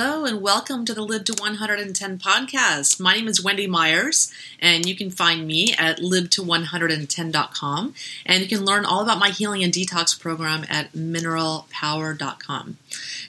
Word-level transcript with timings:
Hello 0.00 0.24
and 0.24 0.40
welcome 0.40 0.84
to 0.84 0.94
the 0.94 1.02
Live 1.02 1.24
to 1.24 1.34
110 1.40 2.18
podcast. 2.18 3.00
My 3.00 3.14
name 3.14 3.26
is 3.26 3.42
Wendy 3.42 3.66
Myers, 3.66 4.32
and 4.60 4.86
you 4.86 4.94
can 4.94 5.10
find 5.10 5.44
me 5.44 5.74
at 5.76 5.98
live 5.98 6.30
to110.com. 6.30 7.94
And 8.24 8.40
you 8.40 8.48
can 8.48 8.64
learn 8.64 8.84
all 8.84 9.02
about 9.02 9.18
my 9.18 9.30
healing 9.30 9.64
and 9.64 9.72
detox 9.72 10.16
program 10.16 10.64
at 10.70 10.92
mineralpower.com. 10.92 12.76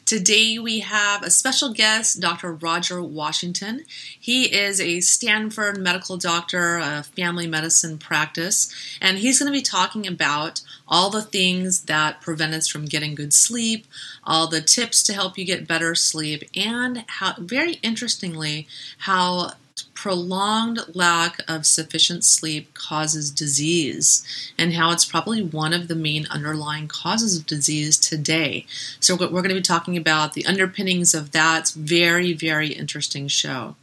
Today 0.06 0.60
we 0.60 0.82
have 0.82 1.24
a 1.24 1.32
special 1.32 1.74
guest, 1.74 2.20
Dr. 2.20 2.54
Roger 2.54 3.02
Washington. 3.02 3.84
He 4.20 4.56
is 4.56 4.80
a 4.80 5.00
Stanford 5.00 5.80
medical 5.80 6.18
doctor, 6.18 6.78
a 6.78 7.02
family 7.02 7.48
medicine 7.48 7.98
practice, 7.98 8.72
and 9.02 9.18
he's 9.18 9.40
going 9.40 9.52
to 9.52 9.58
be 9.58 9.64
talking 9.64 10.06
about 10.06 10.62
all 10.90 11.10
the 11.10 11.22
things 11.22 11.82
that 11.82 12.20
prevent 12.20 12.54
us 12.54 12.68
from 12.68 12.86
getting 12.86 13.16
good 13.16 13.34
sleep, 13.34 13.86
all 14.24 14.48
the 14.48 14.62
tips 14.62 15.04
to 15.04 15.14
help 15.14 15.38
you 15.38 15.46
get 15.46 15.68
better 15.68 15.96
sleep, 15.96 16.44
and 16.56 17.06
how, 17.08 17.36
very 17.38 17.74
interestingly, 17.84 18.68
how 19.00 19.52
prolonged 19.94 20.80
lack 20.94 21.40
of 21.48 21.66
sufficient 21.66 22.24
sleep 22.24 22.74
causes 22.74 23.32
disease 23.32 24.52
and 24.58 24.74
how 24.74 24.92
it's 24.92 25.06
probably 25.06 25.42
one 25.42 25.74
of 25.74 25.88
the 25.88 25.96
main 25.96 26.26
underlying 26.28 26.88
causes 26.88 27.38
of 27.38 27.46
disease 27.46 27.98
today. 27.98 28.66
So, 29.00 29.16
we're 29.16 29.28
going 29.42 29.50
to 29.50 29.56
be 29.56 29.62
talking 29.62 29.98
about 29.98 30.34
the 30.34 30.46
underpinnings 30.46 31.14
of 31.14 31.32
that 31.32 31.70
very, 31.70 32.34
very 32.34 32.70
interesting 32.70 33.28
show. 33.28 33.76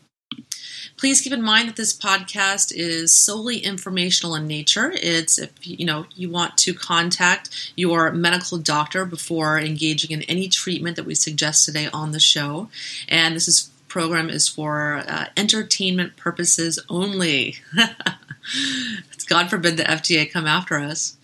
Please 0.97 1.21
keep 1.21 1.33
in 1.33 1.43
mind 1.43 1.69
that 1.69 1.77
this 1.77 1.97
podcast 1.97 2.73
is 2.75 3.13
solely 3.13 3.59
informational 3.59 4.35
in 4.35 4.47
nature. 4.47 4.93
It's 4.95 5.39
if 5.39 5.51
you 5.67 5.85
know 5.85 6.07
you 6.15 6.31
want 6.31 6.57
to 6.59 6.73
contact 6.73 7.73
your 7.77 8.11
medical 8.13 8.57
doctor 8.59 9.05
before 9.05 9.59
engaging 9.61 10.11
in 10.11 10.23
any 10.23 10.49
treatment 10.49 10.97
that 10.97 11.05
we 11.05 11.15
suggest 11.15 11.65
today 11.65 11.89
on 11.93 12.13
the 12.13 12.21
show. 12.21 12.71
And 13.09 13.37
this 13.37 13.47
is 13.47 13.71
program 13.89 14.29
is 14.29 14.49
for 14.49 15.05
uh, 15.07 15.27
entertainment 15.37 16.17
purposes 16.17 16.79
only. 16.89 17.57
God 19.27 19.51
forbid 19.51 19.77
the 19.77 19.85
FDA 19.85 20.31
come 20.31 20.47
after 20.47 20.79
us. 20.79 21.16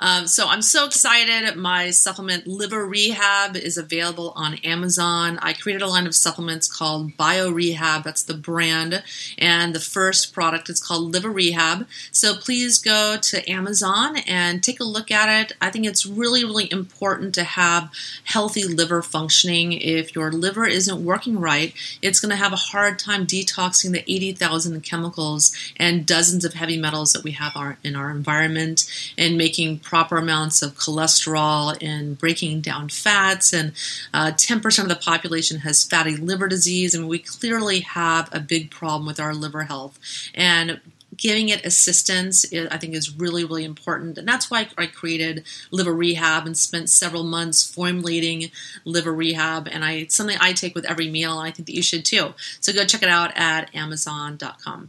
Um, 0.00 0.26
so 0.26 0.48
I'm 0.48 0.62
so 0.62 0.86
excited. 0.86 1.56
My 1.56 1.90
supplement 1.90 2.46
Liver 2.46 2.86
Rehab 2.86 3.54
is 3.54 3.76
available 3.76 4.32
on 4.34 4.54
Amazon. 4.64 5.38
I 5.42 5.52
created 5.52 5.82
a 5.82 5.86
line 5.86 6.06
of 6.06 6.14
supplements 6.14 6.66
called 6.68 7.16
Bio 7.18 7.50
Rehab. 7.50 8.02
That's 8.02 8.22
the 8.22 8.34
brand. 8.34 9.02
And 9.38 9.74
the 9.74 9.80
first 9.80 10.32
product 10.32 10.70
is 10.70 10.82
called 10.82 11.12
Liver 11.12 11.30
Rehab. 11.30 11.86
So 12.10 12.34
please 12.34 12.78
go 12.78 13.18
to 13.20 13.50
Amazon 13.50 14.16
and 14.26 14.62
take 14.62 14.80
a 14.80 14.84
look 14.84 15.10
at 15.10 15.28
it. 15.28 15.56
I 15.60 15.70
think 15.70 15.86
it's 15.86 16.06
really, 16.06 16.44
really 16.44 16.72
important 16.72 17.34
to 17.34 17.44
have 17.44 17.92
healthy 18.24 18.64
liver 18.64 19.02
functioning. 19.02 19.72
If 19.72 20.14
your 20.14 20.32
liver 20.32 20.66
isn't 20.66 21.04
working 21.04 21.38
right, 21.38 21.74
it's 22.00 22.20
going 22.20 22.30
to 22.30 22.36
have 22.36 22.54
a 22.54 22.56
hard 22.56 22.98
time 22.98 23.26
detoxing 23.26 23.92
the 23.92 24.10
80,000 24.10 24.82
chemicals 24.82 25.54
and 25.76 26.06
dozens 26.06 26.44
of 26.44 26.54
heavy 26.54 26.78
metals 26.78 27.12
that 27.12 27.22
we 27.22 27.32
have 27.32 27.50
in 27.84 27.96
our 27.96 28.10
environment 28.10 28.86
and 29.18 29.36
making 29.36 29.78
proper 29.90 30.18
amounts 30.18 30.62
of 30.62 30.74
cholesterol 30.74 31.76
and 31.82 32.16
breaking 32.16 32.60
down 32.60 32.88
fats. 32.88 33.52
And 33.52 33.72
uh, 34.14 34.30
10% 34.30 34.82
of 34.82 34.88
the 34.88 34.94
population 34.94 35.58
has 35.58 35.82
fatty 35.82 36.16
liver 36.16 36.46
disease. 36.46 36.94
And 36.94 37.08
we 37.08 37.18
clearly 37.18 37.80
have 37.80 38.28
a 38.32 38.38
big 38.38 38.70
problem 38.70 39.04
with 39.04 39.18
our 39.18 39.34
liver 39.34 39.64
health. 39.64 39.98
And 40.32 40.80
giving 41.16 41.48
it 41.48 41.66
assistance 41.66 42.46
i 42.70 42.78
think 42.78 42.94
is 42.94 43.16
really 43.16 43.44
really 43.44 43.64
important 43.64 44.16
and 44.16 44.28
that's 44.28 44.48
why 44.48 44.68
i 44.78 44.86
created 44.86 45.44
liver 45.72 45.92
rehab 45.92 46.46
and 46.46 46.56
spent 46.56 46.88
several 46.88 47.24
months 47.24 47.68
formulating 47.68 48.48
liver 48.84 49.12
rehab 49.12 49.66
and 49.66 49.84
i 49.84 50.06
something 50.06 50.38
i 50.40 50.52
take 50.52 50.72
with 50.72 50.84
every 50.84 51.10
meal 51.10 51.36
and 51.38 51.48
i 51.48 51.50
think 51.50 51.66
that 51.66 51.74
you 51.74 51.82
should 51.82 52.04
too 52.04 52.32
so 52.60 52.72
go 52.72 52.86
check 52.86 53.02
it 53.02 53.08
out 53.08 53.32
at 53.36 53.74
amazon.com 53.74 54.88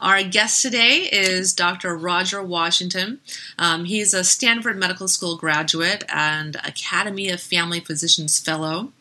our 0.00 0.22
guest 0.22 0.62
today 0.62 1.08
is 1.12 1.52
Dr. 1.52 1.96
Roger 1.96 2.42
Washington. 2.42 3.20
Um, 3.58 3.84
he's 3.84 4.14
a 4.14 4.24
Stanford 4.24 4.78
Medical 4.78 5.08
School 5.08 5.36
graduate 5.36 6.04
and 6.08 6.56
Academy 6.56 7.28
of 7.28 7.40
Family 7.40 7.80
Physicians 7.80 8.38
Fellow. 8.40 8.92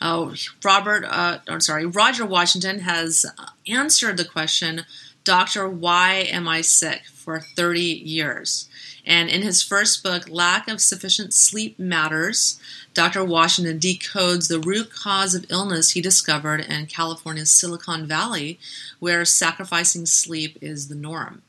Uh, 0.00 0.34
Robert, 0.64 1.04
uh, 1.04 1.38
I'm 1.48 1.60
sorry, 1.60 1.86
Roger 1.86 2.24
Washington 2.26 2.80
has 2.80 3.26
answered 3.68 4.16
the 4.16 4.24
question, 4.24 4.86
Doctor, 5.24 5.68
why 5.68 6.14
am 6.14 6.48
I 6.48 6.62
sick? 6.62 7.02
for 7.20 7.40
30 7.40 7.80
years. 7.80 8.68
And 9.06 9.28
in 9.28 9.42
his 9.42 9.62
first 9.62 10.02
book, 10.02 10.28
Lack 10.28 10.68
of 10.68 10.80
Sufficient 10.80 11.32
Sleep 11.32 11.78
Matters, 11.78 12.60
Dr. 12.94 13.24
Washington 13.24 13.78
decodes 13.78 14.48
the 14.48 14.60
root 14.60 14.92
cause 14.92 15.34
of 15.34 15.46
illness 15.48 15.92
he 15.92 16.00
discovered 16.00 16.60
in 16.60 16.86
California's 16.86 17.50
Silicon 17.50 18.06
Valley, 18.06 18.58
where 18.98 19.24
sacrificing 19.24 20.06
sleep 20.06 20.58
is 20.60 20.88
the 20.88 20.94
norm. 20.94 21.42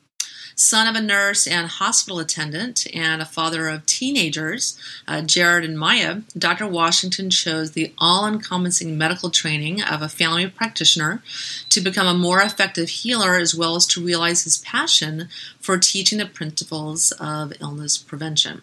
Son 0.62 0.86
of 0.86 0.96
a 0.96 1.02
nurse 1.02 1.48
and 1.48 1.68
hospital 1.68 2.20
attendant, 2.20 2.86
and 2.94 3.20
a 3.20 3.26
father 3.26 3.68
of 3.68 3.84
teenagers, 3.88 4.78
uh, 5.08 5.20
Jared 5.20 5.66
and 5.66 5.78
Maya, 5.78 6.22
Dr. 6.38 6.68
Washington 6.68 7.32
chose 7.32 7.72
the 7.72 7.92
all 7.98 8.28
encompassing 8.28 8.96
medical 8.96 9.32
training 9.32 9.82
of 9.82 10.04
a 10.04 10.08
family 10.08 10.48
practitioner 10.48 11.24
to 11.70 11.82
become 11.82 12.06
a 12.06 12.14
more 12.14 12.42
effective 12.42 12.90
healer 12.90 13.38
as 13.38 13.56
well 13.56 13.76
as 13.76 13.88
to 13.88 14.06
realize 14.06 14.44
his 14.44 14.60
passion 14.60 15.30
for 15.60 15.80
teaching 15.80 16.20
the 16.20 16.28
principles 16.28 17.12
of 17.14 17.54
illness 17.60 17.98
prevention. 17.98 18.62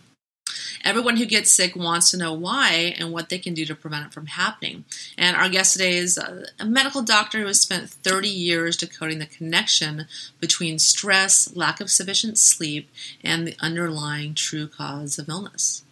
Everyone 0.84 1.16
who 1.16 1.26
gets 1.26 1.50
sick 1.50 1.74
wants 1.76 2.10
to 2.10 2.16
know 2.16 2.32
why 2.32 2.94
and 2.98 3.12
what 3.12 3.28
they 3.28 3.38
can 3.38 3.54
do 3.54 3.64
to 3.66 3.74
prevent 3.74 4.06
it 4.06 4.12
from 4.12 4.26
happening. 4.26 4.84
And 5.16 5.36
our 5.36 5.48
guest 5.48 5.72
today 5.72 5.96
is 5.96 6.18
a 6.18 6.64
medical 6.64 7.02
doctor 7.02 7.40
who 7.40 7.46
has 7.46 7.60
spent 7.60 7.90
30 7.90 8.28
years 8.28 8.76
decoding 8.76 9.18
the 9.18 9.26
connection 9.26 10.06
between 10.40 10.78
stress, 10.78 11.54
lack 11.56 11.80
of 11.80 11.90
sufficient 11.90 12.38
sleep, 12.38 12.90
and 13.22 13.46
the 13.46 13.56
underlying 13.60 14.34
true 14.34 14.66
cause 14.66 15.18
of 15.18 15.28
illness. 15.28 15.84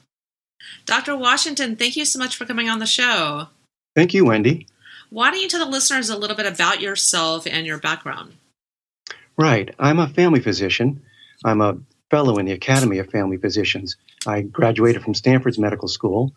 Dr. 0.85 1.17
Washington, 1.17 1.77
thank 1.77 1.97
you 1.97 2.05
so 2.05 2.19
much 2.19 2.37
for 2.37 2.45
coming 2.45 2.69
on 2.69 2.79
the 2.79 2.87
show. 2.87 3.49
Thank 3.95 4.15
you, 4.15 4.25
Wendy. 4.25 4.67
Why 5.11 5.31
don't 5.31 5.41
you 5.41 5.49
tell 5.49 5.65
the 5.65 5.71
listeners 5.71 6.11
a 6.11 6.17
little 6.17 6.37
bit 6.37 6.47
about 6.47 6.81
yourself 6.81 7.47
and 7.47 7.67
your 7.67 7.79
background? 7.79 8.35
Right. 9.37 9.75
I'm 9.79 9.99
a 9.99 10.09
family 10.09 10.41
physician. 10.41 11.03
I'm 11.45 11.61
a 11.61 11.79
fellow 12.17 12.39
in 12.39 12.47
the 12.47 12.53
Academy 12.53 12.97
of 12.97 13.11
Family 13.11 13.37
Physicians. 13.37 13.99
I 14.27 14.41
graduated 14.41 15.03
from 15.03 15.13
Stanford's 15.13 15.59
medical 15.59 15.87
school, 15.87 16.33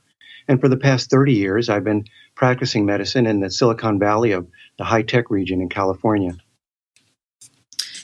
and 0.45 0.59
for 0.59 0.67
the 0.67 0.75
past 0.75 1.09
30 1.09 1.31
years, 1.31 1.69
I've 1.69 1.85
been 1.85 2.03
practicing 2.35 2.85
medicine 2.85 3.25
in 3.25 3.39
the 3.39 3.49
Silicon 3.49 3.97
Valley 3.97 4.33
of 4.33 4.45
the 4.77 4.83
high 4.83 5.03
tech 5.03 5.29
region 5.29 5.61
in 5.61 5.69
California. 5.69 6.35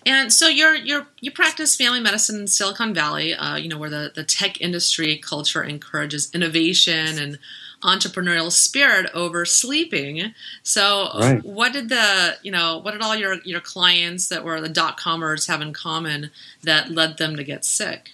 And 0.06 0.32
so 0.32 0.48
you're 0.48 0.76
you're 0.76 1.08
you 1.20 1.32
practice 1.32 1.76
family 1.76 2.00
medicine 2.00 2.40
in 2.40 2.48
Silicon 2.48 2.94
Valley, 2.94 3.34
uh, 3.34 3.58
you 3.58 3.68
know, 3.68 3.78
where 3.78 3.90
the, 3.90 4.10
the 4.16 4.24
tech 4.24 4.62
industry 4.62 5.18
culture 5.18 5.62
encourages 5.62 6.34
innovation 6.34 7.20
and 7.20 7.40
entrepreneurial 7.84 8.52
spirit 8.52 9.10
over 9.14 9.46
sleeping. 9.46 10.34
So, 10.64 11.10
right. 11.20 11.44
what 11.44 11.74
did 11.74 11.90
the 11.90 12.38
you 12.42 12.52
know 12.52 12.80
what 12.80 12.92
did 12.92 13.02
all 13.02 13.16
your 13.16 13.36
your 13.44 13.62
clients 13.62 14.30
that 14.30 14.44
were 14.44 14.62
the 14.62 14.70
dot 14.70 14.98
comers 14.98 15.48
have 15.48 15.62
in 15.62 15.74
common 15.74 16.32
that 16.64 16.92
led 16.92 17.18
them 17.18 17.36
to 17.36 17.44
get 17.44 17.66
sick? 17.66 18.12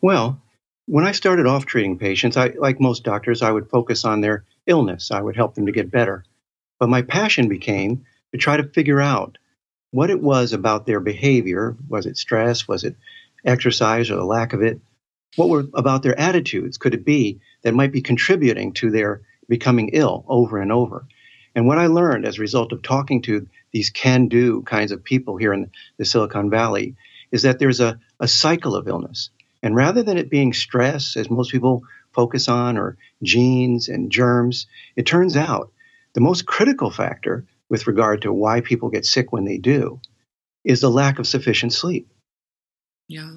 Well, 0.00 0.40
when 0.86 1.04
I 1.04 1.12
started 1.12 1.46
off 1.46 1.66
treating 1.66 1.98
patients, 1.98 2.36
I 2.36 2.48
like 2.48 2.80
most 2.80 3.04
doctors, 3.04 3.42
I 3.42 3.50
would 3.50 3.68
focus 3.68 4.04
on 4.04 4.20
their 4.20 4.44
illness. 4.66 5.10
I 5.10 5.20
would 5.20 5.36
help 5.36 5.54
them 5.54 5.66
to 5.66 5.72
get 5.72 5.90
better. 5.90 6.24
But 6.78 6.88
my 6.88 7.02
passion 7.02 7.48
became 7.48 8.04
to 8.32 8.38
try 8.38 8.56
to 8.56 8.68
figure 8.68 9.00
out 9.00 9.38
what 9.90 10.10
it 10.10 10.20
was 10.20 10.52
about 10.52 10.86
their 10.86 11.00
behavior. 11.00 11.76
Was 11.88 12.06
it 12.06 12.16
stress? 12.16 12.68
Was 12.68 12.84
it 12.84 12.96
exercise 13.44 14.10
or 14.10 14.16
the 14.16 14.24
lack 14.24 14.52
of 14.52 14.62
it? 14.62 14.80
What 15.36 15.48
were 15.48 15.66
about 15.74 16.02
their 16.02 16.18
attitudes? 16.18 16.78
Could 16.78 16.94
it 16.94 17.04
be 17.04 17.40
that 17.66 17.74
might 17.74 17.90
be 17.90 18.00
contributing 18.00 18.72
to 18.72 18.92
their 18.92 19.22
becoming 19.48 19.90
ill 19.92 20.24
over 20.28 20.60
and 20.60 20.70
over? 20.70 21.04
And 21.56 21.66
what 21.66 21.78
I 21.78 21.88
learned 21.88 22.24
as 22.24 22.38
a 22.38 22.42
result 22.42 22.70
of 22.70 22.80
talking 22.80 23.22
to 23.22 23.48
these 23.72 23.90
can 23.90 24.28
do 24.28 24.62
kinds 24.62 24.92
of 24.92 25.02
people 25.02 25.36
here 25.36 25.52
in 25.52 25.72
the 25.96 26.04
Silicon 26.04 26.48
Valley 26.48 26.94
is 27.32 27.42
that 27.42 27.58
there's 27.58 27.80
a, 27.80 27.98
a 28.20 28.28
cycle 28.28 28.76
of 28.76 28.86
illness. 28.86 29.30
And 29.64 29.74
rather 29.74 30.04
than 30.04 30.16
it 30.16 30.30
being 30.30 30.52
stress, 30.52 31.16
as 31.16 31.28
most 31.28 31.50
people 31.50 31.82
focus 32.12 32.46
on, 32.46 32.78
or 32.78 32.98
genes 33.24 33.88
and 33.88 34.12
germs, 34.12 34.68
it 34.94 35.06
turns 35.06 35.36
out 35.36 35.72
the 36.14 36.20
most 36.20 36.46
critical 36.46 36.92
factor 36.92 37.44
with 37.68 37.88
regard 37.88 38.22
to 38.22 38.32
why 38.32 38.60
people 38.60 38.90
get 38.90 39.04
sick 39.04 39.32
when 39.32 39.44
they 39.44 39.58
do 39.58 40.00
is 40.62 40.80
the 40.80 40.88
lack 40.88 41.18
of 41.18 41.26
sufficient 41.26 41.72
sleep. 41.72 42.08
Yeah. 43.08 43.32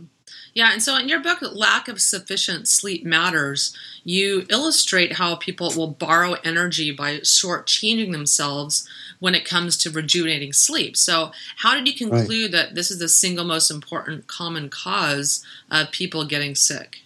Yeah, 0.54 0.72
and 0.74 0.82
so 0.82 0.98
in 0.98 1.08
your 1.08 1.20
book, 1.20 1.40
Lack 1.42 1.88
of 1.88 2.02
Sufficient 2.02 2.68
Sleep 2.68 3.06
Matters, 3.06 3.76
you 4.04 4.46
illustrate 4.50 5.14
how 5.14 5.36
people 5.36 5.72
will 5.76 5.88
borrow 5.88 6.34
energy 6.44 6.92
by 6.92 7.18
shortchanging 7.18 8.12
themselves 8.12 8.88
when 9.20 9.36
it 9.36 9.46
comes 9.46 9.78
to 9.78 9.92
rejuvenating 9.92 10.54
sleep. 10.54 10.98
So, 10.98 11.32
how 11.58 11.76
did 11.76 11.88
you 11.88 11.94
conclude 11.94 12.54
right. 12.54 12.64
that 12.64 12.76
this 12.76 12.90
is 12.90 13.00
the 13.00 13.10
single 13.10 13.46
most 13.46 13.70
important 13.70 14.28
common 14.28 14.70
cause 14.70 15.46
of 15.70 15.92
people 15.92 16.26
getting 16.26 16.56
sick? 16.56 16.98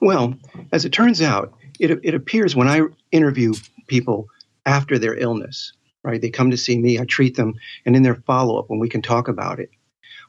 Well, 0.00 0.34
as 0.72 0.84
it 0.84 0.92
turns 0.92 1.22
out, 1.22 1.52
it, 1.80 1.98
it 2.02 2.14
appears 2.14 2.54
when 2.54 2.68
I 2.68 2.82
interview 3.10 3.54
people 3.86 4.28
after 4.66 4.98
their 4.98 5.16
illness, 5.16 5.72
right? 6.02 6.20
They 6.20 6.30
come 6.30 6.50
to 6.50 6.56
see 6.56 6.78
me, 6.78 6.98
I 6.98 7.04
treat 7.04 7.36
them, 7.36 7.54
and 7.84 7.96
in 7.96 8.02
their 8.02 8.14
follow 8.14 8.58
up, 8.58 8.68
when 8.68 8.78
we 8.78 8.88
can 8.88 9.02
talk 9.02 9.28
about 9.28 9.58
it, 9.58 9.70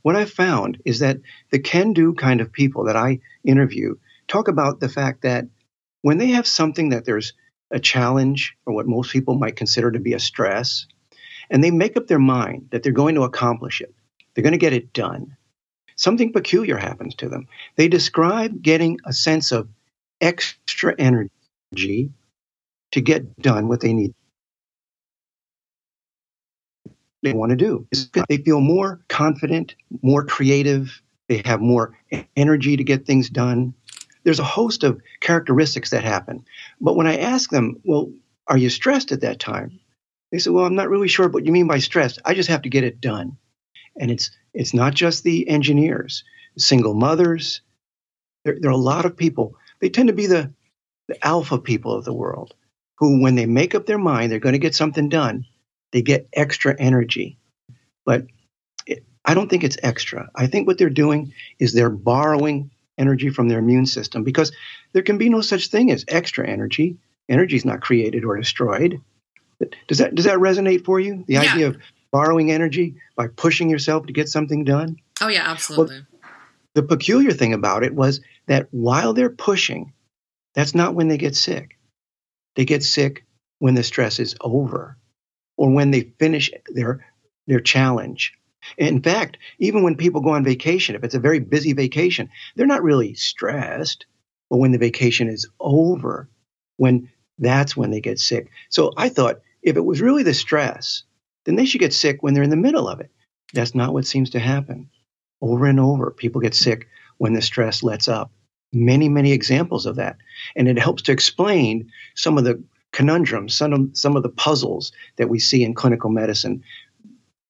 what 0.06 0.16
I've 0.16 0.30
found 0.30 0.80
is 0.86 1.00
that 1.00 1.18
the 1.50 1.58
can 1.58 1.92
do 1.92 2.14
kind 2.14 2.40
of 2.40 2.52
people 2.52 2.84
that 2.84 2.96
I 2.96 3.22
interview 3.44 3.96
talk 4.28 4.48
about 4.48 4.80
the 4.80 4.88
fact 4.88 5.24
that 5.24 5.48
when 6.04 6.20
they 6.20 6.28
have 6.28 6.46
something 6.46 6.90
that 6.90 7.06
there's 7.06 7.34
a 7.72 7.80
challenge 7.80 8.56
or 8.68 8.76
what 8.76 8.86
most 8.86 9.12
people 9.12 9.34
might 9.34 9.56
consider 9.56 9.90
to 9.90 10.00
be 10.00 10.14
a 10.14 10.20
stress, 10.20 10.86
and 11.50 11.64
they 11.64 11.72
make 11.72 11.98
up 11.98 12.06
their 12.06 12.20
mind 12.20 12.68
that 12.70 12.84
they're 12.84 12.92
going 12.92 13.16
to 13.16 13.24
accomplish 13.24 13.82
it, 13.82 13.96
they're 14.36 14.44
going 14.44 14.52
to 14.52 14.60
get 14.60 14.74
it 14.74 14.94
done. 14.94 15.36
Something 15.96 16.32
peculiar 16.32 16.78
happens 16.78 17.16
to 17.16 17.28
them. 17.28 17.48
They 17.76 17.88
describe 17.88 18.62
getting 18.62 19.00
a 19.06 19.12
sense 19.12 19.52
of 19.52 19.70
extra 20.22 20.94
energy 21.00 22.12
to 22.92 23.02
get 23.02 23.36
done 23.38 23.68
what 23.68 23.82
they 23.82 23.94
need 23.94 24.14
they 27.26 27.34
want 27.34 27.50
to 27.50 27.56
do. 27.56 27.88
They 28.30 28.38
feel 28.38 28.62
more 28.62 29.02
confident, 29.10 29.76
more 30.02 30.24
creative, 30.24 31.02
they 31.28 31.42
have 31.46 31.60
more 31.60 31.98
energy 32.38 32.78
to 32.78 32.84
get 32.84 33.06
things 33.06 33.30
done. 33.30 33.74
There's 34.24 34.40
a 34.40 34.44
host 34.44 34.84
of 34.84 35.02
characteristics 35.20 35.90
that 35.90 36.04
happen. 36.04 36.46
But 36.80 36.96
when 36.96 37.08
I 37.08 37.18
ask 37.18 37.50
them, 37.50 37.82
well, 37.84 38.12
are 38.48 38.58
you 38.58 38.70
stressed 38.70 39.12
at 39.12 39.22
that 39.22 39.40
time? 39.40 39.80
They 40.32 40.38
say, 40.38 40.52
well, 40.52 40.66
I'm 40.66 40.76
not 40.76 40.90
really 40.90 41.08
sure 41.08 41.28
what 41.28 41.46
you 41.46 41.52
mean 41.52 41.68
by 41.68 41.80
stressed. 41.80 42.20
I 42.24 42.34
just 42.34 42.50
have 42.50 42.64
to 42.64 42.70
get 42.70 42.84
it 42.84 43.02
done. 43.02 43.38
And 44.00 44.12
it's 44.12 44.32
it's 44.54 44.74
not 44.74 44.94
just 44.94 45.24
the 45.24 45.48
engineers, 45.48 46.24
single 46.58 46.94
mothers. 46.94 47.62
There, 48.44 48.58
there 48.60 48.70
are 48.70 48.74
a 48.74 48.78
lot 48.78 49.06
of 49.06 49.18
people. 49.18 49.56
They 49.82 49.90
tend 49.90 50.08
to 50.08 50.14
be 50.14 50.28
the, 50.28 50.54
the 51.08 51.26
alpha 51.26 51.58
people 51.58 51.94
of 51.94 52.06
the 52.06 52.14
world 52.14 52.54
who, 52.98 53.22
when 53.22 53.36
they 53.36 53.46
make 53.46 53.76
up 53.76 53.86
their 53.86 53.98
mind 53.98 54.32
they're 54.32 54.40
going 54.40 54.54
to 54.54 54.60
get 54.60 54.76
something 54.76 55.10
done, 55.10 55.46
they 55.96 56.02
get 56.02 56.28
extra 56.34 56.76
energy. 56.78 57.38
But 58.06 58.26
it, 58.86 59.06
I 59.24 59.34
don't 59.34 59.50
think 59.50 59.64
it's 59.64 59.78
extra. 59.82 60.30
I 60.36 60.48
think 60.48 60.68
what 60.68 60.78
they're 60.78 60.90
doing 60.90 61.32
is 61.58 61.72
they're 61.72 61.90
borrowing 61.90 62.70
energy 62.98 63.30
from 63.30 63.48
their 63.48 63.60
immune 63.60 63.86
system 63.86 64.26
because 64.26 64.52
there 64.92 65.04
can 65.04 65.18
be 65.18 65.30
no 65.30 65.40
such 65.40 65.70
thing 65.70 65.92
as 65.92 66.04
extra 66.10 66.46
energy. 66.46 66.98
Energy 67.30 67.56
is 67.56 67.64
not 67.64 67.80
created 67.80 68.26
or 68.26 68.36
destroyed. 68.36 69.00
Does 69.88 70.00
that 70.00 70.14
does 70.14 70.26
that 70.26 70.40
resonate 70.40 70.84
for 70.84 71.00
you? 71.00 71.24
The 71.28 71.36
yeah. 71.36 71.54
idea 71.54 71.68
of 71.68 71.78
borrowing 72.12 72.52
energy 72.52 72.96
by 73.16 73.30
pushing 73.30 73.70
yourself 73.70 74.08
to 74.08 74.14
get 74.14 74.28
something 74.28 74.66
done? 74.66 74.98
Oh 75.22 75.30
yeah, 75.30 75.50
absolutely. 75.50 76.00
Well, 76.00 76.30
the 76.74 76.84
peculiar 76.84 77.32
thing 77.32 77.54
about 77.54 77.86
it 77.86 77.96
was 77.96 78.20
that 78.48 78.68
while 78.72 79.14
they're 79.14 79.30
pushing, 79.30 79.94
that's 80.56 80.76
not 80.76 80.94
when 80.94 81.08
they 81.08 81.18
get 81.18 81.38
sick. 81.38 81.78
They 82.58 82.66
get 82.66 82.84
sick 82.84 83.24
when 83.60 83.76
the 83.76 83.84
stress 83.84 84.20
is 84.20 84.36
over 84.42 84.98
or 85.58 85.72
when 85.72 85.92
they 85.92 86.14
finish 86.20 86.52
their 86.70 87.06
their 87.48 87.60
challenge. 87.60 88.34
In 88.78 89.02
fact, 89.02 89.38
even 89.60 89.84
when 89.84 89.96
people 89.96 90.22
go 90.22 90.32
on 90.32 90.44
vacation, 90.44 90.96
if 90.96 91.04
it's 91.04 91.16
a 91.16 91.20
very 91.20 91.40
busy 91.40 91.74
vacation, 91.74 92.30
they're 92.56 92.66
not 92.66 92.84
really 92.84 93.14
stressed. 93.14 94.06
But 94.50 94.58
when 94.58 94.72
the 94.72 94.78
vacation 94.78 95.28
is 95.28 95.48
over, 95.60 96.30
when 96.78 97.10
that's 97.38 97.76
when 97.76 97.92
they 97.92 98.02
get 98.02 98.20
sick. 98.20 98.50
So 98.70 98.92
I 98.98 99.10
thought 99.10 99.42
if 99.62 99.76
it 99.76 99.86
was 99.86 100.02
really 100.02 100.24
the 100.24 100.34
stress, 100.34 101.04
then 101.46 101.56
they 101.56 101.66
should 101.66 101.82
get 101.82 101.94
sick 101.94 102.22
when 102.22 102.34
they're 102.34 102.44
in 102.44 102.50
the 102.50 102.56
middle 102.56 102.88
of 102.88 103.00
it. 103.00 103.12
That's 103.54 103.76
not 103.76 103.94
what 103.94 104.06
seems 104.06 104.32
to 104.32 104.40
happen. 104.40 104.90
Over 105.42 105.66
and 105.66 105.80
over, 105.80 106.12
people 106.12 106.42
get 106.42 106.56
sick 106.56 106.88
when 107.18 107.34
the 107.34 107.42
stress 107.42 107.84
lets 107.84 108.08
up. 108.08 108.32
Many, 108.74 109.10
many 109.10 109.32
examples 109.32 109.86
of 109.86 109.96
that. 109.98 110.18
And 110.56 110.68
it 110.68 110.80
helps 110.80 111.04
to 111.04 111.12
explain 111.12 111.92
some 112.16 112.38
of 112.38 112.44
the 112.44 112.64
conundrums, 112.96 113.54
some 113.54 113.74
of, 113.74 113.90
some 113.92 114.16
of 114.16 114.24
the 114.24 114.30
puzzles 114.30 114.94
that 115.18 115.28
we 115.28 115.38
see 115.38 115.64
in 115.64 115.74
clinical 115.74 116.10
medicine 116.10 116.64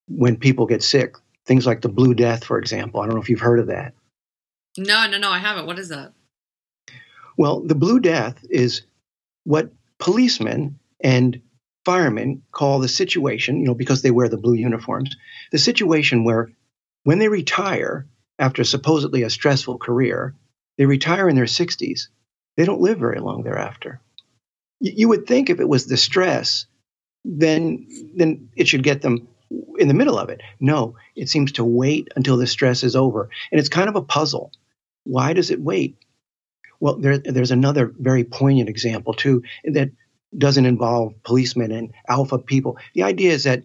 when 0.08 0.36
people 0.36 0.66
get 0.66 0.82
sick. 0.82 1.16
Things 1.46 1.68
like 1.68 1.82
the 1.82 1.90
Blue 1.90 2.16
Death, 2.16 2.44
for 2.44 2.58
example. 2.58 3.00
I 3.00 3.06
don't 3.06 3.14
know 3.14 3.22
if 3.22 3.30
you've 3.30 3.40
heard 3.40 3.60
of 3.60 3.68
that. 3.68 3.94
No, 4.76 5.08
no, 5.08 5.20
no, 5.20 5.30
I 5.30 5.38
haven't. 5.38 5.68
What 5.68 5.78
is 5.78 5.90
that? 5.90 6.14
Well, 7.38 7.62
the 7.62 7.76
Blue 7.76 8.00
Death 8.00 8.44
is 8.50 8.82
what 9.44 9.72
policemen 10.00 10.80
and 11.00 11.40
firemen 11.86 12.42
call 12.52 12.80
the 12.80 12.88
situation, 12.88 13.60
you 13.60 13.68
know, 13.68 13.76
because 13.76 14.02
they 14.02 14.10
wear 14.10 14.28
the 14.28 14.38
blue 14.38 14.56
uniforms, 14.56 15.16
the 15.52 15.60
situation 15.60 16.24
where 16.24 16.50
when 17.04 17.20
they 17.20 17.28
retire 17.28 18.08
after 18.40 18.64
supposedly 18.64 19.22
a 19.22 19.30
stressful 19.30 19.78
career, 19.78 20.34
they 20.80 20.88
retire 20.88 21.30
in 21.30 21.36
their 21.36 21.46
60s. 21.46 22.08
They 22.58 22.66
don't 22.66 22.82
live 22.82 22.98
very 22.98 23.20
long 23.20 23.44
thereafter. 23.44 24.02
You 24.80 25.10
would 25.10 25.26
think 25.26 25.50
if 25.50 25.60
it 25.60 25.70
was 25.70 25.88
the 25.88 25.98
stress, 25.98 26.66
then 27.24 27.88
then 28.16 28.50
it 28.56 28.68
should 28.68 28.84
get 28.84 29.02
them 29.02 29.28
in 29.78 29.88
the 29.88 29.94
middle 29.94 30.18
of 30.18 30.30
it. 30.30 30.42
No, 30.60 30.96
it 31.16 31.30
seems 31.30 31.52
to 31.54 31.64
wait 31.64 32.10
until 32.16 32.38
the 32.38 32.48
stress 32.48 32.84
is 32.84 32.96
over. 32.96 33.30
And 33.52 33.60
it's 33.60 33.70
kind 33.70 33.90
of 33.90 33.96
a 33.96 34.02
puzzle. 34.02 34.52
Why 35.04 35.34
does 35.34 35.52
it 35.52 35.62
wait? 35.62 35.98
Well, 36.80 36.98
there, 36.98 37.18
there's 37.18 37.52
another 37.52 37.94
very 38.00 38.24
poignant 38.24 38.70
example, 38.70 39.14
too, 39.14 39.44
that 39.64 39.92
doesn't 40.38 40.66
involve 40.66 41.14
policemen 41.24 41.72
and 41.72 41.94
alpha 42.10 42.38
people. 42.38 42.78
The 42.94 43.04
idea 43.04 43.32
is 43.32 43.44
that 43.44 43.64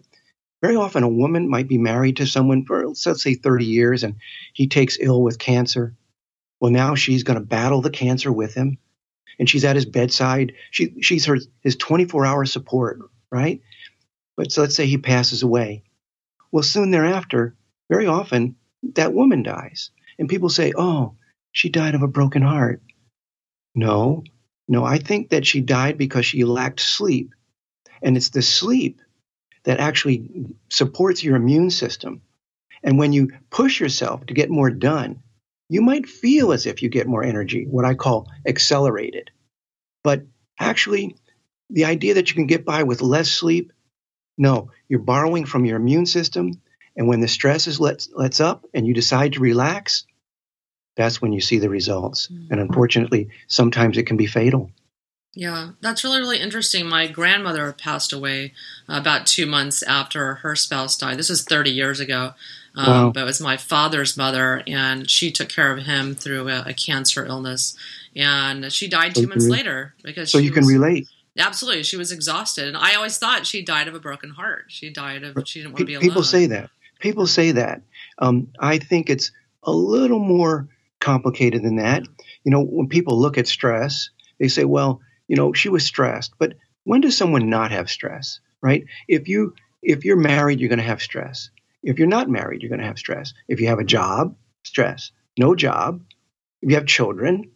very 0.61 0.75
often 0.75 1.03
a 1.03 1.09
woman 1.09 1.49
might 1.49 1.67
be 1.67 1.77
married 1.77 2.17
to 2.17 2.27
someone 2.27 2.65
for, 2.65 2.87
let's 2.87 3.23
say, 3.23 3.33
30 3.33 3.65
years, 3.65 4.03
and 4.03 4.15
he 4.53 4.67
takes 4.67 4.97
ill 4.99 5.21
with 5.21 5.39
cancer. 5.39 5.95
Well, 6.59 6.71
now 6.71 6.95
she's 6.95 7.23
going 7.23 7.39
to 7.39 7.45
battle 7.45 7.81
the 7.81 7.89
cancer 7.89 8.31
with 8.31 8.53
him, 8.53 8.77
and 9.39 9.49
she's 9.49 9.65
at 9.65 9.75
his 9.75 9.85
bedside. 9.85 10.53
She, 10.71 11.01
she's 11.01 11.25
her, 11.25 11.37
his 11.61 11.75
24 11.75 12.25
hour 12.25 12.45
support, 12.45 12.99
right? 13.31 13.61
But 14.37 14.51
so 14.51 14.61
let's 14.61 14.75
say 14.75 14.85
he 14.85 14.97
passes 14.97 15.43
away. 15.43 15.83
Well, 16.51 16.63
soon 16.63 16.91
thereafter, 16.91 17.55
very 17.89 18.07
often, 18.07 18.55
that 18.95 19.13
woman 19.13 19.43
dies. 19.43 19.91
And 20.17 20.29
people 20.29 20.49
say, 20.49 20.73
oh, 20.77 21.15
she 21.51 21.69
died 21.69 21.95
of 21.95 22.01
a 22.01 22.07
broken 22.07 22.41
heart. 22.41 22.81
No, 23.75 24.23
no, 24.67 24.83
I 24.83 24.97
think 24.97 25.29
that 25.29 25.45
she 25.45 25.61
died 25.61 25.97
because 25.97 26.25
she 26.25 26.43
lacked 26.43 26.79
sleep. 26.79 27.33
And 28.01 28.17
it's 28.17 28.29
the 28.29 28.41
sleep 28.41 29.01
that 29.63 29.79
actually 29.79 30.47
supports 30.69 31.23
your 31.23 31.35
immune 31.35 31.69
system. 31.69 32.21
And 32.83 32.97
when 32.97 33.13
you 33.13 33.31
push 33.49 33.79
yourself 33.79 34.25
to 34.25 34.33
get 34.33 34.49
more 34.49 34.71
done, 34.71 35.21
you 35.71 35.81
might 35.81 36.05
feel 36.05 36.51
as 36.51 36.65
if 36.65 36.83
you 36.83 36.89
get 36.89 37.07
more 37.07 37.23
energy, 37.23 37.65
what 37.65 37.85
I 37.85 37.93
call 37.93 38.29
accelerated. 38.45 39.31
But 40.03 40.23
actually, 40.59 41.15
the 41.69 41.85
idea 41.85 42.15
that 42.15 42.27
you 42.27 42.35
can 42.35 42.45
get 42.45 42.65
by 42.65 42.83
with 42.83 43.01
less 43.01 43.31
sleep, 43.31 43.71
no, 44.37 44.71
you're 44.89 44.99
borrowing 44.99 45.45
from 45.45 45.63
your 45.63 45.77
immune 45.77 46.05
system. 46.05 46.61
And 46.97 47.07
when 47.07 47.21
the 47.21 47.27
stress 47.29 47.67
is 47.67 47.79
let, 47.79 48.05
lets 48.13 48.41
up 48.41 48.65
and 48.73 48.85
you 48.85 48.93
decide 48.93 49.31
to 49.33 49.39
relax, 49.39 50.05
that's 50.97 51.21
when 51.21 51.31
you 51.31 51.39
see 51.39 51.57
the 51.57 51.69
results. 51.69 52.27
Mm-hmm. 52.27 52.51
And 52.51 52.59
unfortunately, 52.59 53.29
sometimes 53.47 53.97
it 53.97 54.07
can 54.07 54.17
be 54.17 54.27
fatal. 54.27 54.71
Yeah, 55.33 55.69
that's 55.79 56.03
really, 56.03 56.19
really 56.19 56.41
interesting. 56.41 56.85
My 56.85 57.07
grandmother 57.07 57.71
passed 57.71 58.11
away 58.11 58.51
about 58.89 59.25
two 59.25 59.45
months 59.45 59.83
after 59.83 60.35
her 60.35 60.53
spouse 60.57 60.97
died. 60.97 61.17
This 61.17 61.29
was 61.29 61.45
30 61.45 61.71
years 61.71 62.01
ago. 62.01 62.33
Um, 62.75 62.85
wow. 62.85 63.11
But 63.13 63.21
it 63.21 63.25
was 63.25 63.41
my 63.41 63.57
father's 63.57 64.15
mother, 64.15 64.63
and 64.65 65.09
she 65.09 65.31
took 65.31 65.49
care 65.49 65.75
of 65.75 65.83
him 65.85 66.15
through 66.15 66.47
a, 66.47 66.63
a 66.67 66.73
cancer 66.73 67.25
illness. 67.25 67.75
And 68.15 68.71
she 68.71 68.87
died 68.87 69.15
two 69.15 69.23
so 69.23 69.27
months 69.27 69.47
later 69.47 69.93
because 70.03 70.31
so 70.31 70.37
you 70.37 70.51
can 70.51 70.65
relate. 70.65 71.07
Absolutely, 71.37 71.83
she 71.83 71.97
was 71.97 72.11
exhausted, 72.11 72.67
and 72.67 72.75
I 72.75 72.95
always 72.95 73.17
thought 73.17 73.45
she 73.45 73.63
died 73.63 73.87
of 73.87 73.95
a 73.95 73.99
broken 73.99 74.31
heart. 74.31 74.65
She 74.67 74.89
died 74.89 75.23
of 75.23 75.37
she 75.45 75.59
didn't 75.59 75.73
want 75.73 75.79
to 75.79 75.85
be 75.85 75.93
alone. 75.93 76.01
People 76.01 76.23
say 76.23 76.45
that. 76.47 76.69
People 76.99 77.25
say 77.25 77.53
that. 77.53 77.81
Um, 78.19 78.49
I 78.59 78.77
think 78.77 79.09
it's 79.09 79.31
a 79.63 79.71
little 79.71 80.19
more 80.19 80.67
complicated 80.99 81.63
than 81.63 81.77
that. 81.77 82.03
You 82.43 82.51
know, 82.51 82.61
when 82.61 82.87
people 82.87 83.19
look 83.19 83.37
at 83.37 83.47
stress, 83.47 84.09
they 84.39 84.49
say, 84.49 84.65
well, 84.65 85.01
you 85.27 85.35
know, 85.35 85.53
she 85.53 85.69
was 85.69 85.85
stressed. 85.85 86.33
But 86.37 86.55
when 86.83 87.01
does 87.01 87.15
someone 87.15 87.49
not 87.49 87.71
have 87.71 87.89
stress, 87.89 88.39
right? 88.61 88.85
If 89.07 89.27
you 89.27 89.55
if 89.81 90.05
you're 90.05 90.17
married, 90.17 90.59
you're 90.59 90.69
going 90.69 90.79
to 90.79 90.85
have 90.85 91.01
stress. 91.01 91.49
If 91.83 91.97
you're 91.97 92.07
not 92.07 92.29
married, 92.29 92.61
you're 92.61 92.69
going 92.69 92.81
to 92.81 92.85
have 92.85 92.99
stress. 92.99 93.33
If 93.47 93.59
you 93.59 93.67
have 93.67 93.79
a 93.79 93.83
job, 93.83 94.35
stress. 94.63 95.11
No 95.37 95.55
job. 95.55 96.01
If 96.61 96.69
you 96.69 96.75
have 96.75 96.85
children, 96.85 97.51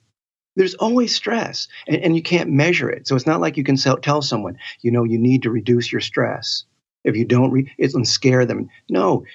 there's 0.55 0.75
always 0.75 1.13
stress, 1.13 1.67
and, 1.87 1.97
and 1.97 2.15
you 2.15 2.21
can't 2.21 2.49
measure 2.49 2.89
it. 2.89 3.07
So 3.07 3.15
it's 3.15 3.27
not 3.27 3.41
like 3.41 3.57
you 3.57 3.63
can 3.63 3.77
sell, 3.77 3.97
tell 3.97 4.21
someone, 4.21 4.57
you 4.81 4.91
know, 4.91 5.03
you 5.03 5.19
need 5.19 5.43
to 5.43 5.51
reduce 5.51 5.91
your 5.91 6.01
stress. 6.01 6.63
If 7.03 7.15
you 7.15 7.25
don't, 7.25 7.51
re- 7.51 7.71
it'll 7.77 8.05
scare 8.05 8.45
them. 8.45 8.69
No, 8.89 9.25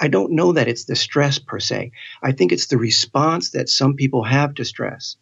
I 0.00 0.08
don't 0.08 0.32
know 0.32 0.52
that 0.52 0.68
it's 0.68 0.84
the 0.84 0.96
stress 0.96 1.38
per 1.38 1.60
se. 1.60 1.92
I 2.22 2.32
think 2.32 2.52
it's 2.52 2.68
the 2.68 2.78
response 2.78 3.50
that 3.50 3.68
some 3.68 3.96
people 3.96 4.22
have 4.22 4.54
to 4.54 4.64
stress 4.64 5.16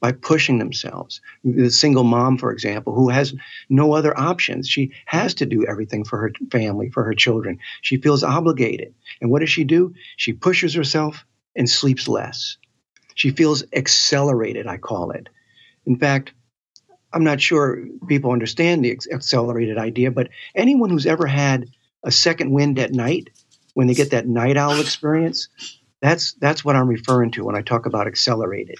by 0.00 0.12
pushing 0.12 0.58
themselves. 0.58 1.20
The 1.44 1.70
single 1.70 2.04
mom, 2.04 2.38
for 2.38 2.52
example, 2.52 2.94
who 2.94 3.08
has 3.08 3.34
no 3.68 3.92
other 3.92 4.18
options. 4.18 4.68
She 4.68 4.92
has 5.06 5.34
to 5.34 5.46
do 5.46 5.66
everything 5.66 6.04
for 6.04 6.18
her 6.18 6.32
family, 6.50 6.90
for 6.90 7.04
her 7.04 7.14
children. 7.14 7.58
She 7.82 7.96
feels 7.96 8.22
obligated. 8.22 8.94
And 9.20 9.30
what 9.30 9.40
does 9.40 9.50
she 9.50 9.64
do? 9.64 9.94
She 10.16 10.32
pushes 10.32 10.74
herself 10.74 11.24
and 11.54 11.68
sleeps 11.68 12.08
less. 12.08 12.58
She 13.14 13.30
feels 13.30 13.64
accelerated, 13.72 14.66
I 14.66 14.76
call 14.76 15.10
it. 15.12 15.28
In 15.86 15.96
fact, 15.96 16.32
I'm 17.12 17.24
not 17.24 17.40
sure 17.40 17.84
people 18.06 18.32
understand 18.32 18.84
the 18.84 18.98
accelerated 19.10 19.78
idea, 19.78 20.10
but 20.10 20.28
anyone 20.54 20.90
who's 20.90 21.06
ever 21.06 21.26
had 21.26 21.70
a 22.04 22.10
second 22.10 22.50
wind 22.50 22.78
at 22.78 22.92
night, 22.92 23.30
when 23.72 23.86
they 23.86 23.94
get 23.94 24.10
that 24.10 24.26
night 24.26 24.56
owl 24.56 24.80
experience, 24.80 25.48
that's 26.00 26.32
that's 26.34 26.64
what 26.64 26.76
I'm 26.76 26.88
referring 26.88 27.30
to 27.32 27.44
when 27.44 27.56
I 27.56 27.62
talk 27.62 27.86
about 27.86 28.06
accelerated. 28.06 28.78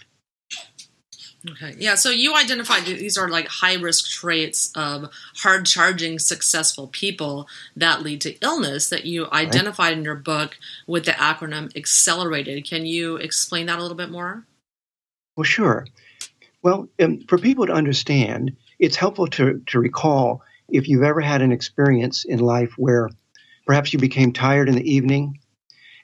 Okay. 1.50 1.75
Yeah. 1.79 1.95
So 1.95 2.11
you 2.11 2.35
identified 2.35 2.85
these 2.85 3.17
are 3.17 3.29
like 3.29 3.47
high 3.47 3.75
risk 3.75 4.11
traits 4.11 4.73
of 4.75 5.11
hard 5.37 5.67
charging 5.67 6.19
successful 6.19 6.88
people 6.88 7.49
that 7.76 8.03
lead 8.03 8.21
to 8.23 8.37
illness 8.41 8.88
that 8.88 9.05
you 9.05 9.29
identified 9.31 9.91
right. 9.91 9.99
in 9.99 10.05
your 10.05 10.17
book 10.17 10.59
with 10.87 11.05
the 11.05 11.12
acronym 11.12 11.75
accelerated. 11.76 12.69
Can 12.69 12.87
you 12.87 13.17
explain 13.17 13.67
that 13.67 13.79
a 13.79 13.83
little 13.83 13.97
bit 13.97 14.11
more? 14.11 14.45
Well, 15.37 15.45
sure. 15.45 15.87
Well, 16.62 16.88
um, 17.00 17.21
for 17.29 17.38
people 17.38 17.67
to 17.67 17.73
understand, 17.73 18.57
it's 18.79 18.97
helpful 18.97 19.26
to, 19.29 19.62
to 19.67 19.79
recall 19.79 20.43
if 20.69 20.88
you've 20.88 21.03
ever 21.03 21.21
had 21.21 21.43
an 21.43 21.53
experience 21.53 22.25
in 22.25 22.41
life 22.41 22.73
where 22.76 23.11
perhaps 23.67 23.93
you 23.93 23.99
became 23.99 24.33
tired 24.33 24.69
in 24.69 24.75
the 24.75 24.91
evening 24.91 25.38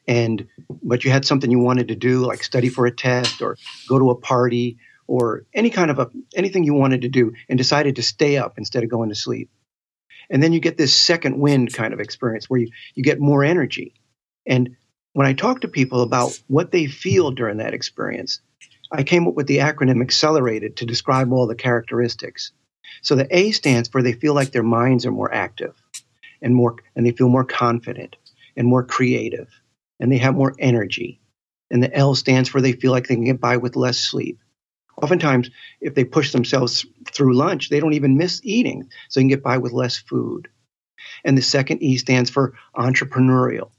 and 0.07 0.47
but 0.83 1.05
you 1.05 1.11
had 1.11 1.25
something 1.25 1.51
you 1.51 1.59
wanted 1.59 1.89
to 1.89 1.95
do 1.95 2.25
like 2.27 2.43
study 2.43 2.69
for 2.69 2.87
a 2.87 2.91
test 2.91 3.41
or 3.41 3.57
go 3.89 3.99
to 3.99 4.11
a 4.11 4.15
party 4.15 4.79
or 5.07 5.45
any 5.55 5.71
kind 5.71 5.91
of 5.91 5.99
a 5.99 6.11
anything 6.35 6.65
you 6.65 6.75
wanted 6.75 7.03
to 7.03 7.09
do 7.09 7.33
and 7.49 7.59
decided 7.59 7.97
to 7.97 8.03
stay 8.03 8.37
up 8.37 8.59
instead 8.59 8.83
of 8.83 8.91
going 8.91 9.09
to 9.09 9.15
sleep 9.15 9.51
and 10.31 10.43
then 10.43 10.53
you 10.53 10.61
get 10.61 10.77
this 10.77 10.95
second 10.95 11.39
wind 11.39 11.73
kind 11.75 11.93
of 11.93 12.01
experience 12.01 12.49
where 12.49 12.61
you, 12.61 12.71
you 12.95 13.03
get 13.03 13.21
more 13.21 13.45
energy 13.45 13.95
and 14.47 14.77
when 15.13 15.27
i 15.27 15.33
talk 15.33 15.61
to 15.61 15.69
people 15.69 16.03
about 16.03 16.39
what 16.49 16.71
they 16.71 16.87
feel 16.87 17.31
during 17.31 17.59
that 17.59 17.75
experience 17.75 18.41
I 18.93 19.05
came 19.05 19.27
up 19.27 19.35
with 19.35 19.47
the 19.47 19.59
acronym 19.59 20.03
accelerated 20.03 20.77
to 20.77 20.87
describe 20.87 21.33
all 21.33 21.47
the 21.47 21.55
characteristics. 21.55 22.53
So 23.01 23.15
the 23.15 23.27
A 23.37 23.51
stands 23.53 23.89
for 23.89 24.03
they 24.03 24.13
feel 24.13 24.35
like 24.35 24.53
their 24.53 24.63
minds 24.63 25.07
are 25.07 25.11
more 25.11 25.33
active 25.33 25.75
and 26.43 26.55
more 26.55 26.77
and 26.95 27.07
they 27.07 27.13
feel 27.13 27.31
more 27.31 27.45
confident 27.45 28.17
and 28.55 28.69
more 28.69 28.85
creative 28.85 29.49
and 29.99 30.13
they 30.13 30.19
have 30.19 30.35
more 30.35 30.55
energy. 30.59 31.21
And 31.71 31.83
the 31.83 31.95
L 31.97 32.15
stands 32.15 32.51
for 32.51 32.61
they 32.61 32.73
feel 32.73 32.93
like 32.93 33.09
they 33.09 33.15
can 33.15 33.25
get 33.25 33.41
by 33.41 33.57
with 33.57 33.77
less 33.77 33.99
sleep. 33.99 34.39
Oftentimes, 35.03 35.51
if 35.81 35.95
they 35.95 36.05
push 36.05 36.33
themselves 36.33 36.87
through 37.11 37.35
lunch, 37.35 37.69
they 37.69 37.81
don't 37.81 37.95
even 37.95 38.17
miss 38.17 38.41
eating, 38.45 38.89
so 39.09 39.19
they 39.19 39.23
can 39.23 39.29
get 39.29 39.43
by 39.43 39.59
with 39.59 39.73
less 39.73 39.99
food. 39.99 40.49
And 41.25 41.37
the 41.37 41.43
second 41.43 41.83
E 41.83 41.97
stands 41.97 42.31
for 42.31 42.55
entrepreneurial 42.77 43.71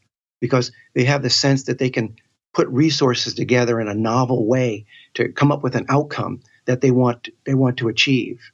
because 0.41 0.71
they 0.93 1.05
have 1.05 1.23
the 1.23 1.29
sense 1.29 1.63
that 1.63 1.79
they 1.79 1.89
can 1.89 2.17
put 2.53 2.67
resources 2.67 3.33
together 3.33 3.79
in 3.79 3.87
a 3.87 3.93
novel 3.93 4.45
way 4.45 4.85
to 5.13 5.29
come 5.29 5.51
up 5.51 5.63
with 5.63 5.75
an 5.75 5.85
outcome 5.89 6.41
that 6.65 6.81
they 6.81 6.91
want 6.91 7.29
they 7.45 7.53
want 7.53 7.77
to 7.77 7.87
achieve. 7.87 8.51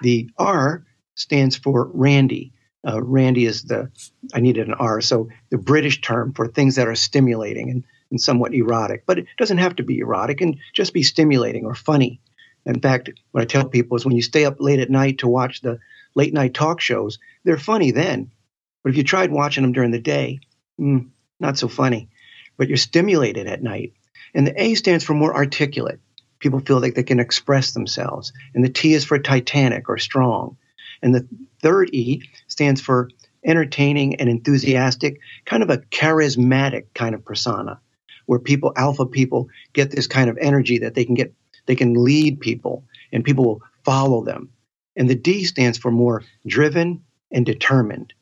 The 0.00 0.30
R 0.36 0.84
stands 1.14 1.56
for 1.56 1.90
Randy. 1.94 2.52
Uh, 2.86 3.02
Randy 3.02 3.46
is 3.46 3.62
the 3.62 3.90
I 4.34 4.40
needed 4.40 4.68
an 4.68 4.74
R, 4.74 5.00
so 5.00 5.28
the 5.50 5.58
British 5.58 6.02
term 6.02 6.34
for 6.34 6.48
things 6.48 6.76
that 6.76 6.88
are 6.88 6.94
stimulating 6.94 7.70
and, 7.70 7.84
and 8.14 8.20
somewhat 8.20 8.54
erotic. 8.54 9.04
But 9.06 9.18
it 9.18 9.26
doesn't 9.36 9.58
have 9.58 9.76
to 9.76 9.82
be 9.82 9.98
erotic 9.98 10.40
and 10.40 10.58
just 10.72 10.94
be 10.94 11.02
stimulating 11.02 11.66
or 11.66 11.74
funny. 11.74 12.20
In 12.64 12.80
fact, 12.80 13.10
what 13.32 13.42
I 13.42 13.46
tell 13.46 13.68
people 13.68 13.96
is 13.96 14.06
when 14.06 14.16
you 14.16 14.22
stay 14.22 14.44
up 14.44 14.56
late 14.58 14.80
at 14.80 14.90
night 14.90 15.18
to 15.18 15.28
watch 15.28 15.60
the 15.60 15.78
late 16.14 16.32
night 16.32 16.54
talk 16.54 16.80
shows, 16.80 17.18
they're 17.44 17.58
funny 17.58 17.90
then. 17.90 18.30
But 18.82 18.90
if 18.90 18.96
you 18.96 19.04
tried 19.04 19.30
watching 19.30 19.62
them 19.62 19.72
during 19.72 19.90
the 19.90 19.98
day, 19.98 20.40
mm, 20.80 21.08
not 21.40 21.58
so 21.58 21.68
funny 21.68 22.08
but 22.56 22.68
you're 22.68 22.76
stimulated 22.76 23.46
at 23.46 23.62
night. 23.62 23.92
And 24.34 24.46
the 24.46 24.62
A 24.62 24.74
stands 24.74 25.04
for 25.04 25.14
more 25.14 25.34
articulate. 25.34 26.00
People 26.38 26.60
feel 26.60 26.80
like 26.80 26.94
they 26.94 27.02
can 27.02 27.20
express 27.20 27.72
themselves. 27.72 28.32
And 28.54 28.64
the 28.64 28.68
T 28.68 28.94
is 28.94 29.04
for 29.04 29.18
Titanic 29.18 29.88
or 29.88 29.98
strong. 29.98 30.56
And 31.02 31.14
the 31.14 31.26
third 31.62 31.90
E 31.92 32.22
stands 32.48 32.80
for 32.80 33.10
entertaining 33.44 34.16
and 34.16 34.28
enthusiastic, 34.28 35.20
kind 35.44 35.62
of 35.62 35.70
a 35.70 35.78
charismatic 35.78 36.86
kind 36.94 37.14
of 37.14 37.24
persona, 37.24 37.80
where 38.26 38.38
people, 38.38 38.72
alpha 38.76 39.06
people, 39.06 39.48
get 39.72 39.90
this 39.90 40.06
kind 40.06 40.30
of 40.30 40.38
energy 40.40 40.78
that 40.78 40.94
they 40.94 41.04
can 41.04 41.14
get, 41.14 41.32
they 41.66 41.76
can 41.76 41.94
lead 41.94 42.40
people 42.40 42.84
and 43.12 43.24
people 43.24 43.44
will 43.44 43.62
follow 43.84 44.24
them. 44.24 44.50
And 44.96 45.08
the 45.08 45.14
D 45.14 45.44
stands 45.44 45.78
for 45.78 45.90
more 45.90 46.22
driven 46.46 47.04
and 47.30 47.44
determined. 47.44 48.12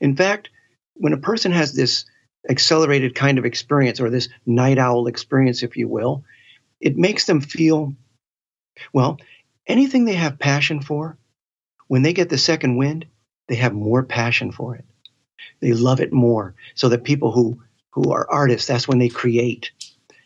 In 0.00 0.16
fact, 0.16 0.50
when 0.94 1.12
a 1.12 1.18
person 1.18 1.52
has 1.52 1.72
this 1.72 2.04
accelerated 2.48 3.14
kind 3.14 3.38
of 3.38 3.44
experience 3.44 4.00
or 4.00 4.10
this 4.10 4.28
night 4.46 4.78
owl 4.78 5.06
experience, 5.06 5.62
if 5.62 5.76
you 5.76 5.88
will, 5.88 6.24
it 6.80 6.96
makes 6.96 7.26
them 7.26 7.40
feel, 7.40 7.94
well, 8.92 9.18
anything 9.66 10.04
they 10.04 10.14
have 10.14 10.38
passion 10.38 10.80
for, 10.80 11.18
when 11.88 12.02
they 12.02 12.12
get 12.12 12.28
the 12.28 12.38
second 12.38 12.76
wind, 12.76 13.06
they 13.48 13.56
have 13.56 13.74
more 13.74 14.02
passion 14.02 14.52
for 14.52 14.76
it. 14.76 14.84
They 15.60 15.72
love 15.72 16.00
it 16.00 16.12
more. 16.12 16.54
So 16.74 16.88
that 16.90 17.04
people 17.04 17.32
who, 17.32 17.62
who 17.98 18.12
are 18.12 18.30
artists, 18.30 18.68
that's 18.68 18.86
when 18.86 18.98
they 18.98 19.08
create. 19.08 19.72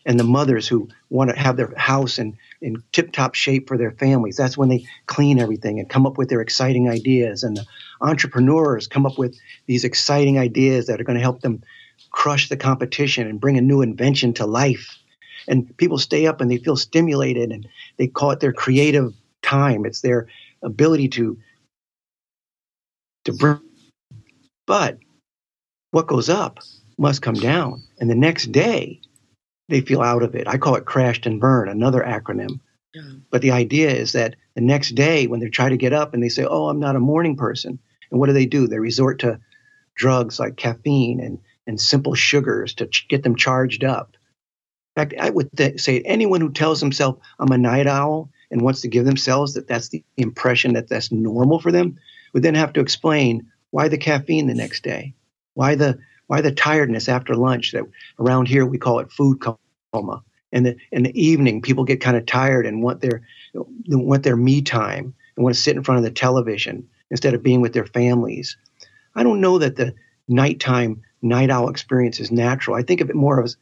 And 0.05 0.19
the 0.19 0.23
mothers 0.23 0.67
who 0.67 0.89
want 1.09 1.31
to 1.31 1.35
have 1.39 1.57
their 1.57 1.73
house 1.75 2.19
in, 2.19 2.37
in 2.61 2.83
tip 2.91 3.13
top 3.13 3.35
shape 3.35 3.67
for 3.67 3.77
their 3.77 3.91
families, 3.91 4.35
that's 4.35 4.57
when 4.57 4.69
they 4.69 4.85
clean 5.07 5.39
everything 5.39 5.79
and 5.79 5.89
come 5.89 6.05
up 6.05 6.17
with 6.17 6.29
their 6.29 6.41
exciting 6.41 6.89
ideas. 6.89 7.41
And 7.41 7.57
the 7.57 7.65
entrepreneurs 8.01 8.87
come 8.87 9.05
up 9.05 9.17
with 9.17 9.35
these 9.65 9.85
exciting 9.85 10.37
ideas 10.37 10.87
that 10.87 11.01
are 11.01 11.03
going 11.03 11.17
to 11.17 11.23
help 11.23 11.41
them 11.41 11.63
crush 12.11 12.49
the 12.49 12.57
competition 12.57 13.27
and 13.27 13.41
bring 13.41 13.57
a 13.57 13.61
new 13.61 13.81
invention 13.81 14.33
to 14.33 14.45
life. 14.45 14.97
And 15.47 15.75
people 15.77 15.97
stay 15.97 16.27
up 16.27 16.41
and 16.41 16.51
they 16.51 16.57
feel 16.57 16.75
stimulated 16.75 17.51
and 17.51 17.67
they 17.97 18.07
call 18.07 18.31
it 18.31 18.39
their 18.39 18.53
creative 18.53 19.13
time. 19.41 19.85
It's 19.85 20.01
their 20.01 20.27
ability 20.61 21.07
to 21.09 21.37
to 23.25 23.33
bring 23.33 23.59
but 24.67 24.97
what 25.91 26.07
goes 26.07 26.29
up 26.29 26.59
must 26.97 27.21
come 27.21 27.35
down. 27.35 27.83
And 27.99 28.09
the 28.09 28.15
next 28.15 28.51
day 28.51 29.01
they 29.69 29.81
feel 29.81 30.01
out 30.01 30.23
of 30.23 30.35
it. 30.35 30.47
I 30.47 30.57
call 30.57 30.75
it 30.75 30.85
crashed 30.85 31.25
and 31.25 31.39
burn, 31.39 31.69
another 31.69 32.01
acronym. 32.01 32.59
Yeah. 32.93 33.01
But 33.31 33.41
the 33.41 33.51
idea 33.51 33.89
is 33.89 34.11
that 34.11 34.35
the 34.55 34.61
next 34.61 34.91
day 34.91 35.27
when 35.27 35.39
they 35.39 35.49
try 35.49 35.69
to 35.69 35.77
get 35.77 35.93
up 35.93 36.13
and 36.13 36.21
they 36.21 36.29
say, 36.29 36.45
Oh, 36.45 36.69
I'm 36.69 36.79
not 36.79 36.95
a 36.95 36.99
morning 36.99 37.35
person. 37.35 37.79
And 38.11 38.19
what 38.19 38.27
do 38.27 38.33
they 38.33 38.45
do? 38.45 38.67
They 38.67 38.79
resort 38.79 39.19
to 39.19 39.39
drugs 39.95 40.39
like 40.39 40.57
caffeine 40.57 41.19
and 41.19 41.39
and 41.65 41.79
simple 41.79 42.13
sugars 42.13 42.73
to 42.75 42.87
ch- 42.87 43.07
get 43.07 43.23
them 43.23 43.35
charged 43.35 43.83
up. 43.83 44.17
In 44.95 45.01
fact, 45.01 45.13
I 45.19 45.29
would 45.29 45.49
th- 45.55 45.79
say 45.79 46.01
anyone 46.01 46.41
who 46.41 46.51
tells 46.51 46.79
himself 46.79 47.17
I'm 47.39 47.51
a 47.51 47.57
night 47.57 47.87
owl 47.87 48.29
and 48.51 48.61
wants 48.61 48.81
to 48.81 48.87
give 48.87 49.05
themselves 49.05 49.53
that 49.53 49.67
that's 49.67 49.89
the 49.89 50.03
impression 50.17 50.73
that 50.73 50.89
that's 50.89 51.11
normal 51.11 51.59
for 51.59 51.71
them 51.71 51.97
would 52.33 52.43
then 52.43 52.55
have 52.55 52.73
to 52.73 52.81
explain 52.81 53.49
why 53.71 53.87
the 53.87 53.97
caffeine 53.97 54.47
the 54.47 54.53
next 54.53 54.83
day, 54.83 55.15
why 55.55 55.75
the 55.75 55.97
why 56.27 56.41
the 56.41 56.51
tiredness 56.51 57.09
after 57.09 57.35
lunch 57.35 57.71
that 57.71 57.83
around 58.19 58.47
here 58.47 58.65
we 58.65 58.77
call 58.77 58.99
it 58.99 59.11
food 59.11 59.39
coma. 59.39 60.23
And 60.51 60.65
the 60.65 60.77
in 60.91 61.03
the 61.03 61.21
evening 61.21 61.61
people 61.61 61.83
get 61.83 62.01
kind 62.01 62.17
of 62.17 62.25
tired 62.25 62.65
and 62.65 62.83
want 62.83 63.01
their 63.01 63.21
want 63.53 64.23
their 64.23 64.35
me 64.35 64.61
time 64.61 65.13
and 65.35 65.43
want 65.43 65.55
to 65.55 65.61
sit 65.61 65.75
in 65.75 65.83
front 65.83 65.97
of 65.97 66.03
the 66.03 66.11
television 66.11 66.87
instead 67.09 67.33
of 67.33 67.43
being 67.43 67.61
with 67.61 67.73
their 67.73 67.85
families. 67.85 68.57
I 69.15 69.23
don't 69.23 69.41
know 69.41 69.59
that 69.59 69.75
the 69.75 69.93
nighttime 70.27 71.01
night 71.21 71.49
owl 71.49 71.69
experience 71.69 72.19
is 72.19 72.31
natural. 72.31 72.75
I 72.75 72.83
think 72.83 73.01
of 73.01 73.09
it 73.09 73.15
more 73.15 73.43
as 73.43 73.57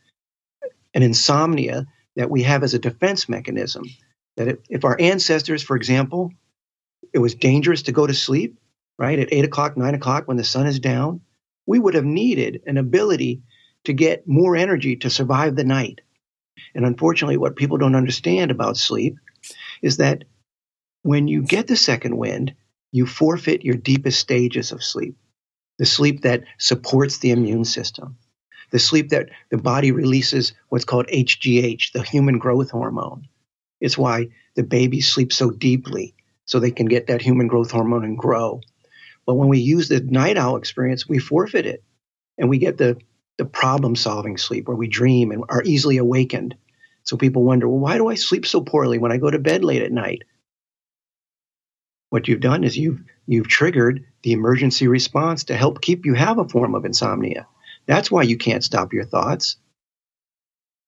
an 0.94 1.04
insomnia 1.04 1.88
that 2.16 2.30
we 2.30 2.44
have 2.44 2.64
as 2.64 2.74
a 2.74 2.80
defense 2.80 3.30
mechanism. 3.30 3.86
That 4.38 4.48
if, 4.48 4.58
if 4.70 4.86
our 4.86 5.00
ancestors, 5.00 5.64
for 5.64 5.76
example, 5.76 6.32
it 7.14 7.20
was 7.20 7.36
dangerous 7.36 7.84
to 7.84 7.92
go 7.92 8.08
to 8.08 8.14
sleep, 8.14 8.58
right, 8.98 9.20
at 9.20 9.32
eight 9.32 9.46
o'clock, 9.46 9.78
nine 9.78 9.96
o'clock 9.96 10.28
when 10.28 10.38
the 10.38 10.44
sun 10.44 10.68
is 10.68 10.80
down, 10.80 11.22
we 11.66 11.80
would 11.80 11.94
have 11.94 12.06
needed 12.06 12.62
an 12.66 12.78
ability 12.78 13.42
to 13.86 13.94
get 13.94 14.28
more 14.28 14.56
energy 14.56 14.96
to 14.98 15.10
survive 15.10 15.56
the 15.56 15.64
night. 15.64 16.02
And 16.76 16.86
unfortunately, 16.86 17.38
what 17.38 17.56
people 17.56 17.78
don't 17.78 17.96
understand 17.96 18.52
about 18.52 18.78
sleep 18.78 19.18
is 19.82 19.98
that 19.98 20.24
when 21.04 21.28
you 21.28 21.42
get 21.42 21.68
the 21.68 21.76
second 21.76 22.18
wind, 22.18 22.54
you 22.92 23.06
forfeit 23.06 23.64
your 23.64 23.76
deepest 23.76 24.20
stages 24.20 24.72
of 24.72 24.84
sleep 24.84 25.16
the 25.82 25.86
sleep 25.88 26.22
that 26.22 26.44
supports 26.60 27.18
the 27.18 27.32
immune 27.32 27.66
system, 27.66 28.16
the 28.70 28.78
sleep 28.78 29.10
that 29.10 29.30
the 29.50 29.58
body 29.58 29.92
releases 29.92 30.54
what's 30.70 30.86
called 30.86 31.08
HGH, 31.08 31.92
the 31.94 32.04
human 32.04 32.38
growth 32.38 32.70
hormone. 32.70 33.28
It's 33.80 33.98
why 33.98 34.28
the 34.56 34.62
babies 34.62 35.10
sleep 35.10 35.34
so 35.34 35.50
deeply 35.50 36.14
so 36.46 36.60
they 36.60 36.70
can 36.70 36.86
get 36.86 37.08
that 37.08 37.24
human 37.24 37.48
growth 37.48 37.72
hormone 37.72 38.04
and 38.04 38.16
grow. 38.16 38.62
But 39.32 39.36
when 39.36 39.48
we 39.48 39.60
use 39.60 39.88
the 39.88 40.02
night 40.02 40.36
owl 40.36 40.58
experience, 40.58 41.08
we 41.08 41.18
forfeit 41.18 41.66
it 41.66 41.86
and 42.38 42.50
we 42.50 42.58
get 42.58 42.78
the, 42.78 42.98
the 43.38 43.46
problem 43.46 43.96
solving 43.96 44.36
sleep 44.36 44.68
where 44.68 44.76
we 44.76 44.90
dream 44.90 45.32
and 45.32 45.46
are 45.48 45.64
easily 45.64 45.96
awakened. 45.96 46.54
So 47.04 47.16
people 47.16 47.42
wonder, 47.42 47.66
well, 47.70 47.80
why 47.80 47.96
do 47.96 48.10
I 48.10 48.16
sleep 48.16 48.46
so 48.46 48.60
poorly 48.60 48.98
when 48.98 49.14
I 49.14 49.16
go 49.16 49.32
to 49.32 49.40
bed 49.40 49.64
late 49.64 49.84
at 49.84 49.92
night? 49.94 50.24
What 52.10 52.28
you've 52.28 52.42
done 52.42 52.66
is 52.66 52.78
you've 52.78 53.00
you've 53.26 53.48
triggered 53.48 54.04
the 54.22 54.34
emergency 54.34 54.90
response 54.90 55.46
to 55.46 55.56
help 55.56 55.80
keep 55.80 56.06
you 56.06 56.14
have 56.14 56.38
a 56.38 56.50
form 56.50 56.76
of 56.76 56.84
insomnia. 56.84 57.48
That's 57.86 58.12
why 58.12 58.24
you 58.24 58.38
can't 58.38 58.66
stop 58.66 58.92
your 58.92 59.06
thoughts. 59.06 59.56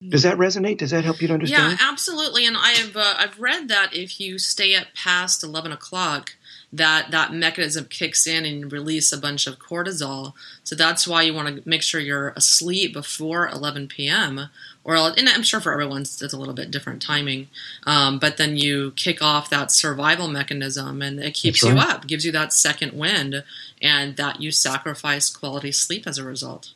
Does 0.05 0.23
that 0.23 0.37
resonate? 0.37 0.79
Does 0.79 0.91
that 0.91 1.05
help 1.05 1.21
you 1.21 1.29
to 1.29 1.35
understand? 1.35 1.79
Yeah, 1.79 1.89
absolutely. 1.89 2.45
And 2.45 2.57
I've 2.57 2.97
uh, 2.97 3.13
I've 3.17 3.39
read 3.39 3.69
that 3.69 3.95
if 3.95 4.19
you 4.19 4.37
stay 4.37 4.75
up 4.75 4.87
past 4.93 5.45
eleven 5.45 5.71
o'clock, 5.71 6.35
that 6.73 7.11
that 7.11 7.31
mechanism 7.31 7.85
kicks 7.85 8.25
in 8.25 8.45
and 8.45 8.71
release 8.71 9.13
a 9.13 9.17
bunch 9.17 9.45
of 9.45 9.59
cortisol. 9.59 10.33
So 10.63 10.75
that's 10.75 11.07
why 11.07 11.21
you 11.21 11.33
want 11.33 11.55
to 11.55 11.69
make 11.69 11.83
sure 11.83 12.01
you're 12.01 12.29
asleep 12.29 12.93
before 12.93 13.47
11 13.47 13.87
p.m. 13.87 14.49
Or 14.83 14.95
and 14.95 15.29
I'm 15.29 15.43
sure 15.43 15.61
for 15.61 15.71
everyone's 15.71 16.19
it's 16.21 16.33
a 16.33 16.37
little 16.37 16.55
bit 16.55 16.71
different 16.71 17.01
timing, 17.01 17.47
um, 17.85 18.17
but 18.17 18.37
then 18.37 18.57
you 18.57 18.91
kick 18.95 19.21
off 19.21 19.49
that 19.51 19.71
survival 19.71 20.27
mechanism 20.27 21.01
and 21.01 21.19
it 21.19 21.35
keeps 21.35 21.63
right. 21.63 21.73
you 21.73 21.79
up, 21.79 22.07
gives 22.07 22.25
you 22.25 22.31
that 22.33 22.51
second 22.51 22.93
wind, 22.93 23.43
and 23.81 24.17
that 24.17 24.41
you 24.41 24.51
sacrifice 24.51 25.29
quality 25.29 25.71
sleep 25.71 26.05
as 26.07 26.17
a 26.17 26.23
result. 26.23 26.73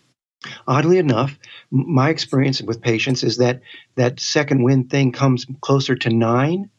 Oddly 0.67 0.99
enough, 0.99 1.37
my 1.71 2.09
experience 2.09 2.61
with 2.61 2.81
patients 2.81 3.23
is 3.23 3.37
that 3.37 3.61
that 3.95 4.19
second 4.19 4.63
wind 4.63 4.91
thing 4.91 5.11
comes 5.11 5.47
closer 5.61 5.95
to 5.95 6.09
nine, 6.09 6.69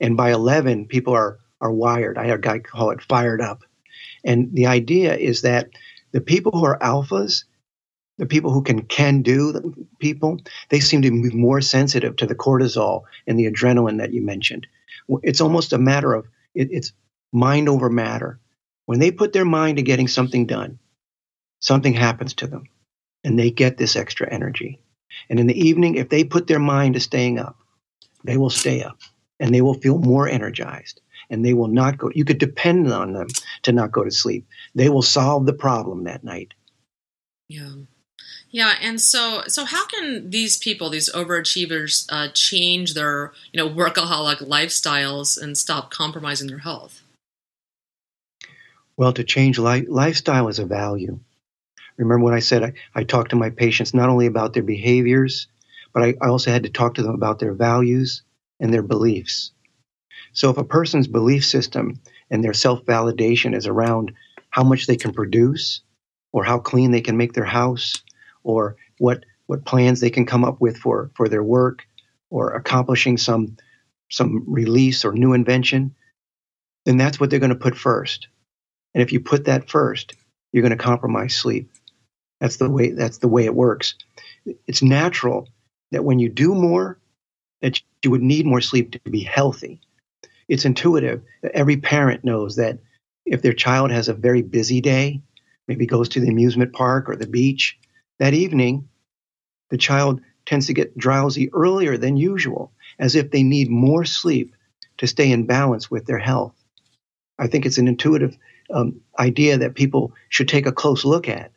and 0.00 0.16
by 0.16 0.32
eleven, 0.32 0.86
people 0.86 1.14
are 1.14 1.38
are 1.60 1.72
wired. 1.72 2.18
I 2.18 2.26
had 2.26 2.38
a 2.38 2.42
guy 2.42 2.58
call 2.58 2.90
it 2.90 3.02
fired 3.02 3.40
up, 3.40 3.64
and 4.24 4.54
the 4.54 4.66
idea 4.66 5.16
is 5.16 5.42
that 5.42 5.70
the 6.12 6.20
people 6.20 6.52
who 6.52 6.64
are 6.64 6.78
alphas, 6.78 7.44
the 8.16 8.26
people 8.26 8.52
who 8.52 8.62
can 8.62 8.82
can 8.82 9.22
do 9.22 9.52
the 9.52 9.86
people, 9.98 10.40
they 10.70 10.80
seem 10.80 11.02
to 11.02 11.10
be 11.10 11.30
more 11.30 11.60
sensitive 11.60 12.16
to 12.16 12.26
the 12.26 12.34
cortisol 12.34 13.02
and 13.26 13.38
the 13.38 13.50
adrenaline 13.50 13.98
that 13.98 14.12
you 14.12 14.22
mentioned. 14.22 14.66
It's 15.22 15.40
almost 15.40 15.72
a 15.72 15.78
matter 15.78 16.14
of 16.14 16.26
it, 16.54 16.68
it's 16.70 16.92
mind 17.32 17.68
over 17.68 17.90
matter. 17.90 18.40
When 18.86 18.98
they 18.98 19.10
put 19.10 19.32
their 19.32 19.44
mind 19.44 19.76
to 19.76 19.82
getting 19.82 20.08
something 20.08 20.46
done, 20.46 20.78
something 21.60 21.92
happens 21.92 22.34
to 22.34 22.46
them 22.46 22.64
and 23.24 23.38
they 23.38 23.50
get 23.50 23.76
this 23.76 23.96
extra 23.96 24.32
energy. 24.32 24.80
And 25.28 25.38
in 25.38 25.46
the 25.46 25.60
evening, 25.60 25.96
if 25.96 26.08
they 26.08 26.24
put 26.24 26.46
their 26.46 26.58
mind 26.58 26.94
to 26.94 27.00
staying 27.00 27.38
up, 27.38 27.56
they 28.24 28.36
will 28.36 28.50
stay 28.50 28.82
up 28.82 28.98
and 29.40 29.54
they 29.54 29.60
will 29.60 29.74
feel 29.74 29.98
more 29.98 30.28
energized 30.28 31.00
and 31.30 31.44
they 31.44 31.54
will 31.54 31.68
not 31.68 31.98
go. 31.98 32.10
You 32.14 32.24
could 32.24 32.38
depend 32.38 32.92
on 32.92 33.12
them 33.12 33.28
to 33.62 33.72
not 33.72 33.92
go 33.92 34.04
to 34.04 34.10
sleep. 34.10 34.46
They 34.74 34.88
will 34.88 35.02
solve 35.02 35.46
the 35.46 35.52
problem 35.52 36.04
that 36.04 36.24
night. 36.24 36.54
Yeah. 37.48 37.70
Yeah, 38.50 38.74
and 38.80 39.00
so 39.00 39.42
so 39.46 39.64
how 39.64 39.86
can 39.86 40.30
these 40.30 40.56
people, 40.56 40.90
these 40.90 41.12
overachievers, 41.12 42.06
uh, 42.10 42.28
change 42.32 42.94
their 42.94 43.32
you 43.52 43.58
know 43.58 43.68
workaholic 43.68 44.38
lifestyles 44.38 45.40
and 45.40 45.56
stop 45.56 45.90
compromising 45.90 46.48
their 46.48 46.58
health? 46.58 47.02
Well, 48.96 49.12
to 49.12 49.22
change 49.22 49.58
li- 49.58 49.86
lifestyle 49.86 50.48
is 50.48 50.58
a 50.58 50.66
value. 50.66 51.20
Remember 51.96 52.24
when 52.24 52.34
I 52.34 52.40
said 52.40 52.62
I, 52.62 52.72
I 52.94 53.04
talked 53.04 53.30
to 53.30 53.36
my 53.36 53.50
patients 53.50 53.92
not 53.92 54.08
only 54.08 54.26
about 54.26 54.54
their 54.54 54.62
behaviors, 54.62 55.46
but 55.92 56.02
I, 56.02 56.14
I 56.20 56.28
also 56.28 56.50
had 56.50 56.62
to 56.62 56.70
talk 56.70 56.94
to 56.94 57.02
them 57.02 57.14
about 57.14 57.38
their 57.38 57.54
values 57.54 58.22
and 58.60 58.72
their 58.72 58.82
beliefs. 58.82 59.52
So 60.38 60.50
if 60.50 60.56
a 60.56 60.62
person's 60.62 61.08
belief 61.08 61.44
system 61.44 61.98
and 62.30 62.44
their 62.44 62.54
self 62.54 62.84
validation 62.84 63.56
is 63.56 63.66
around 63.66 64.12
how 64.50 64.62
much 64.62 64.86
they 64.86 64.94
can 64.94 65.12
produce, 65.12 65.80
or 66.32 66.44
how 66.44 66.60
clean 66.60 66.92
they 66.92 67.00
can 67.00 67.16
make 67.16 67.32
their 67.32 67.44
house, 67.44 68.04
or 68.44 68.76
what 68.98 69.24
what 69.48 69.64
plans 69.64 69.98
they 69.98 70.10
can 70.10 70.26
come 70.26 70.44
up 70.44 70.60
with 70.60 70.76
for 70.76 71.10
for 71.16 71.28
their 71.28 71.42
work, 71.42 71.84
or 72.30 72.52
accomplishing 72.52 73.16
some 73.18 73.56
some 74.12 74.44
release 74.46 75.04
or 75.04 75.12
new 75.12 75.32
invention, 75.32 75.96
then 76.84 76.98
that's 76.98 77.18
what 77.18 77.30
they're 77.30 77.40
going 77.40 77.50
to 77.50 77.56
put 77.56 77.76
first. 77.76 78.28
And 78.94 79.02
if 79.02 79.10
you 79.10 79.18
put 79.18 79.46
that 79.46 79.68
first, 79.68 80.14
you're 80.52 80.62
going 80.62 80.70
to 80.70 80.84
compromise 80.84 81.34
sleep. 81.34 81.68
That's 82.40 82.58
the 82.58 82.70
way 82.70 82.92
that's 82.92 83.18
the 83.18 83.26
way 83.26 83.44
it 83.44 83.56
works. 83.56 83.96
It's 84.68 84.82
natural 84.82 85.48
that 85.90 86.04
when 86.04 86.20
you 86.20 86.28
do 86.28 86.54
more, 86.54 86.96
that 87.60 87.80
you 88.04 88.12
would 88.12 88.22
need 88.22 88.46
more 88.46 88.60
sleep 88.60 88.92
to 88.92 89.00
be 89.10 89.24
healthy. 89.24 89.80
It's 90.48 90.64
intuitive. 90.64 91.22
Every 91.54 91.76
parent 91.76 92.24
knows 92.24 92.56
that 92.56 92.78
if 93.26 93.42
their 93.42 93.52
child 93.52 93.90
has 93.90 94.08
a 94.08 94.14
very 94.14 94.42
busy 94.42 94.80
day, 94.80 95.22
maybe 95.68 95.86
goes 95.86 96.08
to 96.10 96.20
the 96.20 96.28
amusement 96.28 96.72
park 96.72 97.08
or 97.08 97.16
the 97.16 97.26
beach, 97.26 97.78
that 98.18 98.34
evening 98.34 98.88
the 99.70 99.78
child 99.78 100.20
tends 100.46 100.66
to 100.68 100.74
get 100.74 100.96
drowsy 100.96 101.50
earlier 101.52 101.98
than 101.98 102.16
usual, 102.16 102.72
as 102.98 103.14
if 103.14 103.30
they 103.30 103.42
need 103.42 103.70
more 103.70 104.04
sleep 104.04 104.54
to 104.98 105.06
stay 105.06 105.30
in 105.30 105.46
balance 105.46 105.90
with 105.90 106.06
their 106.06 106.18
health. 106.18 106.54
I 107.38 107.48
think 107.48 107.66
it's 107.66 107.78
an 107.78 107.88
intuitive 107.88 108.36
um, 108.70 109.02
idea 109.18 109.58
that 109.58 109.74
people 109.74 110.14
should 110.30 110.48
take 110.48 110.66
a 110.66 110.72
close 110.72 111.04
look 111.04 111.28
at 111.28 111.52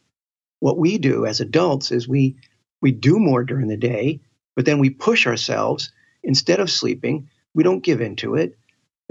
what 0.61 0.77
we 0.77 0.97
do 0.97 1.25
as 1.25 1.41
adults 1.41 1.91
is 1.91 2.07
we 2.07 2.37
we 2.81 2.91
do 2.91 3.19
more 3.19 3.43
during 3.43 3.67
the 3.67 3.77
day, 3.77 4.21
but 4.55 4.65
then 4.65 4.79
we 4.79 4.89
push 4.89 5.27
ourselves 5.27 5.91
instead 6.23 6.59
of 6.59 6.69
sleeping. 6.69 7.29
We 7.53 7.63
don't 7.63 7.83
give 7.83 8.01
into 8.01 8.35
it. 8.35 8.57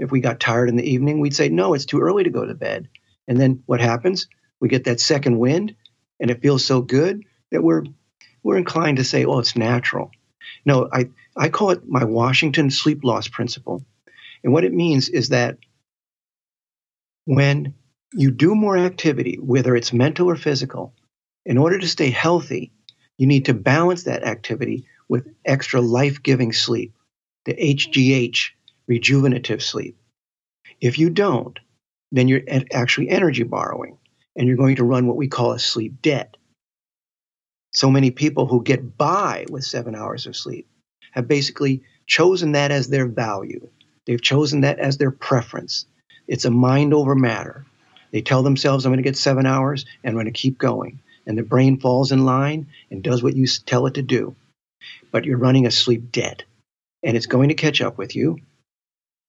If 0.01 0.11
we 0.11 0.19
got 0.19 0.39
tired 0.39 0.67
in 0.67 0.77
the 0.77 0.89
evening, 0.89 1.19
we'd 1.19 1.35
say, 1.35 1.49
"No, 1.49 1.75
it's 1.75 1.85
too 1.85 1.99
early 2.01 2.23
to 2.23 2.31
go 2.31 2.43
to 2.43 2.55
bed." 2.55 2.89
And 3.27 3.39
then 3.39 3.61
what 3.67 3.79
happens? 3.79 4.27
We 4.59 4.67
get 4.67 4.85
that 4.85 4.99
second 4.99 5.37
wind, 5.37 5.75
and 6.19 6.31
it 6.31 6.41
feels 6.41 6.65
so 6.65 6.81
good 6.81 7.23
that 7.51 7.63
we're 7.63 7.83
we're 8.41 8.57
inclined 8.57 8.97
to 8.97 9.03
say, 9.03 9.25
"Oh, 9.25 9.37
it's 9.37 9.55
natural." 9.55 10.09
No, 10.65 10.89
I 10.91 11.09
I 11.37 11.49
call 11.49 11.69
it 11.69 11.87
my 11.87 12.03
Washington 12.03 12.71
sleep 12.71 13.03
loss 13.03 13.27
principle. 13.27 13.85
And 14.43 14.51
what 14.51 14.63
it 14.63 14.73
means 14.73 15.07
is 15.07 15.29
that 15.29 15.59
when 17.25 17.75
you 18.11 18.31
do 18.31 18.55
more 18.55 18.77
activity, 18.77 19.37
whether 19.39 19.75
it's 19.75 19.93
mental 19.93 20.31
or 20.31 20.35
physical, 20.35 20.95
in 21.45 21.59
order 21.59 21.77
to 21.77 21.87
stay 21.87 22.09
healthy, 22.09 22.71
you 23.19 23.27
need 23.27 23.45
to 23.45 23.53
balance 23.53 24.05
that 24.05 24.23
activity 24.23 24.85
with 25.07 25.27
extra 25.45 25.79
life 25.79 26.23
giving 26.23 26.53
sleep, 26.53 26.95
the 27.45 27.53
HGH, 27.53 28.53
rejuvenative 28.91 29.61
sleep. 29.61 29.97
If 30.81 30.99
you 30.99 31.09
don't, 31.09 31.57
then 32.11 32.27
you're 32.27 32.41
actually 32.73 33.09
energy 33.09 33.43
borrowing 33.43 33.97
and 34.35 34.47
you're 34.47 34.57
going 34.57 34.75
to 34.75 34.83
run 34.83 35.07
what 35.07 35.17
we 35.17 35.27
call 35.27 35.53
a 35.53 35.59
sleep 35.59 36.01
debt. 36.01 36.35
So 37.73 37.89
many 37.89 38.11
people 38.11 38.47
who 38.47 38.63
get 38.63 38.97
by 38.97 39.45
with 39.49 39.63
seven 39.63 39.95
hours 39.95 40.25
of 40.25 40.35
sleep 40.35 40.67
have 41.11 41.27
basically 41.27 41.83
chosen 42.05 42.51
that 42.51 42.71
as 42.71 42.89
their 42.89 43.07
value. 43.07 43.69
They've 44.05 44.21
chosen 44.21 44.61
that 44.61 44.79
as 44.79 44.97
their 44.97 45.11
preference. 45.11 45.85
It's 46.27 46.45
a 46.45 46.51
mind 46.51 46.93
over 46.93 47.15
matter. 47.15 47.65
They 48.11 48.21
tell 48.21 48.43
themselves, 48.43 48.85
I'm 48.85 48.91
going 48.91 49.03
to 49.03 49.09
get 49.09 49.15
seven 49.15 49.45
hours 49.45 49.85
and 50.03 50.09
I'm 50.11 50.15
going 50.15 50.25
to 50.25 50.31
keep 50.31 50.57
going 50.57 50.99
and 51.25 51.37
the 51.37 51.43
brain 51.43 51.79
falls 51.79 52.11
in 52.11 52.25
line 52.25 52.67
and 52.89 53.03
does 53.03 53.23
what 53.23 53.35
you 53.35 53.45
tell 53.65 53.87
it 53.87 53.93
to 53.95 54.01
do. 54.01 54.35
But 55.11 55.25
you're 55.25 55.37
running 55.37 55.65
a 55.65 55.71
sleep 55.71 56.11
debt, 56.11 56.43
and 57.03 57.15
it's 57.15 57.27
going 57.27 57.49
to 57.49 57.55
catch 57.55 57.81
up 57.81 57.97
with 57.97 58.15
you 58.15 58.39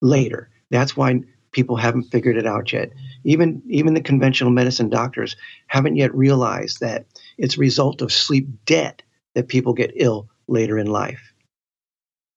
later. 0.03 0.51
That's 0.71 0.97
why 0.97 1.21
people 1.53 1.77
haven't 1.77 2.11
figured 2.11 2.37
it 2.37 2.47
out 2.47 2.73
yet. 2.73 2.93
Even 3.25 3.62
even 3.67 3.95
the 3.95 4.03
conventional 4.03 4.51
medicine 4.51 4.91
doctors 4.91 5.37
haven't 5.69 5.97
yet 5.97 6.15
realized 6.15 6.81
that 6.81 7.07
it's 7.38 7.57
a 7.57 7.61
result 7.61 8.03
of 8.03 8.12
sleep 8.12 8.49
debt 8.67 9.03
that 9.35 9.49
people 9.49 9.73
get 9.73 9.93
ill 9.97 10.29
later 10.49 10.79
in 10.79 10.87
life. 10.87 11.33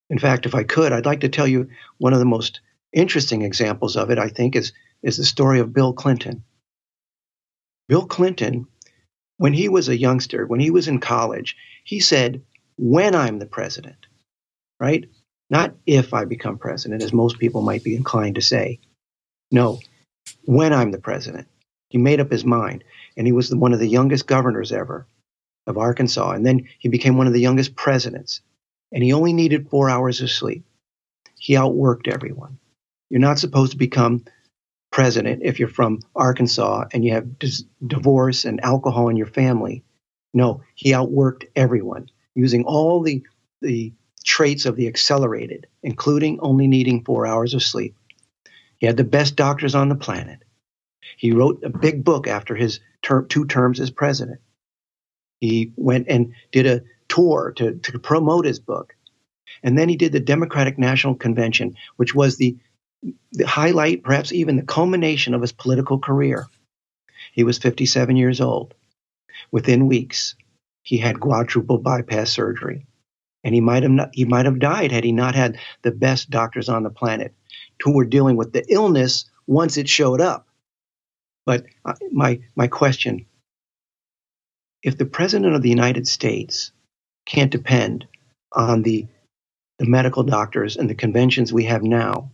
In 0.09 0.19
fact, 0.19 0.45
if 0.45 0.55
I 0.55 0.63
could, 0.63 0.93
I'd 0.93 1.05
like 1.05 1.21
to 1.21 1.29
tell 1.29 1.47
you 1.47 1.67
one 1.97 2.13
of 2.13 2.19
the 2.19 2.25
most 2.25 2.61
interesting 2.93 3.41
examples 3.41 3.97
of 3.97 4.09
it, 4.11 4.19
I 4.19 4.29
think, 4.29 4.55
is, 4.55 4.71
is 5.01 5.17
the 5.17 5.25
story 5.25 5.59
of 5.59 5.73
Bill 5.73 5.91
Clinton. 5.91 6.43
Bill 7.89 8.05
Clinton 8.05 8.67
when 9.37 9.53
he 9.53 9.69
was 9.69 9.89
a 9.89 9.97
youngster, 9.97 10.45
when 10.45 10.59
he 10.59 10.69
was 10.69 10.87
in 10.87 10.99
college, 10.99 11.57
he 11.83 11.99
said, 11.99 12.41
when 12.77 13.15
I'm 13.15 13.39
the 13.39 13.45
president, 13.45 14.07
right? 14.79 15.05
Not 15.49 15.75
if 15.85 16.13
I 16.13 16.25
become 16.25 16.57
president, 16.57 17.03
as 17.03 17.13
most 17.13 17.39
people 17.39 17.61
might 17.61 17.83
be 17.83 17.95
inclined 17.95 18.35
to 18.35 18.41
say. 18.41 18.79
No, 19.51 19.79
when 20.45 20.73
I'm 20.73 20.91
the 20.91 20.99
president. 20.99 21.47
He 21.89 21.97
made 21.99 22.19
up 22.19 22.31
his 22.31 22.43
mind, 22.43 22.83
and 23.15 23.27
he 23.27 23.31
was 23.31 23.53
one 23.53 23.71
of 23.71 23.79
the 23.79 23.87
youngest 23.87 24.27
governors 24.27 24.71
ever 24.71 25.07
of 25.67 25.77
Arkansas. 25.77 26.31
And 26.31 26.45
then 26.45 26.67
he 26.79 26.89
became 26.89 27.15
one 27.17 27.27
of 27.27 27.33
the 27.33 27.39
youngest 27.39 27.75
presidents, 27.75 28.41
and 28.91 29.03
he 29.03 29.13
only 29.13 29.33
needed 29.33 29.69
four 29.69 29.89
hours 29.89 30.21
of 30.21 30.31
sleep. 30.31 30.65
He 31.37 31.53
outworked 31.53 32.07
everyone. 32.07 32.57
You're 33.09 33.21
not 33.21 33.39
supposed 33.39 33.71
to 33.73 33.77
become 33.77 34.25
president 34.91 35.43
if 35.43 35.59
you're 35.59 35.67
from 35.67 35.99
Arkansas 36.15 36.85
and 36.93 37.03
you 37.03 37.11
have 37.13 37.37
dis- 37.37 37.65
divorce 37.85 38.45
and 38.45 38.63
alcohol 38.63 39.09
in 39.09 39.17
your 39.17 39.27
family. 39.27 39.83
No, 40.33 40.63
he 40.73 40.91
outworked 40.91 41.45
everyone 41.55 42.09
using 42.33 42.65
all 42.65 43.01
the 43.01 43.23
the 43.61 43.93
traits 44.25 44.65
of 44.65 44.75
the 44.75 44.87
accelerated, 44.87 45.67
including 45.83 46.39
only 46.41 46.67
needing 46.67 47.03
four 47.03 47.25
hours 47.25 47.53
of 47.53 47.63
sleep. 47.63 47.95
He 48.77 48.87
had 48.87 48.97
the 48.97 49.03
best 49.03 49.35
doctors 49.35 49.75
on 49.75 49.87
the 49.87 49.95
planet. 49.95 50.39
He 51.17 51.31
wrote 51.31 51.63
a 51.63 51.69
big 51.69 52.03
book 52.03 52.27
after 52.27 52.55
his 52.55 52.79
two 53.29 53.45
terms 53.45 53.79
as 53.79 53.91
president. 53.91 54.41
He 55.39 55.71
went 55.77 56.07
and 56.09 56.33
did 56.51 56.65
a 56.65 56.81
tour 57.07 57.53
to, 57.57 57.75
to 57.75 57.99
promote 57.99 58.45
his 58.45 58.59
book. 58.59 58.95
And 59.63 59.77
then 59.77 59.89
he 59.89 59.95
did 59.95 60.11
the 60.11 60.19
Democratic 60.19 60.77
National 60.77 61.15
Convention, 61.15 61.75
which 61.95 62.13
was 62.13 62.37
the 62.37 62.57
the 63.31 63.45
highlight, 63.45 64.01
perhaps 64.01 64.31
even 64.31 64.55
the 64.55 64.63
culmination 64.63 65.35
of 65.35 65.41
his 65.41 65.51
political 65.51 65.99
career. 65.99 66.47
He 67.33 67.43
was 67.43 67.59
57 67.59 68.15
years 68.15 68.41
old. 68.41 68.73
Within 69.51 69.85
weeks, 69.85 70.35
he 70.81 70.97
had 70.97 71.19
quadruple 71.19 71.77
bypass 71.77 72.31
surgery. 72.31 72.87
And 73.45 73.55
he 73.55 73.61
might 73.61 73.83
have 73.83 73.93
not, 73.93 74.09
he 74.13 74.25
might 74.25 74.47
have 74.47 74.59
died 74.59 74.91
had 74.91 75.05
he 75.05 75.13
not 75.13 75.35
had 75.35 75.59
the 75.83 75.91
best 75.91 76.31
doctors 76.31 76.69
on 76.69 76.83
the 76.83 76.89
planet 76.89 77.35
who 77.83 77.93
were 77.93 78.05
dealing 78.05 78.37
with 78.37 78.53
the 78.53 78.65
illness 78.69 79.25
once 79.47 79.77
it 79.77 79.87
showed 79.87 80.21
up. 80.21 80.47
But 81.45 81.65
uh, 81.85 81.93
my 82.11 82.41
my 82.55 82.67
question: 82.67 83.27
If 84.83 84.97
the 84.97 85.05
president 85.05 85.55
of 85.55 85.61
the 85.61 85.69
United 85.69 86.07
States 86.07 86.71
can't 87.27 87.51
depend 87.51 88.07
on 88.51 88.83
the 88.83 89.07
the 89.79 89.85
medical 89.85 90.23
doctors 90.23 90.77
and 90.77 90.89
the 90.89 90.95
conventions 90.95 91.53
we 91.53 91.65
have 91.65 91.83
now 91.83 92.31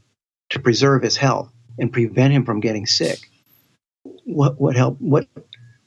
to 0.52 0.60
preserve 0.60 1.04
his 1.04 1.18
health 1.18 1.52
and 1.80 1.94
prevent 1.94 2.34
him 2.34 2.46
from 2.46 2.62
getting 2.62 2.86
sick, 2.86 3.20
what 4.26 4.62
what 4.62 4.78
help 4.78 4.98
what 5.02 5.28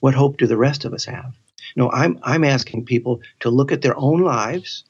what 0.01 0.15
hope 0.15 0.37
do 0.37 0.47
the 0.47 0.59
rest 0.59 0.85
of 0.85 0.93
us 0.93 1.07
have? 1.07 1.35
No, 1.77 1.91
I'm 1.91 2.19
I'm 2.23 2.45
asking 2.45 2.85
people 2.87 3.23
to 3.41 3.51
look 3.51 3.73
at 3.73 3.83
their 3.83 3.97
own 3.97 4.21
lives, 4.21 4.85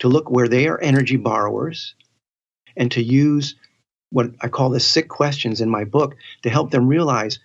to 0.00 0.08
look 0.08 0.30
where 0.30 0.48
they 0.48 0.66
are 0.68 0.80
energy 0.80 1.16
borrowers, 1.16 1.94
and 2.76 2.90
to 2.92 3.02
use 3.02 3.54
what 4.10 4.30
I 4.40 4.48
call 4.48 4.70
the 4.70 4.80
sick 4.80 5.08
questions 5.08 5.60
in 5.60 5.70
my 5.70 5.84
book 5.84 6.16
to 6.42 6.50
help 6.50 6.70
them 6.70 6.88
realize 6.88 7.38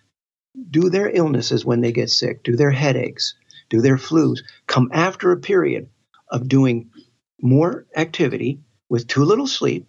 do 0.70 0.90
their 0.90 1.10
illnesses 1.10 1.66
when 1.66 1.82
they 1.82 1.92
get 1.92 2.10
sick, 2.10 2.44
do 2.44 2.56
their 2.56 2.72
headaches, 2.72 3.36
do 3.70 3.82
their 3.82 3.98
flus 3.98 4.40
come 4.68 4.90
after 4.94 5.32
a 5.32 5.38
period 5.38 5.90
of 6.30 6.48
doing 6.48 6.92
more 7.42 7.86
activity 7.96 8.62
with 8.90 9.08
too 9.08 9.24
little 9.24 9.48
sleep? 9.48 9.88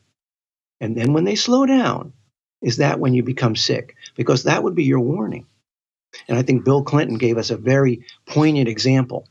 And 0.80 0.96
then 0.96 1.12
when 1.12 1.24
they 1.24 1.36
slow 1.36 1.66
down, 1.66 2.12
is 2.60 2.78
that 2.78 2.98
when 2.98 3.14
you 3.14 3.22
become 3.22 3.56
sick? 3.56 3.94
Because 4.16 4.44
that 4.44 4.62
would 4.62 4.74
be 4.74 4.84
your 4.84 5.00
warning. 5.00 5.46
And 6.28 6.38
I 6.38 6.42
think 6.42 6.64
Bill 6.64 6.82
Clinton 6.82 7.18
gave 7.18 7.38
us 7.38 7.50
a 7.50 7.56
very 7.56 8.04
poignant 8.26 8.68
example 8.68 9.28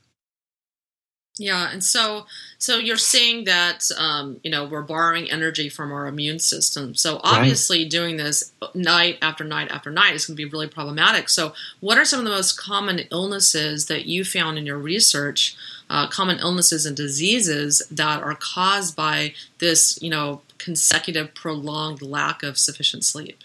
yeah, 1.38 1.70
and 1.70 1.84
so 1.84 2.26
so 2.60 2.78
you're 2.78 2.96
seeing 2.96 3.44
that 3.44 3.90
um, 3.98 4.40
you 4.44 4.50
know 4.50 4.64
we're 4.64 4.82
borrowing 4.82 5.30
energy 5.30 5.68
from 5.68 5.92
our 5.92 6.08
immune 6.08 6.40
system. 6.40 6.96
So 6.96 7.20
obviously, 7.24 7.84
right. 7.84 7.92
doing 7.92 8.18
this 8.18 8.54
night 8.74 9.18
after 9.22 9.44
night 9.44 9.70
after 9.70 9.92
night 9.92 10.16
is 10.16 10.26
going 10.26 10.38
to 10.38 10.44
be 10.44 10.50
really 10.50 10.68
problematic. 10.68 11.28
So, 11.28 11.54
what 11.82 11.98
are 11.98 12.06
some 12.06 12.20
of 12.20 12.26
the 12.26 12.32
most 12.32 12.58
common 12.58 13.00
illnesses 13.12 13.88
that 13.88 14.06
you 14.06 14.24
found 14.24 14.58
in 14.58 14.66
your 14.66 14.78
research? 14.78 15.56
Uh, 15.88 16.08
common 16.08 16.40
illnesses 16.40 16.88
and 16.88 16.98
diseases 16.98 17.84
that 17.92 18.24
are 18.24 18.34
caused 18.34 18.96
by 18.96 19.36
this, 19.60 20.02
you 20.02 20.10
know, 20.10 20.42
consecutive 20.58 21.36
prolonged 21.36 22.02
lack 22.02 22.42
of 22.42 22.58
sufficient 22.58 23.06
sleep. 23.06 23.44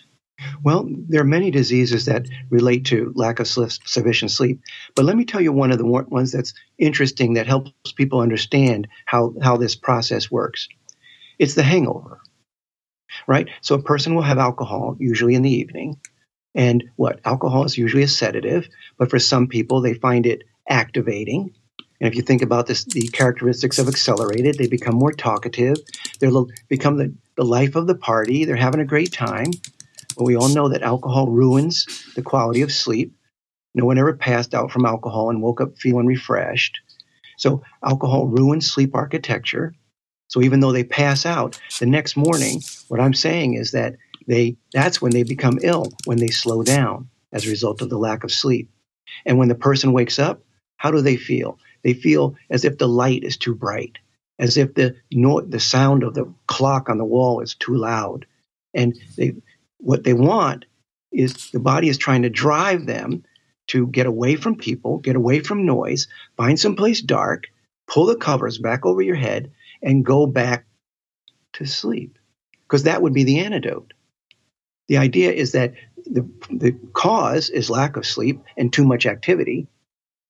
Well, 0.62 0.88
there 0.88 1.20
are 1.20 1.24
many 1.24 1.50
diseases 1.50 2.06
that 2.06 2.26
relate 2.50 2.86
to 2.86 3.12
lack 3.14 3.40
of 3.40 3.48
sufficient 3.48 4.30
sleep. 4.30 4.60
But 4.94 5.04
let 5.04 5.16
me 5.16 5.24
tell 5.24 5.40
you 5.40 5.52
one 5.52 5.70
of 5.70 5.78
the 5.78 5.86
ones 5.86 6.32
that's 6.32 6.54
interesting 6.78 7.34
that 7.34 7.46
helps 7.46 7.92
people 7.92 8.20
understand 8.20 8.88
how, 9.06 9.34
how 9.42 9.56
this 9.56 9.76
process 9.76 10.30
works. 10.30 10.68
It's 11.38 11.54
the 11.54 11.62
hangover, 11.62 12.20
right? 13.26 13.48
So 13.60 13.74
a 13.74 13.82
person 13.82 14.14
will 14.14 14.22
have 14.22 14.38
alcohol, 14.38 14.96
usually 14.98 15.34
in 15.34 15.42
the 15.42 15.52
evening. 15.52 16.00
And 16.54 16.84
what? 16.96 17.20
Alcohol 17.24 17.64
is 17.64 17.78
usually 17.78 18.02
a 18.02 18.08
sedative, 18.08 18.68
but 18.98 19.10
for 19.10 19.18
some 19.18 19.46
people, 19.46 19.80
they 19.80 19.94
find 19.94 20.26
it 20.26 20.42
activating. 20.68 21.54
And 22.00 22.08
if 22.08 22.16
you 22.16 22.22
think 22.22 22.42
about 22.42 22.66
this, 22.66 22.84
the 22.84 23.08
characteristics 23.08 23.78
of 23.78 23.88
accelerated, 23.88 24.56
they 24.56 24.66
become 24.66 24.94
more 24.94 25.12
talkative. 25.12 25.76
They 26.18 26.30
become 26.68 26.96
the, 26.96 27.14
the 27.36 27.44
life 27.44 27.76
of 27.76 27.86
the 27.86 27.94
party. 27.94 28.44
They're 28.44 28.56
having 28.56 28.80
a 28.80 28.86
great 28.86 29.12
time. 29.12 29.50
But 30.16 30.24
we 30.24 30.36
all 30.36 30.48
know 30.48 30.68
that 30.68 30.82
alcohol 30.82 31.28
ruins 31.28 31.86
the 32.14 32.22
quality 32.22 32.62
of 32.62 32.72
sleep. 32.72 33.14
No 33.74 33.84
one 33.84 33.98
ever 33.98 34.14
passed 34.14 34.54
out 34.54 34.70
from 34.70 34.84
alcohol 34.84 35.30
and 35.30 35.42
woke 35.42 35.60
up 35.60 35.78
feeling 35.78 36.06
refreshed. 36.06 36.80
So 37.36 37.62
alcohol 37.82 38.26
ruins 38.26 38.70
sleep 38.70 38.94
architecture. 38.94 39.74
So 40.28 40.42
even 40.42 40.60
though 40.60 40.72
they 40.72 40.84
pass 40.84 41.24
out 41.26 41.58
the 41.78 41.86
next 41.86 42.16
morning, 42.16 42.60
what 42.88 43.00
I'm 43.00 43.14
saying 43.14 43.54
is 43.54 43.72
that 43.72 43.96
they 44.26 44.56
that's 44.72 45.00
when 45.00 45.12
they 45.12 45.22
become 45.22 45.58
ill, 45.62 45.86
when 46.04 46.18
they 46.18 46.28
slow 46.28 46.62
down 46.62 47.08
as 47.32 47.46
a 47.46 47.50
result 47.50 47.82
of 47.82 47.90
the 47.90 47.98
lack 47.98 48.24
of 48.24 48.32
sleep. 48.32 48.70
And 49.24 49.38
when 49.38 49.48
the 49.48 49.54
person 49.54 49.92
wakes 49.92 50.18
up, 50.18 50.42
how 50.76 50.90
do 50.90 51.00
they 51.00 51.16
feel? 51.16 51.58
They 51.82 51.94
feel 51.94 52.36
as 52.50 52.64
if 52.64 52.78
the 52.78 52.88
light 52.88 53.24
is 53.24 53.36
too 53.36 53.54
bright, 53.54 53.98
as 54.38 54.56
if 54.56 54.74
the 54.74 54.96
no, 55.12 55.40
the 55.40 55.60
sound 55.60 56.02
of 56.02 56.14
the 56.14 56.32
clock 56.46 56.88
on 56.88 56.98
the 56.98 57.04
wall 57.04 57.40
is 57.40 57.54
too 57.54 57.74
loud, 57.74 58.26
and 58.74 58.96
they 59.16 59.34
what 59.80 60.04
they 60.04 60.12
want 60.12 60.64
is 61.12 61.50
the 61.50 61.60
body 61.60 61.88
is 61.88 61.98
trying 61.98 62.22
to 62.22 62.30
drive 62.30 62.86
them 62.86 63.24
to 63.68 63.86
get 63.88 64.06
away 64.06 64.36
from 64.36 64.56
people, 64.56 64.98
get 64.98 65.16
away 65.16 65.40
from 65.40 65.66
noise, 65.66 66.08
find 66.36 66.58
someplace 66.58 67.00
dark, 67.00 67.44
pull 67.86 68.06
the 68.06 68.16
covers 68.16 68.58
back 68.58 68.84
over 68.84 69.02
your 69.02 69.16
head, 69.16 69.50
and 69.82 70.04
go 70.04 70.26
back 70.26 70.66
to 71.54 71.64
sleep. 71.64 72.18
Because 72.62 72.84
that 72.84 73.02
would 73.02 73.14
be 73.14 73.24
the 73.24 73.40
antidote. 73.40 73.92
The 74.88 74.98
idea 74.98 75.32
is 75.32 75.52
that 75.52 75.74
the, 76.06 76.28
the 76.50 76.72
cause 76.92 77.50
is 77.50 77.70
lack 77.70 77.96
of 77.96 78.06
sleep 78.06 78.42
and 78.56 78.72
too 78.72 78.84
much 78.84 79.06
activity, 79.06 79.68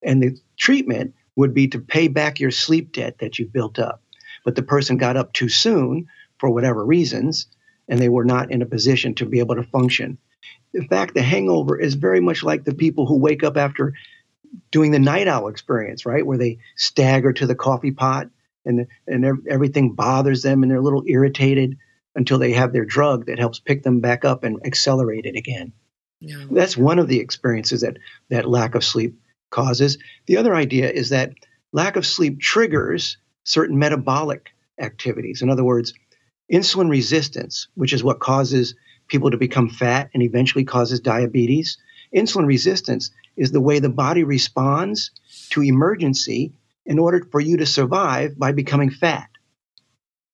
and 0.03 0.23
the 0.23 0.39
treatment 0.59 1.15
would 1.37 1.55
be 1.55 1.69
to 1.69 1.79
pay 1.79 2.09
back 2.09 2.41
your 2.41 2.51
sleep 2.51 2.93
debt 2.93 3.19
that 3.21 3.39
you've 3.39 3.53
built 3.53 3.79
up. 3.79 4.03
But 4.45 4.57
the 4.57 4.63
person 4.63 4.97
got 4.97 5.17
up 5.17 5.33
too 5.33 5.49
soon 5.49 6.09
for 6.39 6.51
whatever 6.51 6.85
reasons, 6.85 7.47
and 7.91 7.99
they 7.99 8.09
were 8.09 8.25
not 8.25 8.51
in 8.51 8.63
a 8.63 8.67
position 8.67 9.15
to 9.17 9.27
be 9.27 9.41
able 9.41 9.57
to 9.57 9.65
function. 9.65 10.17
In 10.73 10.87
fact, 10.87 11.15
the 11.15 11.23
hangover 11.23 11.79
is 11.79 11.95
very 11.95 12.21
much 12.21 12.43
like 12.43 12.65
the 12.65 12.75
people 12.75 13.05
who 13.05 13.19
wake 13.19 13.43
up 13.43 13.57
after 13.57 13.93
doing 14.71 14.93
the 14.93 14.99
night 14.99 15.29
owl 15.29 15.49
experience, 15.49 16.07
right? 16.07 16.25
Where 16.25 16.39
they 16.39 16.59
stagger 16.77 17.33
to 17.35 17.47
the 17.47 17.57
coffee 17.57 17.91
pot 17.91 18.31
and, 18.65 18.87
and 19.07 19.45
everything 19.49 19.95
bothers 19.95 20.43
them 20.43 20.63
and 20.63 20.71
they're 20.71 20.79
a 20.79 20.83
little 20.83 21.05
irritated 21.07 21.77
until 22.15 22.39
they 22.39 22.53
have 22.53 22.73
their 22.73 22.85
drug 22.85 23.27
that 23.27 23.39
helps 23.39 23.59
pick 23.59 23.83
them 23.83 24.01
back 24.01 24.25
up 24.25 24.45
and 24.45 24.65
accelerate 24.65 25.27
it 25.27 25.37
again. 25.37 25.73
Yeah. 26.21 26.45
That's 26.51 26.77
one 26.77 26.99
of 26.99 27.09
the 27.09 27.19
experiences 27.19 27.81
that, 27.81 27.97
that 28.29 28.49
lack 28.49 28.75
of 28.75 28.85
sleep 28.85 29.19
causes. 29.51 29.99
The 30.27 30.37
other 30.37 30.55
idea 30.55 30.91
is 30.91 31.09
that 31.09 31.33
lack 31.73 31.97
of 31.97 32.07
sleep 32.07 32.41
triggers 32.41 33.17
certain 33.45 33.79
metabolic 33.79 34.51
activities. 34.79 35.43
In 35.43 35.51
other 35.51 35.65
words, 35.65 35.95
Insulin 36.53 36.91
resistance, 36.91 37.69
which 37.75 37.93
is 37.93 38.03
what 38.03 38.19
causes 38.19 38.75
people 39.09 39.31
to 39.31 39.37
become 39.37 39.69
fat 39.69 40.11
and 40.15 40.23
eventually 40.23 40.65
causes 40.65 41.01
diabetes, 41.01 41.79
insulin 42.15 42.47
resistance 42.47 43.11
is 43.37 43.53
the 43.53 43.61
way 43.61 43.79
the 43.79 43.89
body 43.89 44.25
responds 44.25 45.11
to 45.51 45.63
emergency 45.63 46.53
in 46.85 46.99
order 46.99 47.27
for 47.31 47.41
you 47.41 47.59
to 47.59 47.67
survive 47.67 48.39
by 48.39 48.53
becoming 48.53 48.91
fat. 48.91 49.29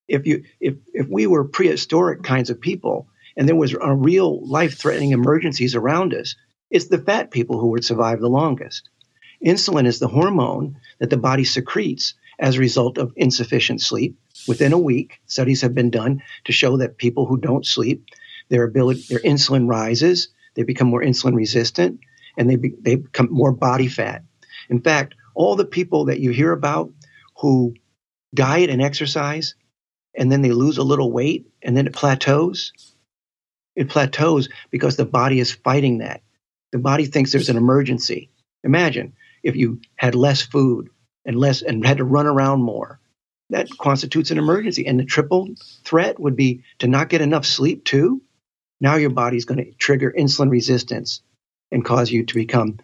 If 0.08 0.26
you 0.26 0.44
if 0.60 0.76
if 0.94 1.08
we 1.08 1.26
were 1.26 1.44
prehistoric 1.44 2.22
kinds 2.22 2.48
of 2.48 2.60
people 2.60 3.08
and 3.36 3.48
there 3.48 3.56
was 3.56 3.74
a 3.74 3.94
real 3.94 4.46
life-threatening 4.46 5.10
emergencies 5.10 5.74
around 5.74 6.14
us, 6.14 6.36
it's 6.70 6.86
the 6.86 6.98
fat 6.98 7.30
people 7.30 7.58
who 7.58 7.68
would 7.68 7.84
survive 7.84 8.20
the 8.20 8.28
longest. 8.28 8.88
Insulin 9.44 9.86
is 9.86 9.98
the 9.98 10.08
hormone 10.08 10.78
that 10.98 11.10
the 11.10 11.16
body 11.16 11.44
secretes 11.44 12.14
as 12.38 12.56
a 12.56 12.60
result 12.60 12.98
of 12.98 13.12
insufficient 13.16 13.80
sleep 13.80 14.18
within 14.46 14.72
a 14.72 14.78
week. 14.78 15.20
Studies 15.26 15.62
have 15.62 15.74
been 15.74 15.90
done 15.90 16.22
to 16.44 16.52
show 16.52 16.76
that 16.76 16.98
people 16.98 17.26
who 17.26 17.38
don't 17.38 17.66
sleep, 17.66 18.04
their 18.48 18.64
ability, 18.64 19.04
their 19.08 19.20
insulin 19.20 19.68
rises, 19.68 20.28
they 20.54 20.62
become 20.62 20.88
more 20.88 21.02
insulin 21.02 21.34
resistant, 21.34 22.00
and 22.36 22.48
they, 22.48 22.56
be, 22.56 22.74
they 22.80 22.96
become 22.96 23.28
more 23.30 23.52
body 23.52 23.88
fat. 23.88 24.22
In 24.68 24.80
fact, 24.80 25.14
all 25.34 25.56
the 25.56 25.64
people 25.64 26.06
that 26.06 26.20
you 26.20 26.30
hear 26.30 26.52
about 26.52 26.90
who 27.38 27.74
diet 28.34 28.70
and 28.70 28.82
exercise, 28.82 29.54
and 30.14 30.32
then 30.32 30.42
they 30.42 30.50
lose 30.50 30.78
a 30.78 30.82
little 30.82 31.12
weight, 31.12 31.46
and 31.62 31.76
then 31.76 31.86
it 31.86 31.92
plateaus. 31.92 32.72
It 33.74 33.90
plateaus 33.90 34.48
because 34.70 34.96
the 34.96 35.04
body 35.04 35.40
is 35.40 35.52
fighting 35.52 35.98
that. 35.98 36.22
The 36.72 36.78
body 36.78 37.04
thinks 37.06 37.32
there's 37.32 37.50
an 37.50 37.58
emergency. 37.58 38.30
Imagine 38.64 39.14
if 39.42 39.56
you 39.56 39.80
had 39.96 40.14
less 40.14 40.42
food 40.42 40.88
and 41.26 41.38
less 41.38 41.60
and 41.60 41.84
had 41.86 41.98
to 41.98 42.04
run 42.04 42.26
around 42.26 42.62
more 42.62 43.00
that 43.50 43.68
constitutes 43.78 44.30
an 44.30 44.38
emergency. 44.38 44.86
And 44.86 44.98
the 44.98 45.04
triple 45.04 45.48
threat 45.84 46.18
would 46.18 46.36
be 46.36 46.62
to 46.80 46.88
not 46.88 47.08
get 47.08 47.20
enough 47.20 47.46
sleep, 47.46 47.84
too. 47.84 48.22
Now 48.80 48.96
your 48.96 49.10
body's 49.10 49.44
going 49.44 49.64
to 49.64 49.72
trigger 49.72 50.12
insulin 50.16 50.50
resistance 50.50 51.22
and 51.70 51.84
cause 51.84 52.10
you 52.10 52.24
to 52.26 52.34
become, 52.34 52.78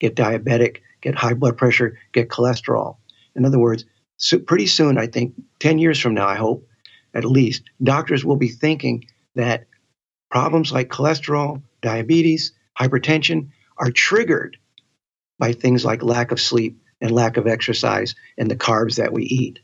get 0.00 0.14
diabetic, 0.14 0.78
get 1.00 1.14
high 1.14 1.34
blood 1.34 1.56
pressure, 1.56 1.98
get 2.12 2.28
cholesterol. 2.28 2.96
In 3.34 3.44
other 3.44 3.58
words, 3.58 3.84
so 4.18 4.38
pretty 4.38 4.66
soon, 4.66 4.98
I 4.98 5.06
think 5.06 5.34
10 5.60 5.78
years 5.78 5.98
from 5.98 6.14
now, 6.14 6.28
I 6.28 6.36
hope, 6.36 6.68
at 7.14 7.24
least, 7.24 7.64
doctors 7.82 8.24
will 8.24 8.36
be 8.36 8.48
thinking 8.48 9.06
that 9.34 9.66
problems 10.30 10.72
like 10.72 10.88
cholesterol, 10.88 11.62
diabetes, 11.80 12.52
hypertension 12.78 13.48
are 13.76 13.90
triggered 13.90 14.58
by 15.38 15.52
things 15.52 15.84
like 15.84 16.02
lack 16.02 16.30
of 16.30 16.40
sleep 16.40 16.81
and 17.02 17.10
lack 17.10 17.36
of 17.36 17.46
exercise 17.46 18.14
and 18.38 18.50
the 18.50 18.56
carbs 18.56 18.96
that 18.96 19.12
we 19.12 19.24
eat. 19.24 19.58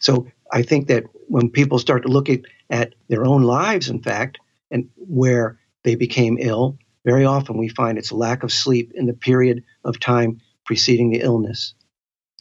So 0.00 0.26
I 0.50 0.62
think 0.62 0.88
that 0.88 1.04
when 1.28 1.50
people 1.50 1.78
start 1.78 2.02
to 2.02 2.08
look 2.08 2.28
at, 2.28 2.40
at 2.70 2.94
their 3.08 3.24
own 3.24 3.42
lives, 3.42 3.88
in 3.88 4.02
fact, 4.02 4.38
and 4.70 4.88
where 4.96 5.60
they 5.84 5.94
became 5.94 6.38
ill, 6.40 6.78
very 7.04 7.24
often 7.24 7.58
we 7.58 7.68
find 7.68 7.98
it's 7.98 8.10
lack 8.10 8.42
of 8.42 8.52
sleep 8.52 8.92
in 8.94 9.06
the 9.06 9.12
period 9.12 9.62
of 9.84 10.00
time 10.00 10.40
preceding 10.64 11.10
the 11.10 11.20
illness 11.20 11.74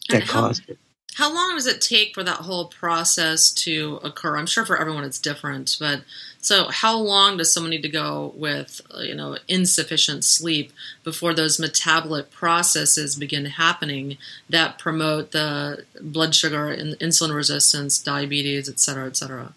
that 0.10 0.24
how, 0.24 0.42
caused 0.42 0.70
it. 0.70 0.80
How 1.20 1.36
long 1.36 1.56
does 1.56 1.68
it 1.68 1.82
take 1.82 2.14
for 2.14 2.24
that 2.24 2.38
whole 2.38 2.68
process 2.68 3.52
to 3.66 4.00
occur? 4.06 4.38
I'm 4.38 4.46
sure 4.46 4.66
for 4.66 4.80
everyone 4.80 5.04
it's 5.04 5.20
different, 5.20 5.76
but 5.78 6.04
so 6.40 6.70
how 6.70 6.98
long 6.98 7.36
does 7.36 7.52
someone 7.52 7.72
need 7.72 7.82
to 7.82 7.90
go 7.90 8.32
with 8.38 8.80
uh, 8.96 9.02
you 9.02 9.14
know 9.16 9.38
insufficient 9.50 10.24
sleep 10.24 10.72
before 11.04 11.34
those 11.34 11.60
metabolic 11.60 12.32
processes 12.32 13.18
begin 13.18 13.44
happening 13.48 14.18
that 14.50 14.80
promote 14.80 15.32
the 15.32 15.84
blood 16.00 16.36
sugar 16.36 16.70
and 16.70 16.98
insulin 17.00 17.36
resistance, 17.36 18.00
diabetes, 18.00 18.70
et 18.70 18.80
cetera, 18.80 19.06
et 19.06 19.18
cetera? 19.18 19.54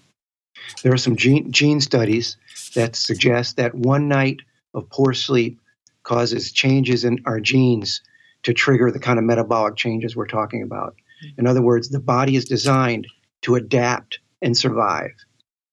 There 0.82 0.92
are 0.92 0.98
some 0.98 1.14
gene, 1.14 1.52
gene 1.52 1.80
studies 1.80 2.38
that 2.74 2.96
suggest 2.96 3.56
that 3.58 3.72
one 3.72 4.08
night 4.08 4.40
of 4.74 4.90
poor 4.90 5.14
sleep 5.14 5.60
causes 6.02 6.50
changes 6.50 7.04
in 7.04 7.22
our 7.24 7.38
genes 7.38 8.00
to 8.42 8.52
trigger 8.52 8.90
the 8.90 8.98
kind 8.98 9.20
of 9.20 9.24
metabolic 9.24 9.76
changes 9.76 10.16
we're 10.16 10.26
talking 10.26 10.64
about. 10.64 10.96
In 11.38 11.46
other 11.46 11.62
words, 11.62 11.88
the 11.88 12.00
body 12.00 12.36
is 12.36 12.44
designed 12.44 13.06
to 13.42 13.54
adapt 13.54 14.20
and 14.40 14.56
survive. 14.56 15.12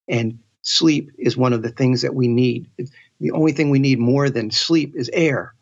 And 0.07 0.39
sleep 0.61 1.11
is 1.17 1.37
one 1.37 1.53
of 1.53 1.61
the 1.61 1.71
things 1.71 2.01
that 2.01 2.15
we 2.15 2.27
need. 2.27 2.69
The 3.19 3.31
only 3.31 3.51
thing 3.51 3.69
we 3.69 3.79
need 3.79 3.99
more 3.99 4.29
than 4.29 4.51
sleep 4.51 4.93
is 4.95 5.09
air. 5.13 5.53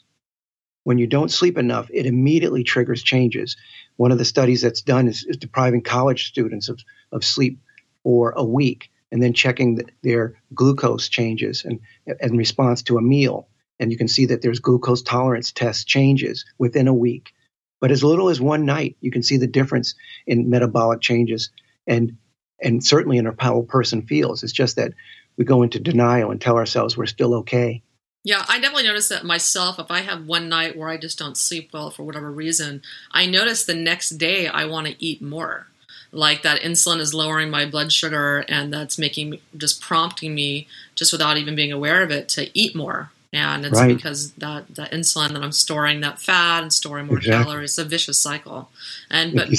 When 0.84 0.98
you 0.98 1.08
don't 1.08 1.32
sleep 1.32 1.58
enough, 1.58 1.90
it 1.94 2.06
immediately 2.06 2.64
triggers 2.64 3.04
changes. 3.04 3.58
One 3.98 4.12
of 4.12 4.18
the 4.18 4.26
studies 4.26 4.62
that's 4.62 4.82
done 4.82 5.08
is, 5.08 5.26
is 5.26 5.38
depriving 5.38 5.82
college 5.82 6.28
students 6.28 6.70
of, 6.70 6.80
of 7.12 7.26
sleep 7.26 7.60
for 8.04 8.32
a 8.38 8.44
week 8.44 8.90
and 9.12 9.22
then 9.22 9.34
checking 9.34 9.76
the, 9.76 9.86
their 10.04 10.40
glucose 10.54 11.10
changes 11.10 11.66
and 11.66 11.80
in 12.22 12.38
response 12.38 12.84
to 12.84 12.98
a 12.98 13.02
meal. 13.02 13.50
And 13.80 13.92
you 13.92 13.98
can 13.98 14.08
see 14.08 14.28
that 14.28 14.42
there's 14.42 14.60
glucose 14.60 15.02
tolerance 15.02 15.52
test 15.52 15.88
changes 15.88 16.46
within 16.58 16.88
a 16.88 16.94
week. 16.94 17.34
But 17.80 17.92
as 17.92 18.04
little 18.04 18.30
as 18.30 18.42
one 18.42 18.66
night, 18.66 18.98
you 19.02 19.12
can 19.12 19.24
see 19.24 19.38
the 19.38 19.48
difference 19.48 19.96
in 20.26 20.50
metabolic 20.50 21.02
changes 21.02 21.52
and 21.86 22.18
and 22.60 22.84
certainly 22.84 23.20
in 23.20 23.32
how 23.38 23.60
a 23.60 23.64
person 23.64 24.02
feels. 24.02 24.44
It's 24.44 24.52
just 24.52 24.78
that 24.78 24.94
we 25.38 25.46
go 25.46 25.62
into 25.62 25.80
denial 25.80 26.32
and 26.32 26.42
tell 26.42 26.58
ourselves 26.58 26.98
we're 26.98 27.06
still 27.06 27.36
okay. 27.36 27.84
Yeah, 28.24 28.44
I 28.48 28.60
definitely 28.60 28.88
notice 28.88 29.10
that 29.10 29.24
myself. 29.24 29.78
If 29.78 29.92
I 29.92 30.02
have 30.02 30.26
one 30.26 30.50
night 30.50 30.76
where 30.76 30.90
I 30.90 30.98
just 30.98 31.20
don't 31.20 31.38
sleep 31.38 31.70
well 31.72 31.92
for 31.92 32.04
whatever 32.04 32.32
reason, 32.32 32.82
I 33.12 33.28
notice 33.28 33.64
the 33.64 33.76
next 33.76 34.12
day 34.18 34.48
I 34.48 34.66
want 34.66 34.88
to 34.88 34.96
eat 35.04 35.22
more. 35.22 35.68
Like 36.12 36.42
that 36.42 36.62
insulin 36.62 37.00
is 37.00 37.14
lowering 37.14 37.52
my 37.52 37.66
blood 37.66 37.92
sugar, 37.92 38.44
and 38.48 38.74
that's 38.74 38.98
making 38.98 39.40
just 39.56 39.82
prompting 39.82 40.34
me, 40.34 40.68
just 40.96 41.12
without 41.12 41.38
even 41.38 41.56
being 41.56 41.72
aware 41.72 42.02
of 42.02 42.12
it, 42.12 42.28
to 42.30 42.50
eat 42.58 42.76
more 42.76 43.12
and 43.34 43.66
it's 43.66 43.80
right. 43.80 43.96
because 43.96 44.32
that 44.34 44.74
that 44.76 44.92
insulin 44.92 45.34
that 45.34 45.44
I'm 45.44 45.52
storing 45.52 46.02
that 46.02 46.20
fat 46.20 46.64
and 46.64 46.72
storing 46.72 47.08
more 47.08 47.18
exactly. 47.18 47.44
calories. 47.44 47.72
It's 47.72 47.78
a 47.80 47.86
vicious 47.86 48.20
cycle, 48.20 48.70
and 49.10 49.36
but 49.36 49.50
you, 49.50 49.58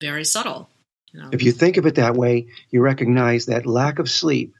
very 0.00 0.24
subtle. 0.24 0.68
You 1.12 1.20
know? 1.20 1.28
If 1.32 1.42
you 1.42 1.52
think 1.52 1.76
of 1.76 1.86
it 1.86 1.96
that 1.96 2.14
way, 2.14 2.48
you 2.70 2.80
recognize 2.80 3.46
that 3.46 3.66
lack 3.66 3.98
of 3.98 4.08
sleep 4.08 4.54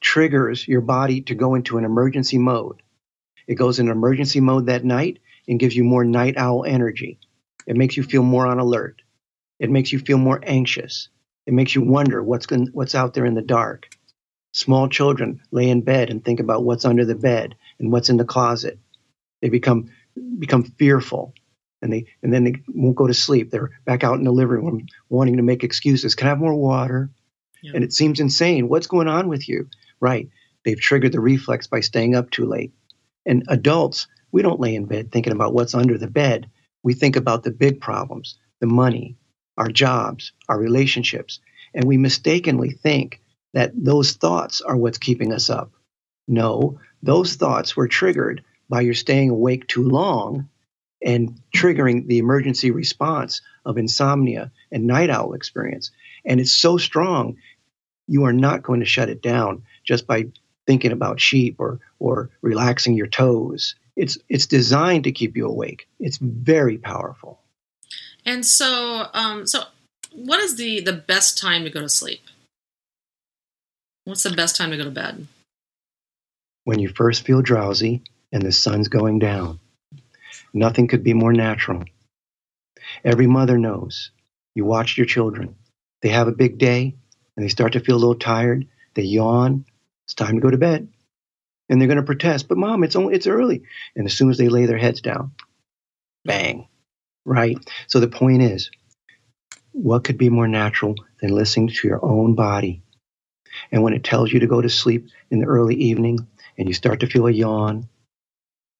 triggers 0.00 0.66
your 0.66 0.80
body 0.80 1.22
to 1.22 1.34
go 1.34 1.54
into 1.54 1.78
an 1.78 1.84
emergency 1.84 2.38
mode. 2.38 2.82
It 3.46 3.54
goes 3.56 3.78
in 3.78 3.88
emergency 3.88 4.40
mode 4.40 4.66
that 4.66 4.84
night 4.84 5.18
and 5.48 5.58
gives 5.58 5.76
you 5.76 5.84
more 5.84 6.04
night 6.04 6.36
owl 6.36 6.64
energy. 6.64 7.18
It 7.66 7.76
makes 7.76 7.96
you 7.96 8.02
feel 8.02 8.22
mm-hmm. 8.22 8.30
more 8.30 8.46
on 8.46 8.58
alert. 8.58 9.02
It 9.58 9.70
makes 9.70 9.92
you 9.92 9.98
feel 9.98 10.18
more 10.18 10.40
anxious. 10.42 11.08
It 11.46 11.54
makes 11.54 11.74
you 11.74 11.82
wonder 11.82 12.22
what's 12.22 12.46
going, 12.46 12.68
what's 12.72 12.94
out 12.94 13.14
there 13.14 13.24
in 13.24 13.34
the 13.34 13.42
dark. 13.42 13.88
Small 14.52 14.88
children 14.88 15.40
lay 15.50 15.68
in 15.68 15.82
bed 15.82 16.10
and 16.10 16.24
think 16.24 16.40
about 16.40 16.64
what's 16.64 16.84
under 16.84 17.04
the 17.04 17.14
bed 17.14 17.56
and 17.78 17.92
what's 17.92 18.08
in 18.08 18.16
the 18.16 18.24
closet. 18.24 18.78
They 19.42 19.48
become 19.48 19.90
become 20.38 20.64
fearful 20.64 21.34
and 21.82 21.92
they 21.92 22.06
and 22.22 22.32
then 22.32 22.44
they 22.44 22.54
won't 22.68 22.96
go 22.96 23.06
to 23.06 23.14
sleep. 23.14 23.50
They're 23.50 23.70
back 23.84 24.04
out 24.04 24.18
in 24.18 24.24
the 24.24 24.32
living 24.32 24.64
room 24.64 24.86
wanting 25.08 25.36
to 25.36 25.42
make 25.42 25.64
excuses. 25.64 26.14
Can 26.14 26.26
I 26.26 26.30
have 26.30 26.38
more 26.38 26.54
water? 26.54 27.10
Yeah. 27.62 27.72
And 27.74 27.84
it 27.84 27.92
seems 27.92 28.20
insane. 28.20 28.68
What's 28.68 28.86
going 28.86 29.08
on 29.08 29.28
with 29.28 29.48
you? 29.48 29.68
Right. 30.00 30.28
They've 30.64 30.80
triggered 30.80 31.12
the 31.12 31.20
reflex 31.20 31.66
by 31.66 31.80
staying 31.80 32.14
up 32.14 32.30
too 32.30 32.46
late. 32.46 32.72
And 33.24 33.44
adults, 33.48 34.06
we 34.32 34.42
don't 34.42 34.60
lay 34.60 34.74
in 34.74 34.86
bed 34.86 35.12
thinking 35.12 35.32
about 35.32 35.54
what's 35.54 35.74
under 35.74 35.98
the 35.98 36.06
bed. 36.08 36.50
We 36.82 36.94
think 36.94 37.16
about 37.16 37.42
the 37.42 37.50
big 37.50 37.80
problems, 37.80 38.38
the 38.60 38.66
money, 38.66 39.16
our 39.56 39.68
jobs, 39.68 40.32
our 40.48 40.58
relationships, 40.58 41.40
and 41.74 41.84
we 41.84 41.96
mistakenly 41.96 42.70
think 42.70 43.20
that 43.54 43.72
those 43.74 44.12
thoughts 44.12 44.60
are 44.60 44.76
what's 44.76 44.98
keeping 44.98 45.32
us 45.32 45.50
up. 45.50 45.72
No, 46.28 46.80
those 47.02 47.34
thoughts 47.34 47.76
were 47.76 47.88
triggered 47.88 48.42
by 48.68 48.80
your 48.80 48.94
staying 48.94 49.30
awake 49.30 49.66
too 49.68 49.88
long 49.88 50.48
and 51.02 51.40
triggering 51.54 52.06
the 52.06 52.18
emergency 52.18 52.70
response 52.70 53.42
of 53.64 53.78
insomnia 53.78 54.50
and 54.72 54.86
night 54.86 55.10
owl 55.10 55.34
experience. 55.34 55.90
And 56.24 56.40
it's 56.40 56.52
so 56.52 56.78
strong, 56.78 57.36
you 58.08 58.24
are 58.24 58.32
not 58.32 58.62
going 58.62 58.80
to 58.80 58.86
shut 58.86 59.08
it 59.08 59.22
down 59.22 59.62
just 59.84 60.06
by 60.06 60.26
thinking 60.66 60.92
about 60.92 61.20
sheep 61.20 61.56
or, 61.58 61.78
or 61.98 62.30
relaxing 62.42 62.94
your 62.94 63.06
toes. 63.06 63.76
It's, 63.94 64.18
it's 64.28 64.46
designed 64.46 65.04
to 65.04 65.12
keep 65.12 65.36
you 65.36 65.46
awake. 65.46 65.88
It's 66.00 66.18
very 66.18 66.76
powerful. 66.76 67.40
And 68.24 68.44
so, 68.44 69.06
um, 69.14 69.46
so 69.46 69.62
what 70.12 70.40
is 70.40 70.56
the, 70.56 70.80
the 70.80 70.92
best 70.92 71.38
time 71.38 71.64
to 71.64 71.70
go 71.70 71.80
to 71.80 71.88
sleep? 71.88 72.22
What's 74.04 74.22
the 74.22 74.30
best 74.30 74.56
time 74.56 74.70
to 74.70 74.76
go 74.76 74.84
to 74.84 74.90
bed? 74.90 75.26
When 76.66 76.80
you 76.80 76.88
first 76.88 77.24
feel 77.24 77.42
drowsy 77.42 78.02
and 78.32 78.42
the 78.42 78.50
sun's 78.50 78.88
going 78.88 79.20
down. 79.20 79.60
Nothing 80.52 80.88
could 80.88 81.04
be 81.04 81.14
more 81.14 81.32
natural. 81.32 81.84
Every 83.04 83.28
mother 83.28 83.56
knows. 83.56 84.10
You 84.52 84.64
watch 84.64 84.98
your 84.98 85.06
children. 85.06 85.54
They 86.02 86.08
have 86.08 86.26
a 86.26 86.32
big 86.32 86.58
day 86.58 86.96
and 87.36 87.44
they 87.44 87.48
start 87.48 87.74
to 87.74 87.80
feel 87.80 87.94
a 87.94 88.02
little 88.02 88.16
tired. 88.16 88.66
They 88.94 89.02
yawn. 89.02 89.64
It's 90.06 90.14
time 90.14 90.34
to 90.34 90.40
go 90.40 90.50
to 90.50 90.58
bed. 90.58 90.88
And 91.68 91.80
they're 91.80 91.86
going 91.86 91.98
to 91.98 92.02
protest, 92.02 92.48
but 92.48 92.58
mom, 92.58 92.82
it's 92.82 92.96
only 92.96 93.14
it's 93.14 93.28
early. 93.28 93.62
And 93.94 94.04
as 94.04 94.14
soon 94.14 94.30
as 94.30 94.36
they 94.36 94.48
lay 94.48 94.66
their 94.66 94.76
heads 94.76 95.00
down, 95.00 95.32
bang. 96.24 96.66
Right? 97.24 97.58
So 97.86 98.00
the 98.00 98.08
point 98.08 98.42
is, 98.42 98.72
what 99.70 100.02
could 100.02 100.18
be 100.18 100.30
more 100.30 100.48
natural 100.48 100.96
than 101.20 101.30
listening 101.30 101.68
to 101.68 101.86
your 101.86 102.04
own 102.04 102.34
body? 102.34 102.82
And 103.70 103.84
when 103.84 103.94
it 103.94 104.02
tells 104.02 104.32
you 104.32 104.40
to 104.40 104.48
go 104.48 104.60
to 104.60 104.68
sleep 104.68 105.06
in 105.30 105.38
the 105.38 105.46
early 105.46 105.76
evening, 105.76 106.26
and 106.58 106.68
you 106.68 106.74
start 106.74 107.00
to 107.00 107.06
feel 107.06 107.26
a 107.26 107.30
yawn, 107.30 107.88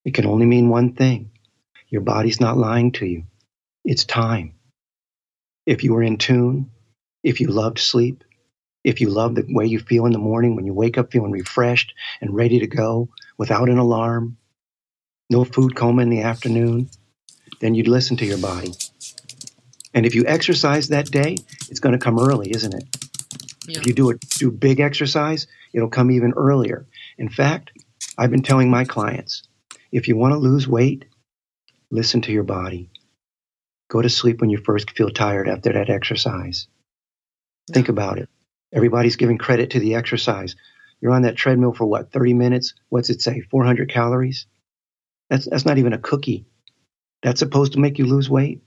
it 0.04 0.14
can 0.14 0.26
only 0.26 0.46
mean 0.46 0.68
one 0.68 0.94
thing. 0.94 1.30
Your 1.88 2.00
body's 2.00 2.40
not 2.40 2.56
lying 2.56 2.92
to 2.92 3.06
you. 3.06 3.24
It's 3.84 4.04
time. 4.04 4.54
If 5.66 5.84
you 5.84 5.94
were 5.94 6.02
in 6.02 6.18
tune, 6.18 6.70
if 7.22 7.40
you 7.40 7.48
loved 7.48 7.78
sleep, 7.78 8.24
if 8.84 9.00
you 9.00 9.08
love 9.08 9.34
the 9.34 9.44
way 9.48 9.66
you 9.66 9.80
feel 9.80 10.06
in 10.06 10.12
the 10.12 10.18
morning 10.18 10.54
when 10.54 10.64
you 10.64 10.72
wake 10.72 10.96
up 10.96 11.10
feeling 11.10 11.32
refreshed 11.32 11.92
and 12.20 12.34
ready 12.34 12.60
to 12.60 12.68
go 12.68 13.08
without 13.36 13.68
an 13.68 13.78
alarm, 13.78 14.36
no 15.28 15.44
food 15.44 15.74
coma 15.74 16.02
in 16.02 16.08
the 16.08 16.22
afternoon, 16.22 16.88
then 17.60 17.74
you'd 17.74 17.88
listen 17.88 18.16
to 18.18 18.24
your 18.24 18.38
body. 18.38 18.72
And 19.92 20.06
if 20.06 20.14
you 20.14 20.24
exercise 20.26 20.88
that 20.88 21.10
day, 21.10 21.36
it's 21.68 21.80
going 21.80 21.94
to 21.94 22.04
come 22.04 22.18
early, 22.18 22.50
isn't 22.50 22.74
it? 22.74 22.84
Yeah. 23.66 23.80
If 23.80 23.86
you 23.86 23.92
do 23.92 24.10
a 24.10 24.14
do 24.14 24.50
big 24.50 24.78
exercise, 24.78 25.46
it'll 25.72 25.88
come 25.88 26.10
even 26.10 26.32
earlier. 26.36 26.86
In 27.18 27.29
fact, 27.29 27.72
I've 28.18 28.31
been 28.31 28.42
telling 28.42 28.70
my 28.70 28.85
clients 28.85 29.42
if 29.92 30.09
you 30.09 30.16
want 30.16 30.33
to 30.33 30.38
lose 30.38 30.68
weight, 30.68 31.05
listen 31.90 32.20
to 32.22 32.33
your 32.33 32.42
body. 32.42 32.90
Go 33.88 34.02
to 34.02 34.09
sleep 34.09 34.40
when 34.40 34.50
you 34.50 34.59
first 34.59 34.90
feel 34.90 35.11
tired 35.11 35.48
after 35.48 35.72
that 35.72 35.90
exercise. 35.90 36.66
Yeah. 37.68 37.74
Think 37.74 37.88
about 37.88 38.18
it. 38.18 38.29
Everybody's 38.72 39.16
giving 39.16 39.38
credit 39.38 39.70
to 39.70 39.81
the 39.81 39.94
exercise. 39.94 40.57
You're 41.00 41.12
on 41.12 41.22
that 41.22 41.37
treadmill 41.37 41.72
for 41.72 41.87
what, 41.87 42.12
30 42.12 42.35
minutes? 42.35 42.74
What's 42.88 43.11
it 43.11 43.22
say? 43.22 43.40
400 43.40 43.88
calories? 43.88 44.46
That's, 45.31 45.48
that's 45.48 45.64
not 45.64 45.79
even 45.79 45.92
a 45.92 45.98
cookie. 45.98 46.46
That's 47.22 47.40
supposed 47.40 47.72
to 47.72 47.81
make 47.81 47.98
you 47.98 48.07
lose 48.07 48.29
weight? 48.29 48.62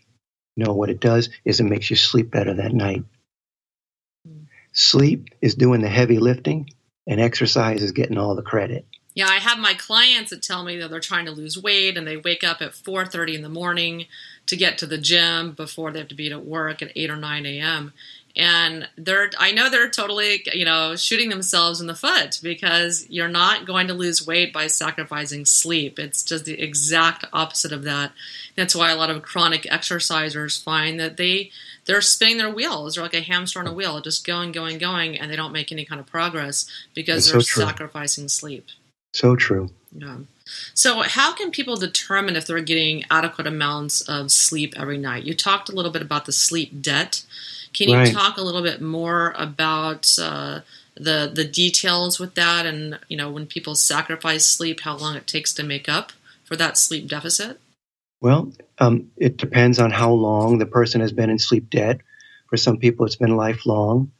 No, 0.55 0.73
what 0.73 0.89
it 0.89 0.99
does 0.99 1.29
is 1.45 1.59
it 1.59 1.65
makes 1.65 1.89
you 1.89 1.95
sleep 1.95 2.31
better 2.31 2.53
that 2.55 2.73
night. 2.73 3.03
Hmm. 4.25 4.43
Sleep 4.71 5.29
is 5.41 5.55
doing 5.55 5.81
the 5.81 5.89
heavy 5.89 6.19
lifting, 6.19 6.69
and 7.09 7.19
exercise 7.19 7.81
is 7.81 7.91
getting 7.91 8.17
all 8.17 8.35
the 8.35 8.41
credit. 8.43 8.85
Yeah, 9.15 9.27
I 9.27 9.37
have 9.37 9.57
my 9.57 9.73
clients 9.73 10.29
that 10.29 10.43
tell 10.43 10.63
me 10.63 10.77
that 10.77 10.91
they're 10.91 10.99
trying 10.99 11.25
to 11.25 11.31
lose 11.31 11.57
weight 11.57 11.97
and 11.97 12.07
they 12.07 12.15
wake 12.15 12.43
up 12.43 12.61
at 12.61 12.75
4:30 12.75 13.35
in 13.35 13.41
the 13.41 13.49
morning 13.49 14.05
to 14.45 14.55
get 14.55 14.77
to 14.77 14.85
the 14.85 14.99
gym 14.99 15.51
before 15.51 15.91
they 15.91 15.99
have 15.99 16.07
to 16.09 16.15
be 16.15 16.31
at 16.31 16.45
work 16.45 16.81
at 16.81 16.91
8 16.95 17.09
or 17.09 17.17
9 17.17 17.45
a.m. 17.45 17.93
And 18.35 18.87
they're 18.97 19.31
I 19.37 19.51
know 19.51 19.69
they're 19.69 19.89
totally, 19.89 20.43
you 20.53 20.65
know, 20.65 20.95
shooting 20.95 21.29
themselves 21.29 21.81
in 21.81 21.87
the 21.87 21.95
foot 21.95 22.39
because 22.41 23.05
you're 23.09 23.27
not 23.27 23.65
going 23.65 23.87
to 23.87 23.93
lose 23.93 24.25
weight 24.25 24.53
by 24.53 24.67
sacrificing 24.67 25.45
sleep. 25.45 25.99
It's 25.99 26.23
just 26.23 26.45
the 26.45 26.61
exact 26.61 27.25
opposite 27.33 27.71
of 27.71 27.83
that. 27.83 28.11
That's 28.55 28.75
why 28.75 28.91
a 28.91 28.95
lot 28.95 29.09
of 29.09 29.23
chronic 29.23 29.63
exercisers 29.63 30.61
find 30.61 30.99
that 30.99 31.17
they 31.17 31.51
they're 31.85 32.01
spinning 32.01 32.37
their 32.37 32.51
wheels. 32.51 32.95
They're 32.95 33.03
like 33.03 33.15
a 33.15 33.21
hamster 33.21 33.59
on 33.59 33.67
a 33.67 33.73
wheel, 33.73 33.99
just 33.99 34.25
going, 34.25 34.51
going, 34.51 34.77
going, 34.77 35.17
and 35.19 35.31
they 35.31 35.35
don't 35.35 35.51
make 35.51 35.71
any 35.71 35.85
kind 35.85 35.99
of 35.99 36.05
progress 36.05 36.69
because 36.93 37.31
they're 37.31 37.41
so 37.41 37.61
sacrificing 37.61 38.27
sleep. 38.27 38.67
So 39.13 39.35
true. 39.35 39.71
Yeah. 39.91 40.17
So, 40.73 41.01
how 41.01 41.33
can 41.33 41.51
people 41.51 41.75
determine 41.77 42.35
if 42.35 42.47
they're 42.47 42.61
getting 42.61 43.05
adequate 43.09 43.47
amounts 43.47 44.01
of 44.01 44.31
sleep 44.31 44.73
every 44.77 44.97
night? 44.97 45.23
You 45.23 45.33
talked 45.35 45.69
a 45.69 45.71
little 45.71 45.91
bit 45.91 46.01
about 46.01 46.25
the 46.25 46.31
sleep 46.31 46.81
debt. 46.81 47.23
Can 47.73 47.89
you 47.89 47.95
Right. 47.95 48.13
talk 48.13 48.37
a 48.37 48.41
little 48.41 48.63
bit 48.63 48.81
more 48.81 49.33
about 49.37 50.09
uh, 50.19 50.61
the 50.95 51.31
the 51.33 51.45
details 51.45 52.19
with 52.19 52.35
that, 52.35 52.65
and 52.65 52.99
you 53.07 53.17
know 53.17 53.31
when 53.31 53.45
people 53.45 53.75
sacrifice 53.75 54.45
sleep, 54.45 54.81
how 54.81 54.97
long 54.97 55.15
it 55.15 55.27
takes 55.27 55.53
to 55.53 55.63
make 55.63 55.87
up 55.87 56.11
for 56.43 56.55
that 56.55 56.77
sleep 56.77 57.07
deficit? 57.07 57.59
Well, 58.21 58.51
um, 58.79 59.11
it 59.17 59.37
depends 59.37 59.79
on 59.79 59.91
how 59.91 60.11
long 60.11 60.57
the 60.57 60.65
person 60.65 61.01
has 61.01 61.11
been 61.13 61.29
in 61.29 61.39
sleep 61.39 61.69
debt. 61.69 62.01
For 62.49 62.57
some 62.57 62.77
people, 62.77 63.05
it's 63.05 63.15
been 63.15 63.37
lifelong. 63.37 64.11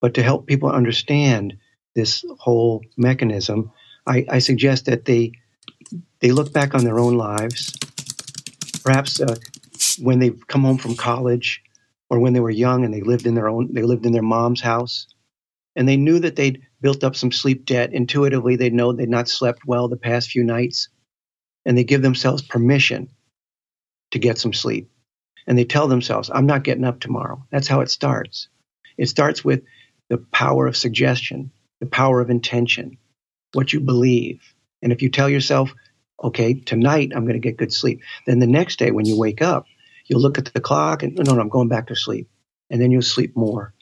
But 0.00 0.14
to 0.14 0.22
help 0.22 0.46
people 0.46 0.70
understand 0.70 1.56
this 1.94 2.24
whole 2.38 2.82
mechanism, 2.96 3.72
I, 4.06 4.24
I 4.28 4.38
suggest 4.38 4.86
that 4.86 5.04
they 5.04 5.32
they 6.20 6.32
look 6.32 6.52
back 6.52 6.74
on 6.74 6.84
their 6.84 6.98
own 6.98 7.16
lives. 7.16 7.72
Perhaps 8.82 9.20
uh, 9.20 9.36
when 9.98 10.18
they've 10.18 10.46
come 10.46 10.62
home 10.62 10.78
from 10.78 10.94
college, 10.96 11.62
or 12.10 12.20
when 12.20 12.32
they 12.32 12.40
were 12.40 12.50
young 12.50 12.84
and 12.84 12.92
they 12.92 13.00
lived 13.00 13.26
in 13.26 13.34
their 13.34 13.48
own 13.48 13.72
they 13.72 13.82
lived 13.82 14.06
in 14.06 14.12
their 14.12 14.22
mom's 14.22 14.60
house, 14.60 15.06
and 15.76 15.88
they 15.88 15.96
knew 15.96 16.18
that 16.20 16.36
they'd 16.36 16.62
built 16.80 17.04
up 17.04 17.16
some 17.16 17.32
sleep 17.32 17.64
debt. 17.64 17.92
Intuitively, 17.92 18.56
they 18.56 18.70
know 18.70 18.92
they'd 18.92 19.08
not 19.08 19.28
slept 19.28 19.66
well 19.66 19.88
the 19.88 19.96
past 19.96 20.30
few 20.30 20.44
nights, 20.44 20.88
and 21.64 21.76
they 21.76 21.84
give 21.84 22.02
themselves 22.02 22.42
permission 22.42 23.08
to 24.12 24.18
get 24.18 24.38
some 24.38 24.52
sleep. 24.52 24.90
And 25.46 25.58
they 25.58 25.64
tell 25.64 25.88
themselves, 25.88 26.30
I'm 26.32 26.46
not 26.46 26.64
getting 26.64 26.84
up 26.84 27.00
tomorrow. 27.00 27.44
That's 27.50 27.68
how 27.68 27.80
it 27.80 27.90
starts. 27.90 28.48
It 28.96 29.08
starts 29.08 29.44
with 29.44 29.62
the 30.08 30.18
power 30.18 30.66
of 30.66 30.76
suggestion, 30.76 31.50
the 31.80 31.86
power 31.86 32.20
of 32.20 32.30
intention, 32.30 32.98
what 33.52 33.72
you 33.72 33.80
believe. 33.80 34.40
And 34.82 34.92
if 34.92 35.02
you 35.02 35.10
tell 35.10 35.28
yourself, 35.28 35.74
okay, 36.22 36.54
tonight 36.54 37.12
I'm 37.14 37.24
going 37.24 37.34
to 37.34 37.40
get 37.40 37.56
good 37.56 37.72
sleep, 37.72 38.00
then 38.26 38.38
the 38.38 38.46
next 38.46 38.78
day 38.78 38.90
when 38.90 39.06
you 39.06 39.18
wake 39.18 39.42
up, 39.42 39.66
you'll 40.04 40.20
look 40.20 40.38
at 40.38 40.46
the 40.46 40.60
clock 40.60 41.02
and, 41.02 41.14
no, 41.16 41.34
no, 41.34 41.40
I'm 41.40 41.48
going 41.48 41.68
back 41.68 41.88
to 41.88 41.96
sleep. 41.96 42.28
And 42.70 42.80
then 42.80 42.90
you'll 42.90 43.02
sleep 43.02 43.36
more. 43.36 43.74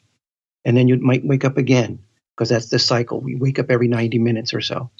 And 0.65 0.75
then 0.77 0.87
you 0.87 0.97
might 0.97 1.25
wake 1.25 1.45
up 1.45 1.57
again 1.57 1.99
because 2.35 2.49
that's 2.49 2.69
the 2.69 2.79
cycle. 2.79 3.19
We 3.19 3.35
wake 3.35 3.59
up 3.59 3.69
every 3.69 3.87
90 3.87 4.19
minutes 4.19 4.53
or 4.53 4.61
so 4.61 4.91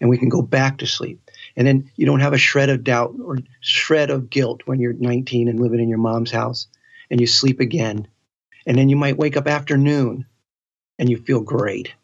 and 0.00 0.08
we 0.08 0.18
can 0.18 0.28
go 0.28 0.42
back 0.42 0.78
to 0.78 0.86
sleep. 0.86 1.30
And 1.56 1.66
then 1.66 1.90
you 1.96 2.06
don't 2.06 2.20
have 2.20 2.32
a 2.32 2.38
shred 2.38 2.68
of 2.68 2.84
doubt 2.84 3.14
or 3.22 3.38
shred 3.60 4.10
of 4.10 4.30
guilt 4.30 4.62
when 4.66 4.80
you're 4.80 4.92
19 4.92 5.48
and 5.48 5.60
living 5.60 5.80
in 5.80 5.88
your 5.88 5.98
mom's 5.98 6.30
house 6.30 6.66
and 7.10 7.20
you 7.20 7.26
sleep 7.26 7.60
again. 7.60 8.06
And 8.66 8.78
then 8.78 8.88
you 8.88 8.96
might 8.96 9.18
wake 9.18 9.36
up 9.36 9.48
after 9.48 9.76
noon 9.76 10.26
and 10.98 11.08
you 11.08 11.18
feel 11.18 11.40
great 11.40 11.94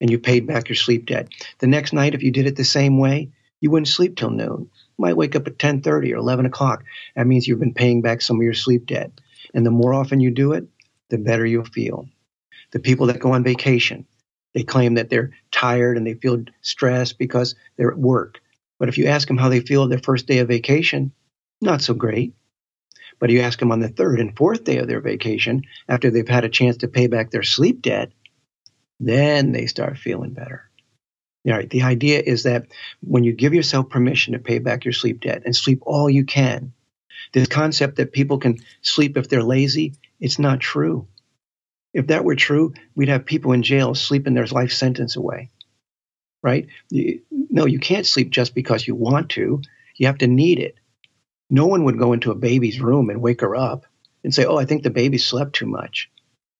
and 0.00 0.10
you 0.10 0.18
paid 0.18 0.46
back 0.46 0.68
your 0.68 0.76
sleep 0.76 1.06
debt. 1.06 1.28
The 1.58 1.66
next 1.66 1.92
night, 1.92 2.14
if 2.14 2.22
you 2.22 2.30
did 2.30 2.46
it 2.46 2.56
the 2.56 2.64
same 2.64 2.98
way, 2.98 3.30
you 3.60 3.70
wouldn't 3.70 3.88
sleep 3.88 4.16
till 4.16 4.30
noon. 4.30 4.70
Might 4.98 5.16
wake 5.16 5.36
up 5.36 5.46
at 5.46 5.58
10:30 5.58 6.12
or 6.12 6.16
11 6.16 6.46
o'clock. 6.46 6.84
That 7.14 7.26
means 7.26 7.46
you've 7.46 7.60
been 7.60 7.74
paying 7.74 8.02
back 8.02 8.20
some 8.20 8.36
of 8.36 8.42
your 8.42 8.54
sleep 8.54 8.86
debt. 8.86 9.12
And 9.54 9.64
the 9.64 9.70
more 9.70 9.94
often 9.94 10.20
you 10.20 10.30
do 10.30 10.52
it, 10.52 10.66
the 11.08 11.18
better 11.18 11.46
you'll 11.46 11.64
feel. 11.64 12.08
The 12.72 12.80
people 12.80 13.06
that 13.06 13.20
go 13.20 13.32
on 13.32 13.44
vacation, 13.44 14.06
they 14.54 14.62
claim 14.62 14.94
that 14.94 15.08
they're 15.08 15.30
tired 15.50 15.96
and 15.96 16.06
they 16.06 16.14
feel 16.14 16.44
stressed 16.62 17.18
because 17.18 17.54
they're 17.76 17.92
at 17.92 17.98
work. 17.98 18.40
But 18.78 18.88
if 18.88 18.98
you 18.98 19.06
ask 19.06 19.26
them 19.28 19.38
how 19.38 19.48
they 19.48 19.60
feel 19.60 19.88
their 19.88 19.98
first 19.98 20.26
day 20.26 20.38
of 20.38 20.48
vacation, 20.48 21.12
not 21.60 21.80
so 21.80 21.94
great. 21.94 22.34
But 23.18 23.30
you 23.30 23.40
ask 23.40 23.58
them 23.58 23.72
on 23.72 23.80
the 23.80 23.88
third 23.88 24.20
and 24.20 24.36
fourth 24.36 24.64
day 24.64 24.78
of 24.78 24.86
their 24.86 25.00
vacation, 25.00 25.62
after 25.88 26.10
they've 26.10 26.28
had 26.28 26.44
a 26.44 26.48
chance 26.48 26.78
to 26.78 26.88
pay 26.88 27.06
back 27.06 27.30
their 27.30 27.42
sleep 27.42 27.82
debt, 27.82 28.12
then 29.00 29.52
they 29.52 29.66
start 29.66 29.98
feeling 29.98 30.34
better. 30.34 30.67
All 31.48 31.54
right. 31.54 31.70
The 31.70 31.82
idea 31.82 32.20
is 32.20 32.42
that 32.42 32.66
when 33.00 33.24
you 33.24 33.32
give 33.32 33.54
yourself 33.54 33.88
permission 33.88 34.34
to 34.34 34.38
pay 34.38 34.58
back 34.58 34.84
your 34.84 34.92
sleep 34.92 35.20
debt 35.20 35.42
and 35.44 35.56
sleep 35.56 35.82
all 35.82 36.10
you 36.10 36.24
can, 36.24 36.72
this 37.32 37.48
concept 37.48 37.96
that 37.96 38.12
people 38.12 38.38
can 38.38 38.58
sleep 38.82 39.16
if 39.16 39.28
they're 39.28 39.42
lazy, 39.42 39.94
it's 40.20 40.38
not 40.38 40.60
true. 40.60 41.08
If 41.94 42.08
that 42.08 42.24
were 42.24 42.36
true, 42.36 42.74
we'd 42.94 43.08
have 43.08 43.24
people 43.24 43.52
in 43.52 43.62
jail 43.62 43.94
sleeping 43.94 44.34
their 44.34 44.46
life 44.46 44.72
sentence 44.72 45.16
away. 45.16 45.50
Right? 46.42 46.68
No, 47.30 47.66
you 47.66 47.78
can't 47.78 48.06
sleep 48.06 48.30
just 48.30 48.54
because 48.54 48.86
you 48.86 48.94
want 48.94 49.30
to. 49.30 49.62
You 49.96 50.06
have 50.06 50.18
to 50.18 50.26
need 50.26 50.58
it. 50.58 50.76
No 51.50 51.66
one 51.66 51.84
would 51.84 51.98
go 51.98 52.12
into 52.12 52.30
a 52.30 52.36
baby's 52.36 52.80
room 52.80 53.10
and 53.10 53.22
wake 53.22 53.40
her 53.40 53.56
up 53.56 53.86
and 54.22 54.34
say, 54.34 54.44
Oh, 54.44 54.56
I 54.56 54.64
think 54.64 54.82
the 54.82 54.90
baby 54.90 55.18
slept 55.18 55.54
too 55.54 55.66
much. 55.66 56.10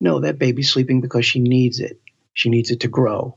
No, 0.00 0.20
that 0.20 0.38
baby's 0.38 0.70
sleeping 0.70 1.00
because 1.00 1.26
she 1.26 1.40
needs 1.40 1.80
it. 1.80 2.00
She 2.32 2.48
needs 2.48 2.70
it 2.70 2.80
to 2.80 2.88
grow. 2.88 3.36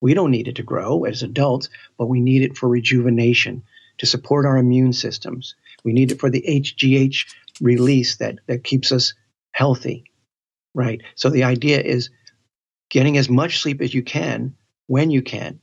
We 0.00 0.14
don't 0.14 0.30
need 0.30 0.48
it 0.48 0.56
to 0.56 0.62
grow 0.62 1.04
as 1.04 1.22
adults, 1.22 1.68
but 1.98 2.06
we 2.06 2.20
need 2.20 2.42
it 2.42 2.56
for 2.56 2.68
rejuvenation, 2.68 3.62
to 3.98 4.06
support 4.06 4.46
our 4.46 4.58
immune 4.58 4.92
systems. 4.92 5.54
We 5.84 5.92
need 5.92 6.12
it 6.12 6.20
for 6.20 6.30
the 6.30 6.44
HGH 6.46 7.34
release 7.60 8.16
that, 8.16 8.38
that 8.46 8.64
keeps 8.64 8.92
us 8.92 9.14
healthy. 9.52 10.04
Right? 10.74 11.00
So 11.14 11.30
the 11.30 11.44
idea 11.44 11.80
is 11.80 12.10
getting 12.90 13.16
as 13.16 13.28
much 13.28 13.60
sleep 13.60 13.80
as 13.80 13.94
you 13.94 14.02
can 14.02 14.54
when 14.86 15.10
you 15.10 15.22
can. 15.22 15.60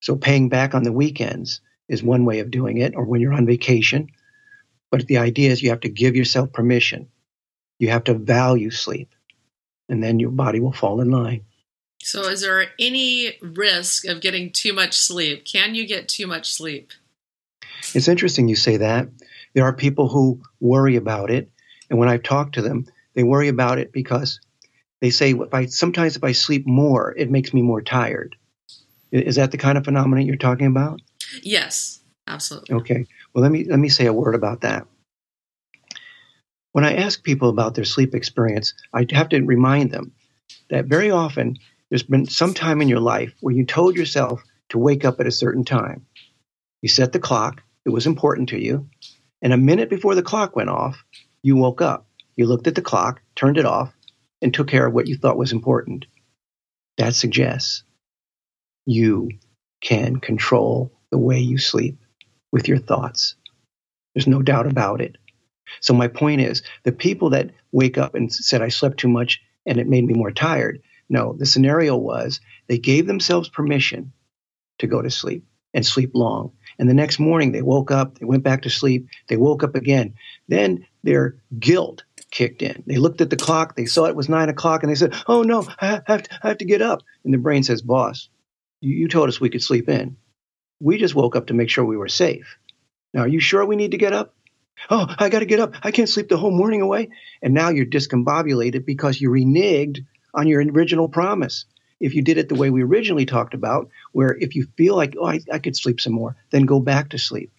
So 0.00 0.16
paying 0.16 0.48
back 0.48 0.74
on 0.74 0.82
the 0.82 0.92
weekends 0.92 1.60
is 1.88 2.02
one 2.02 2.24
way 2.24 2.40
of 2.40 2.50
doing 2.50 2.78
it, 2.78 2.94
or 2.94 3.04
when 3.04 3.20
you're 3.20 3.32
on 3.32 3.46
vacation. 3.46 4.08
But 4.90 5.06
the 5.06 5.18
idea 5.18 5.50
is 5.50 5.62
you 5.62 5.70
have 5.70 5.80
to 5.80 5.88
give 5.88 6.16
yourself 6.16 6.52
permission. 6.52 7.08
You 7.78 7.88
have 7.90 8.04
to 8.04 8.14
value 8.14 8.70
sleep, 8.70 9.14
and 9.88 10.02
then 10.02 10.20
your 10.20 10.30
body 10.30 10.60
will 10.60 10.72
fall 10.72 11.00
in 11.00 11.10
line. 11.10 11.44
So, 12.02 12.22
is 12.28 12.40
there 12.40 12.66
any 12.78 13.36
risk 13.42 14.06
of 14.06 14.20
getting 14.20 14.52
too 14.52 14.72
much 14.72 14.96
sleep? 14.96 15.44
Can 15.44 15.74
you 15.74 15.86
get 15.86 16.08
too 16.08 16.26
much 16.26 16.52
sleep? 16.52 16.92
It's 17.94 18.08
interesting 18.08 18.48
you 18.48 18.56
say 18.56 18.78
that. 18.78 19.08
There 19.54 19.64
are 19.64 19.72
people 19.72 20.08
who 20.08 20.40
worry 20.60 20.96
about 20.96 21.30
it, 21.30 21.50
and 21.90 21.98
when 21.98 22.08
I've 22.08 22.22
talked 22.22 22.54
to 22.54 22.62
them, 22.62 22.86
they 23.14 23.22
worry 23.22 23.48
about 23.48 23.78
it 23.78 23.92
because 23.92 24.40
they 25.00 25.10
say 25.10 25.32
if 25.32 25.52
I 25.52 25.66
sometimes 25.66 26.16
if 26.16 26.24
I 26.24 26.32
sleep 26.32 26.66
more, 26.66 27.14
it 27.16 27.30
makes 27.30 27.52
me 27.52 27.62
more 27.62 27.82
tired. 27.82 28.36
Is 29.12 29.36
that 29.36 29.50
the 29.50 29.58
kind 29.58 29.76
of 29.76 29.84
phenomenon 29.84 30.26
you're 30.26 30.36
talking 30.36 30.66
about? 30.66 31.00
Yes, 31.42 32.00
absolutely. 32.26 32.76
Okay. 32.76 33.06
Well, 33.34 33.42
let 33.42 33.50
me 33.50 33.64
let 33.64 33.78
me 33.78 33.88
say 33.88 34.06
a 34.06 34.12
word 34.12 34.34
about 34.34 34.62
that. 34.62 34.86
When 36.72 36.84
I 36.84 36.94
ask 36.96 37.22
people 37.22 37.48
about 37.48 37.74
their 37.74 37.84
sleep 37.84 38.14
experience, 38.14 38.74
I 38.94 39.06
have 39.10 39.30
to 39.30 39.40
remind 39.40 39.90
them 39.90 40.12
that 40.70 40.86
very 40.86 41.10
often 41.10 41.58
there's 41.90 42.04
been 42.04 42.26
some 42.26 42.54
time 42.54 42.82
in 42.82 42.88
your 42.88 43.00
life 43.00 43.34
where 43.40 43.54
you 43.54 43.66
told 43.66 43.96
yourself 43.96 44.42
to 44.70 44.78
wake 44.78 45.04
up 45.04 45.20
at 45.20 45.26
a 45.28 45.32
certain 45.32 45.64
time. 45.64 46.06
You 46.82 46.88
set 46.88 47.12
the 47.12 47.18
clock, 47.20 47.62
it 47.86 47.90
was 47.90 48.06
important 48.06 48.50
to 48.50 48.60
you, 48.62 48.88
and 49.42 49.52
a 49.52 49.58
minute 49.58 49.90
before 49.90 50.14
the 50.14 50.22
clock 50.22 50.56
went 50.56 50.70
off, 50.70 51.04
you 51.42 51.56
woke 51.56 51.82
up. 51.82 52.06
You 52.36 52.46
looked 52.46 52.66
at 52.66 52.74
the 52.74 52.82
clock, 52.82 53.22
turned 53.36 53.58
it 53.58 53.66
off, 53.66 53.92
and 54.42 54.54
took 54.54 54.68
care 54.68 54.86
of 54.86 54.94
what 54.94 55.08
you 55.08 55.16
thought 55.16 55.38
was 55.38 55.52
important. 55.52 56.06
That 56.98 57.14
suggests 57.14 57.84
you 58.86 59.30
can 59.82 60.20
control 60.20 60.92
the 61.10 61.18
way 61.18 61.40
you 61.40 61.58
sleep 61.58 61.98
with 62.52 62.68
your 62.68 62.78
thoughts. 62.78 63.36
There's 64.14 64.26
no 64.26 64.42
doubt 64.42 64.66
about 64.66 65.00
it. 65.00 65.16
So, 65.80 65.94
my 65.94 66.08
point 66.08 66.42
is 66.42 66.62
the 66.84 66.92
people 66.92 67.30
that 67.30 67.50
wake 67.72 67.98
up 67.98 68.14
and 68.14 68.32
said, 68.32 68.62
I 68.62 68.68
slept 68.68 68.98
too 68.98 69.08
much 69.08 69.42
and 69.66 69.78
it 69.78 69.88
made 69.88 70.04
me 70.06 70.14
more 70.14 70.32
tired. 70.32 70.82
No, 71.10 71.34
the 71.36 71.44
scenario 71.44 71.96
was 71.96 72.40
they 72.68 72.78
gave 72.78 73.06
themselves 73.06 73.48
permission 73.48 74.12
to 74.78 74.86
go 74.86 75.02
to 75.02 75.10
sleep 75.10 75.44
and 75.74 75.84
sleep 75.84 76.12
long. 76.14 76.52
And 76.78 76.88
the 76.88 76.94
next 76.94 77.18
morning 77.18 77.52
they 77.52 77.62
woke 77.62 77.90
up, 77.90 78.18
they 78.18 78.24
went 78.24 78.44
back 78.44 78.62
to 78.62 78.70
sleep, 78.70 79.08
they 79.28 79.36
woke 79.36 79.64
up 79.64 79.74
again. 79.74 80.14
Then 80.48 80.86
their 81.02 81.36
guilt 81.58 82.04
kicked 82.30 82.62
in. 82.62 82.84
They 82.86 82.96
looked 82.96 83.20
at 83.20 83.28
the 83.28 83.36
clock, 83.36 83.74
they 83.76 83.86
saw 83.86 84.04
it 84.04 84.14
was 84.14 84.28
nine 84.28 84.48
o'clock, 84.48 84.82
and 84.82 84.90
they 84.90 84.94
said, 84.96 85.14
Oh 85.26 85.42
no, 85.42 85.66
I 85.80 86.00
have 86.06 86.22
to, 86.22 86.38
I 86.42 86.48
have 86.48 86.58
to 86.58 86.64
get 86.64 86.80
up. 86.80 87.02
And 87.24 87.34
the 87.34 87.38
brain 87.38 87.64
says, 87.64 87.82
Boss, 87.82 88.28
you, 88.80 89.08
told 89.08 89.28
us 89.28 89.40
we 89.40 89.50
could 89.50 89.62
sleep 89.62 89.88
in. 89.88 90.16
We 90.80 90.96
just 90.96 91.14
woke 91.16 91.34
up 91.34 91.48
to 91.48 91.54
make 91.54 91.70
sure 91.70 91.84
we 91.84 91.96
were 91.96 92.08
safe. 92.08 92.56
Now, 93.12 93.22
are 93.22 93.28
you 93.28 93.40
sure 93.40 93.64
we 93.66 93.76
need 93.76 93.90
to 93.90 93.98
get 93.98 94.12
up? 94.12 94.34
Oh, 94.88 95.12
I 95.18 95.28
got 95.28 95.40
to 95.40 95.46
get 95.46 95.60
up. 95.60 95.74
I 95.82 95.90
can't 95.90 96.08
sleep 96.08 96.28
the 96.28 96.38
whole 96.38 96.56
morning 96.56 96.80
away. 96.80 97.10
And 97.42 97.52
now 97.52 97.68
you're 97.68 97.84
discombobulated 97.84 98.86
because 98.86 99.20
you 99.20 99.28
reneged 99.28 100.06
on 100.34 100.46
your 100.46 100.62
original 100.62 101.08
promise. 101.08 101.64
If 102.00 102.14
you 102.14 102.22
did 102.22 102.38
it 102.38 102.48
the 102.48 102.54
way 102.54 102.70
we 102.70 102.82
originally 102.82 103.26
talked 103.26 103.54
about, 103.54 103.90
where 104.12 104.36
if 104.40 104.54
you 104.56 104.66
feel 104.76 104.96
like, 104.96 105.14
oh, 105.18 105.26
I, 105.26 105.40
I 105.52 105.58
could 105.58 105.76
sleep 105.76 106.00
some 106.00 106.14
more, 106.14 106.36
then 106.50 106.64
go 106.64 106.80
back 106.80 107.10
to 107.10 107.18
sleep. 107.18 107.52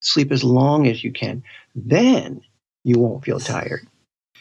Sleep 0.00 0.30
as 0.32 0.44
long 0.44 0.86
as 0.86 1.02
you 1.02 1.12
can. 1.12 1.42
Then 1.74 2.42
you 2.84 2.98
won't 2.98 3.24
feel 3.24 3.40
tired. 3.40 3.86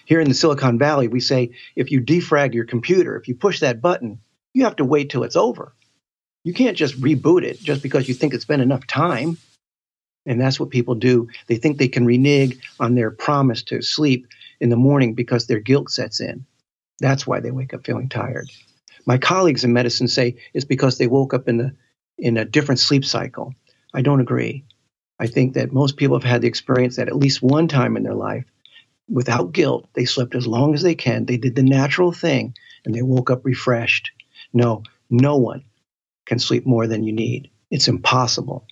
Here 0.06 0.20
in 0.20 0.28
the 0.28 0.36
Silicon 0.36 0.78
Valley, 0.78 1.08
we 1.08 1.20
say 1.20 1.52
if 1.76 1.92
you 1.92 2.02
defrag 2.02 2.54
your 2.54 2.66
computer, 2.66 3.16
if 3.18 3.28
you 3.28 3.36
push 3.36 3.60
that 3.62 3.82
button, 3.82 4.20
you 4.54 4.64
have 4.66 4.76
to 4.78 4.86
wait 4.86 5.10
till 5.10 5.24
it's 5.24 5.36
over. 5.36 5.74
You 6.44 6.54
can't 6.54 6.78
just 6.78 7.00
reboot 7.00 7.44
it 7.44 7.60
just 7.60 7.84
because 7.84 8.08
you 8.08 8.14
think 8.14 8.34
it's 8.34 8.46
been 8.46 8.62
enough 8.62 8.88
time. 8.88 9.38
And 10.26 10.40
that's 10.40 10.60
what 10.60 10.70
people 10.70 10.96
do. 10.96 11.30
They 11.48 11.56
think 11.56 11.78
they 11.78 11.88
can 11.88 12.06
renege 12.06 12.60
on 12.80 12.96
their 12.96 13.12
promise 13.12 13.64
to 13.64 13.82
sleep 13.82 14.28
in 14.60 14.70
the 14.70 14.76
morning 14.76 15.14
because 15.14 15.48
their 15.48 15.60
guilt 15.60 15.90
sets 15.90 16.20
in. 16.20 16.46
That's 17.02 17.26
why 17.26 17.40
they 17.40 17.52
wake 17.52 17.74
up 17.74 17.86
feeling 17.86 18.10
tired. 18.10 18.50
My 19.06 19.18
colleagues 19.18 19.64
in 19.64 19.74
medicine 19.74 20.08
say 20.08 20.38
it's 20.54 20.66
because 20.66 20.98
they 20.98 21.08
woke 21.08 21.34
up 21.34 21.50
in 21.50 21.58
the 21.58 21.76
in 22.18 22.38
a 22.38 22.46
different 22.46 22.80
sleep 22.80 23.04
cycle. 23.04 23.56
I 23.94 24.04
don't 24.04 24.22
agree. 24.22 24.64
I 25.20 25.28
think 25.28 25.56
that 25.56 25.74
most 25.74 25.98
people 25.98 26.18
have 26.18 26.30
had 26.30 26.42
the 26.42 26.48
experience 26.48 26.96
that 26.96 27.08
at 27.08 27.16
least 27.16 27.42
one 27.42 27.68
time 27.68 27.98
in 27.98 28.04
their 28.04 28.14
life, 28.14 28.46
without 29.10 29.52
guilt, 29.52 29.90
they 29.94 30.06
slept 30.06 30.36
as 30.36 30.46
long 30.46 30.76
as 30.76 30.84
they 30.84 30.94
can. 30.96 31.26
They 31.26 31.38
did 31.38 31.56
the 31.56 31.64
natural 31.64 32.12
thing 32.12 32.54
and 32.86 32.94
they 32.94 33.02
woke 33.02 33.32
up 33.32 33.44
refreshed. 33.44 34.12
No, 34.54 34.84
no 35.10 35.38
one 35.38 35.64
can 36.26 36.38
sleep 36.38 36.66
more 36.66 36.86
than 36.88 37.04
you 37.04 37.14
need. 37.14 37.50
It's 37.72 37.88
impossible. 37.88 38.68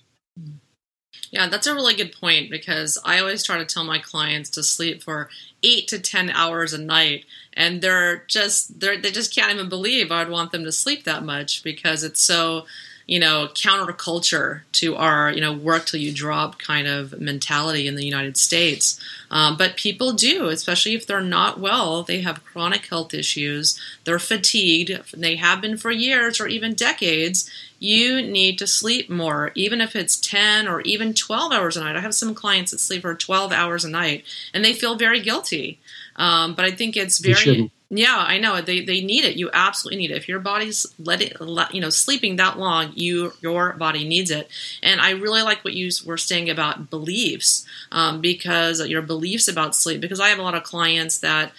Yeah, 1.30 1.48
that's 1.48 1.68
a 1.68 1.74
really 1.74 1.94
good 1.94 2.12
point 2.12 2.50
because 2.50 2.98
I 3.04 3.20
always 3.20 3.44
try 3.44 3.58
to 3.58 3.64
tell 3.64 3.84
my 3.84 3.98
clients 3.98 4.50
to 4.50 4.64
sleep 4.64 5.02
for 5.02 5.28
eight 5.62 5.86
to 5.88 6.00
ten 6.00 6.28
hours 6.30 6.72
a 6.72 6.78
night, 6.78 7.24
and 7.52 7.80
they're 7.80 8.24
just 8.26 8.80
they're, 8.80 9.00
they 9.00 9.12
just 9.12 9.34
can't 9.34 9.52
even 9.52 9.68
believe 9.68 10.10
I'd 10.10 10.28
want 10.28 10.50
them 10.50 10.64
to 10.64 10.72
sleep 10.72 11.04
that 11.04 11.24
much 11.24 11.62
because 11.62 12.02
it's 12.02 12.20
so 12.20 12.66
you 13.10 13.18
know, 13.18 13.48
counterculture 13.54 14.60
to 14.70 14.94
our, 14.94 15.32
you 15.32 15.40
know, 15.40 15.52
work 15.52 15.84
till 15.84 15.98
you 15.98 16.12
drop 16.12 16.60
kind 16.60 16.86
of 16.86 17.20
mentality 17.20 17.88
in 17.88 17.96
the 17.96 18.04
United 18.04 18.36
States. 18.36 19.00
Um, 19.32 19.56
but 19.56 19.76
people 19.76 20.12
do, 20.12 20.46
especially 20.46 20.94
if 20.94 21.08
they're 21.08 21.20
not 21.20 21.58
well. 21.58 22.04
They 22.04 22.20
have 22.20 22.44
chronic 22.44 22.86
health 22.86 23.12
issues. 23.12 23.76
They're 24.04 24.20
fatigued. 24.20 24.92
They 25.12 25.34
have 25.34 25.60
been 25.60 25.76
for 25.76 25.90
years 25.90 26.40
or 26.40 26.46
even 26.46 26.74
decades. 26.74 27.50
You 27.80 28.22
need 28.22 28.60
to 28.60 28.68
sleep 28.68 29.10
more, 29.10 29.50
even 29.56 29.80
if 29.80 29.96
it's 29.96 30.14
10 30.14 30.68
or 30.68 30.80
even 30.82 31.12
12 31.12 31.50
hours 31.50 31.76
a 31.76 31.80
night. 31.80 31.96
I 31.96 32.00
have 32.02 32.14
some 32.14 32.32
clients 32.32 32.70
that 32.70 32.78
sleep 32.78 33.02
for 33.02 33.16
12 33.16 33.50
hours 33.50 33.84
a 33.84 33.90
night 33.90 34.24
and 34.54 34.64
they 34.64 34.72
feel 34.72 34.94
very 34.94 35.18
guilty. 35.18 35.80
Um, 36.20 36.54
but 36.54 36.66
I 36.66 36.70
think 36.70 36.96
it's 36.96 37.18
very 37.18 37.70
yeah, 37.92 38.16
I 38.16 38.38
know 38.38 38.60
they 38.60 38.84
they 38.84 39.00
need 39.00 39.24
it. 39.24 39.36
You 39.36 39.50
absolutely 39.52 39.98
need 39.98 40.12
it. 40.12 40.16
If 40.16 40.28
your 40.28 40.38
body's 40.38 40.86
let 40.98 41.20
it, 41.20 41.40
let, 41.40 41.74
you 41.74 41.80
know, 41.80 41.90
sleeping 41.90 42.36
that 42.36 42.56
long, 42.56 42.92
you 42.94 43.32
your 43.40 43.72
body 43.72 44.06
needs 44.06 44.30
it. 44.30 44.48
And 44.80 45.00
I 45.00 45.10
really 45.10 45.42
like 45.42 45.64
what 45.64 45.74
you 45.74 45.90
were 46.06 46.16
saying 46.16 46.48
about 46.48 46.88
beliefs, 46.88 47.66
um, 47.90 48.20
because 48.20 48.86
your 48.86 49.02
beliefs 49.02 49.48
about 49.48 49.74
sleep. 49.74 50.00
Because 50.00 50.20
I 50.20 50.28
have 50.28 50.38
a 50.38 50.42
lot 50.42 50.54
of 50.54 50.62
clients 50.62 51.18
that 51.18 51.50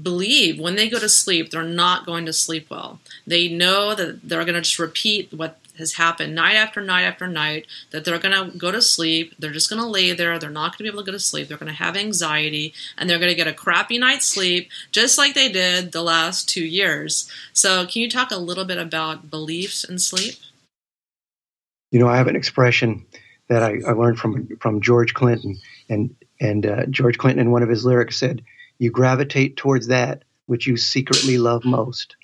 believe 0.00 0.60
when 0.60 0.76
they 0.76 0.88
go 0.88 1.00
to 1.00 1.08
sleep, 1.08 1.50
they're 1.50 1.64
not 1.64 2.06
going 2.06 2.24
to 2.26 2.32
sleep 2.32 2.70
well. 2.70 3.00
They 3.26 3.48
know 3.48 3.94
that 3.94 4.20
they're 4.22 4.44
going 4.44 4.54
to 4.54 4.60
just 4.60 4.78
repeat 4.78 5.32
what 5.32 5.58
has 5.78 5.94
happened 5.94 6.34
night 6.34 6.54
after 6.54 6.80
night 6.80 7.02
after 7.02 7.26
night 7.26 7.66
that 7.90 8.04
they're 8.04 8.18
going 8.18 8.50
to 8.50 8.56
go 8.56 8.70
to 8.70 8.82
sleep. 8.82 9.34
They're 9.38 9.50
just 9.50 9.70
going 9.70 9.82
to 9.82 9.88
lay 9.88 10.12
there. 10.12 10.38
They're 10.38 10.50
not 10.50 10.72
going 10.72 10.78
to 10.78 10.82
be 10.84 10.88
able 10.88 11.02
to 11.04 11.06
go 11.06 11.12
to 11.12 11.20
sleep. 11.20 11.48
They're 11.48 11.56
going 11.56 11.72
to 11.72 11.84
have 11.84 11.96
anxiety 11.96 12.74
and 12.96 13.08
they're 13.08 13.18
going 13.18 13.30
to 13.30 13.36
get 13.36 13.46
a 13.46 13.52
crappy 13.52 13.98
night's 13.98 14.26
sleep 14.26 14.68
just 14.92 15.18
like 15.18 15.34
they 15.34 15.50
did 15.50 15.92
the 15.92 16.02
last 16.02 16.48
two 16.48 16.64
years. 16.64 17.30
So, 17.52 17.86
can 17.86 18.02
you 18.02 18.10
talk 18.10 18.30
a 18.30 18.36
little 18.36 18.64
bit 18.64 18.78
about 18.78 19.30
beliefs 19.30 19.84
and 19.84 20.00
sleep? 20.00 20.34
You 21.90 21.98
know, 21.98 22.08
I 22.08 22.16
have 22.16 22.28
an 22.28 22.36
expression 22.36 23.04
that 23.48 23.62
I, 23.62 23.80
I 23.86 23.92
learned 23.92 24.18
from 24.18 24.56
from 24.60 24.80
George 24.80 25.12
Clinton, 25.12 25.58
and 25.88 26.14
and 26.40 26.64
uh, 26.64 26.86
George 26.86 27.18
Clinton 27.18 27.46
in 27.46 27.50
one 27.50 27.62
of 27.62 27.68
his 27.68 27.84
lyrics 27.84 28.16
said, 28.16 28.42
"You 28.78 28.90
gravitate 28.90 29.56
towards 29.56 29.88
that 29.88 30.22
which 30.46 30.66
you 30.66 30.76
secretly 30.76 31.36
love 31.36 31.64
most." 31.64 32.16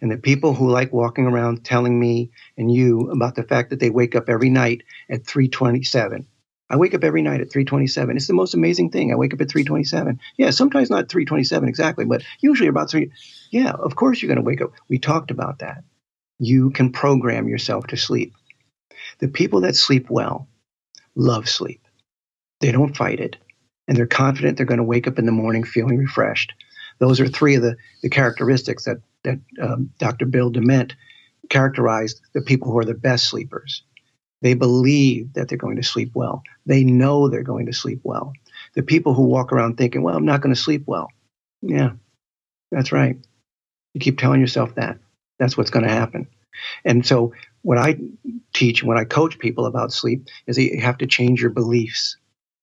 And 0.00 0.10
the 0.10 0.16
people 0.16 0.54
who 0.54 0.70
like 0.70 0.92
walking 0.92 1.26
around 1.26 1.64
telling 1.64 1.98
me 1.98 2.30
and 2.56 2.72
you 2.72 3.10
about 3.10 3.34
the 3.34 3.42
fact 3.42 3.70
that 3.70 3.80
they 3.80 3.90
wake 3.90 4.14
up 4.14 4.28
every 4.28 4.50
night 4.50 4.82
at 5.08 5.26
327. 5.26 6.26
I 6.70 6.76
wake 6.76 6.94
up 6.94 7.04
every 7.04 7.22
night 7.22 7.40
at 7.40 7.52
327. 7.52 8.16
It's 8.16 8.26
the 8.26 8.34
most 8.34 8.54
amazing 8.54 8.90
thing. 8.90 9.12
I 9.12 9.16
wake 9.16 9.34
up 9.34 9.40
at 9.40 9.50
327. 9.50 10.18
Yeah, 10.38 10.50
sometimes 10.50 10.90
not 10.90 11.08
327 11.08 11.68
exactly, 11.68 12.04
but 12.04 12.22
usually 12.40 12.68
about 12.68 12.90
3. 12.90 13.10
Yeah, 13.50 13.72
of 13.72 13.96
course 13.96 14.20
you're 14.20 14.28
going 14.28 14.42
to 14.42 14.48
wake 14.48 14.62
up. 14.62 14.72
We 14.88 14.98
talked 14.98 15.30
about 15.30 15.58
that. 15.58 15.84
You 16.38 16.70
can 16.70 16.90
program 16.90 17.48
yourself 17.48 17.86
to 17.88 17.96
sleep. 17.96 18.34
The 19.18 19.28
people 19.28 19.60
that 19.62 19.76
sleep 19.76 20.10
well 20.10 20.48
love 21.14 21.48
sleep. 21.48 21.86
They 22.60 22.72
don't 22.72 22.96
fight 22.96 23.20
it, 23.20 23.36
and 23.86 23.96
they're 23.96 24.06
confident 24.06 24.56
they're 24.56 24.66
going 24.66 24.78
to 24.78 24.84
wake 24.84 25.06
up 25.06 25.18
in 25.18 25.26
the 25.26 25.32
morning 25.32 25.64
feeling 25.64 25.98
refreshed. 25.98 26.54
Those 26.98 27.20
are 27.20 27.28
three 27.28 27.56
of 27.56 27.62
the, 27.62 27.76
the 28.02 28.08
characteristics 28.08 28.84
that 28.84 28.98
that 29.24 29.38
um, 29.60 29.90
Dr. 29.98 30.26
Bill 30.26 30.50
Dement 30.50 30.94
characterized 31.50 32.20
the 32.32 32.40
people 32.40 32.70
who 32.70 32.78
are 32.78 32.84
the 32.84 32.94
best 32.94 33.28
sleepers. 33.28 33.82
They 34.42 34.54
believe 34.54 35.32
that 35.34 35.48
they're 35.48 35.58
going 35.58 35.76
to 35.76 35.82
sleep 35.82 36.12
well. 36.14 36.42
They 36.66 36.84
know 36.84 37.28
they're 37.28 37.42
going 37.42 37.66
to 37.66 37.72
sleep 37.72 38.00
well. 38.02 38.32
The 38.74 38.82
people 38.82 39.14
who 39.14 39.24
walk 39.24 39.52
around 39.52 39.76
thinking, 39.76 40.02
well, 40.02 40.16
I'm 40.16 40.26
not 40.26 40.40
going 40.42 40.54
to 40.54 40.60
sleep 40.60 40.84
well. 40.86 41.08
Yeah, 41.62 41.92
that's 42.70 42.92
right. 42.92 43.16
You 43.94 44.00
keep 44.00 44.18
telling 44.18 44.40
yourself 44.40 44.74
that. 44.74 44.98
That's 45.38 45.56
what's 45.56 45.70
going 45.70 45.84
to 45.84 45.90
happen. 45.90 46.28
And 46.84 47.06
so, 47.06 47.32
what 47.62 47.78
I 47.78 47.96
teach 48.52 48.84
when 48.84 48.98
I 48.98 49.04
coach 49.04 49.38
people 49.38 49.64
about 49.66 49.92
sleep 49.92 50.26
is 50.46 50.58
you 50.58 50.80
have 50.80 50.98
to 50.98 51.06
change 51.06 51.40
your 51.40 51.50
beliefs. 51.50 52.16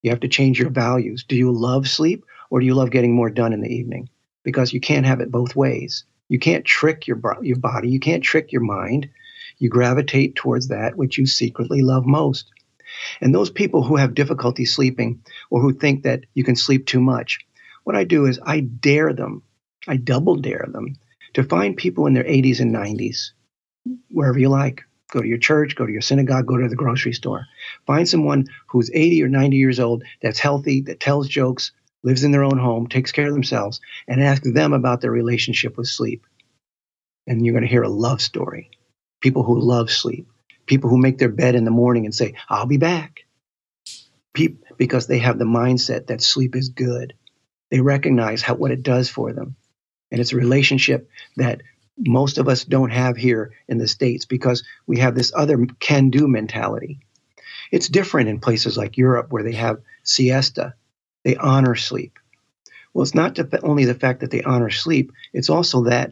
You 0.03 0.12
have 0.12 0.20
to 0.22 0.28
change 0.28 0.59
your 0.59 0.70
values. 0.70 1.26
Do 1.28 1.36
you 1.36 1.51
love 1.51 1.88
sleep 1.88 2.24
or 2.49 2.59
do 2.59 2.66
you 2.66 2.76
love 2.76 2.91
getting 2.91 3.14
more 3.14 3.30
done 3.30 3.53
in 3.53 3.62
the 3.62 3.74
evening? 3.74 4.09
Because 4.43 4.74
you 4.74 4.80
can't 4.80 5.05
have 5.05 5.20
it 5.20 5.32
both 5.32 5.55
ways. 5.55 6.03
You 6.32 6.39
can't 6.39 6.63
trick 6.63 7.07
your, 7.07 7.19
your 7.41 7.57
body. 7.57 7.89
You 7.89 7.99
can't 7.99 8.23
trick 8.23 8.53
your 8.53 8.61
mind. 8.61 9.09
You 9.57 9.67
gravitate 9.67 10.34
towards 10.34 10.69
that 10.69 10.95
which 10.95 11.17
you 11.17 11.25
secretly 11.25 11.82
love 11.82 12.05
most. 12.05 12.49
And 13.19 13.36
those 13.36 13.49
people 13.49 13.84
who 13.84 13.97
have 13.97 14.13
difficulty 14.13 14.63
sleeping 14.63 15.25
or 15.49 15.59
who 15.59 15.73
think 15.73 16.03
that 16.03 16.23
you 16.34 16.45
can 16.45 16.55
sleep 16.55 16.86
too 16.86 17.01
much, 17.01 17.39
what 17.84 17.97
I 17.97 18.05
do 18.05 18.27
is 18.27 18.39
I 18.45 18.61
dare 18.61 19.11
them, 19.11 19.43
I 19.89 19.97
double 19.97 20.38
dare 20.38 20.69
them 20.71 20.95
to 21.34 21.43
find 21.43 21.75
people 21.75 22.07
in 22.07 22.13
their 22.13 22.23
80s 22.23 22.61
and 22.61 22.73
90s, 22.73 23.32
wherever 24.09 24.39
you 24.39 24.47
like. 24.47 24.84
Go 25.11 25.21
to 25.21 25.27
your 25.27 25.38
church, 25.38 25.75
go 25.75 25.86
to 25.86 25.91
your 25.91 25.99
synagogue, 25.99 26.47
go 26.47 26.55
to 26.55 26.69
the 26.69 26.77
grocery 26.77 27.11
store. 27.11 27.45
Find 27.86 28.07
someone 28.07 28.47
who's 28.67 28.89
80 28.93 29.23
or 29.23 29.27
90 29.27 29.57
years 29.57 29.82
old 29.82 30.03
that's 30.21 30.39
healthy, 30.39 30.79
that 30.84 31.01
tells 31.01 31.27
jokes, 31.27 31.73
lives 32.04 32.24
in 32.24 32.32
their 32.32 32.43
own 32.43 32.58
home, 32.58 32.88
takes 32.88 33.12
care 33.12 33.28
of 33.28 33.34
themselves, 33.34 33.80
and 34.08 34.22
ask 34.22 34.43
them 34.43 34.74
about 34.74 35.02
their 35.02 35.12
relationship 35.12 35.78
with 35.78 35.88
sleep. 35.88 36.26
And 37.28 37.45
you're 37.45 37.54
going 37.54 37.64
to 37.64 37.70
hear 37.70 37.84
a 37.84 37.89
love 37.89 38.22
story. 38.22 38.72
People 39.22 39.43
who 39.43 39.60
love 39.60 39.91
sleep, 39.91 40.28
people 40.66 40.89
who 40.89 40.97
make 40.97 41.18
their 41.18 41.30
bed 41.30 41.56
in 41.56 41.66
the 41.66 41.72
morning 41.72 42.06
and 42.06 42.16
say, 42.16 42.34
I'll 42.49 42.66
be 42.66 42.78
back. 42.78 43.22
Because 44.78 45.08
they 45.08 45.20
have 45.20 45.38
the 45.38 45.45
mindset 45.45 46.08
that 46.08 46.22
sleep 46.22 46.56
is 46.56 46.70
good. 46.70 47.14
They 47.70 47.82
recognize 47.82 48.41
how, 48.41 48.56
what 48.56 48.72
it 48.72 48.82
does 48.82 49.10
for 49.10 49.34
them. 49.34 49.56
And 50.10 50.20
it's 50.20 50.34
a 50.34 50.38
relationship 50.38 51.10
that 51.38 51.62
most 51.97 52.38
of 52.38 52.47
us 52.47 52.64
don't 52.64 52.89
have 52.89 53.16
here 53.16 53.54
in 53.68 53.78
the 53.78 53.88
States 53.88 54.26
because 54.26 54.64
we 54.88 54.99
have 54.99 55.16
this 55.16 55.32
other 55.36 55.68
can 55.80 56.10
do 56.10 56.28
mentality. 56.28 56.99
It's 57.72 57.88
different 57.88 58.30
in 58.30 58.39
places 58.39 58.78
like 58.78 58.97
Europe 58.97 59.32
where 59.32 59.43
they 59.43 59.54
have 59.54 59.82
siesta 60.04 60.74
they 61.24 61.36
honor 61.36 61.76
sleep. 61.76 62.19
Well, 62.93 63.03
it's 63.03 63.15
not 63.15 63.39
only 63.63 63.86
the 63.86 63.95
fact 63.95 64.19
that 64.19 64.32
they 64.32 64.41
honor 64.41 64.69
sleep, 64.69 65.11
it's 65.34 65.49
also 65.49 65.86
that 65.86 66.11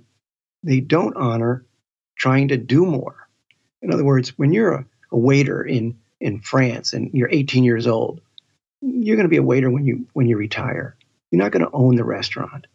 they 0.63 0.79
don't 0.79 1.17
honor 1.17 1.65
trying 2.17 2.49
to 2.49 2.57
do 2.57 2.85
more. 2.85 3.27
In 3.81 3.93
other 3.93 4.05
words, 4.05 4.37
when 4.37 4.53
you're 4.53 4.73
a, 4.73 4.85
a 5.11 5.17
waiter 5.17 5.63
in, 5.63 5.99
in 6.19 6.41
France 6.41 6.93
and 6.93 7.11
you're 7.13 7.29
18 7.31 7.63
years 7.63 7.87
old, 7.87 8.21
you're 8.81 9.17
going 9.17 9.25
to 9.25 9.29
be 9.29 9.37
a 9.37 9.43
waiter 9.43 9.69
when 9.69 9.85
you 9.85 10.07
when 10.13 10.27
you 10.27 10.37
retire. 10.37 10.95
You're 11.31 11.41
not 11.41 11.51
going 11.51 11.65
to 11.65 11.71
own 11.71 11.95
the 11.95 12.03
restaurant. 12.03 12.67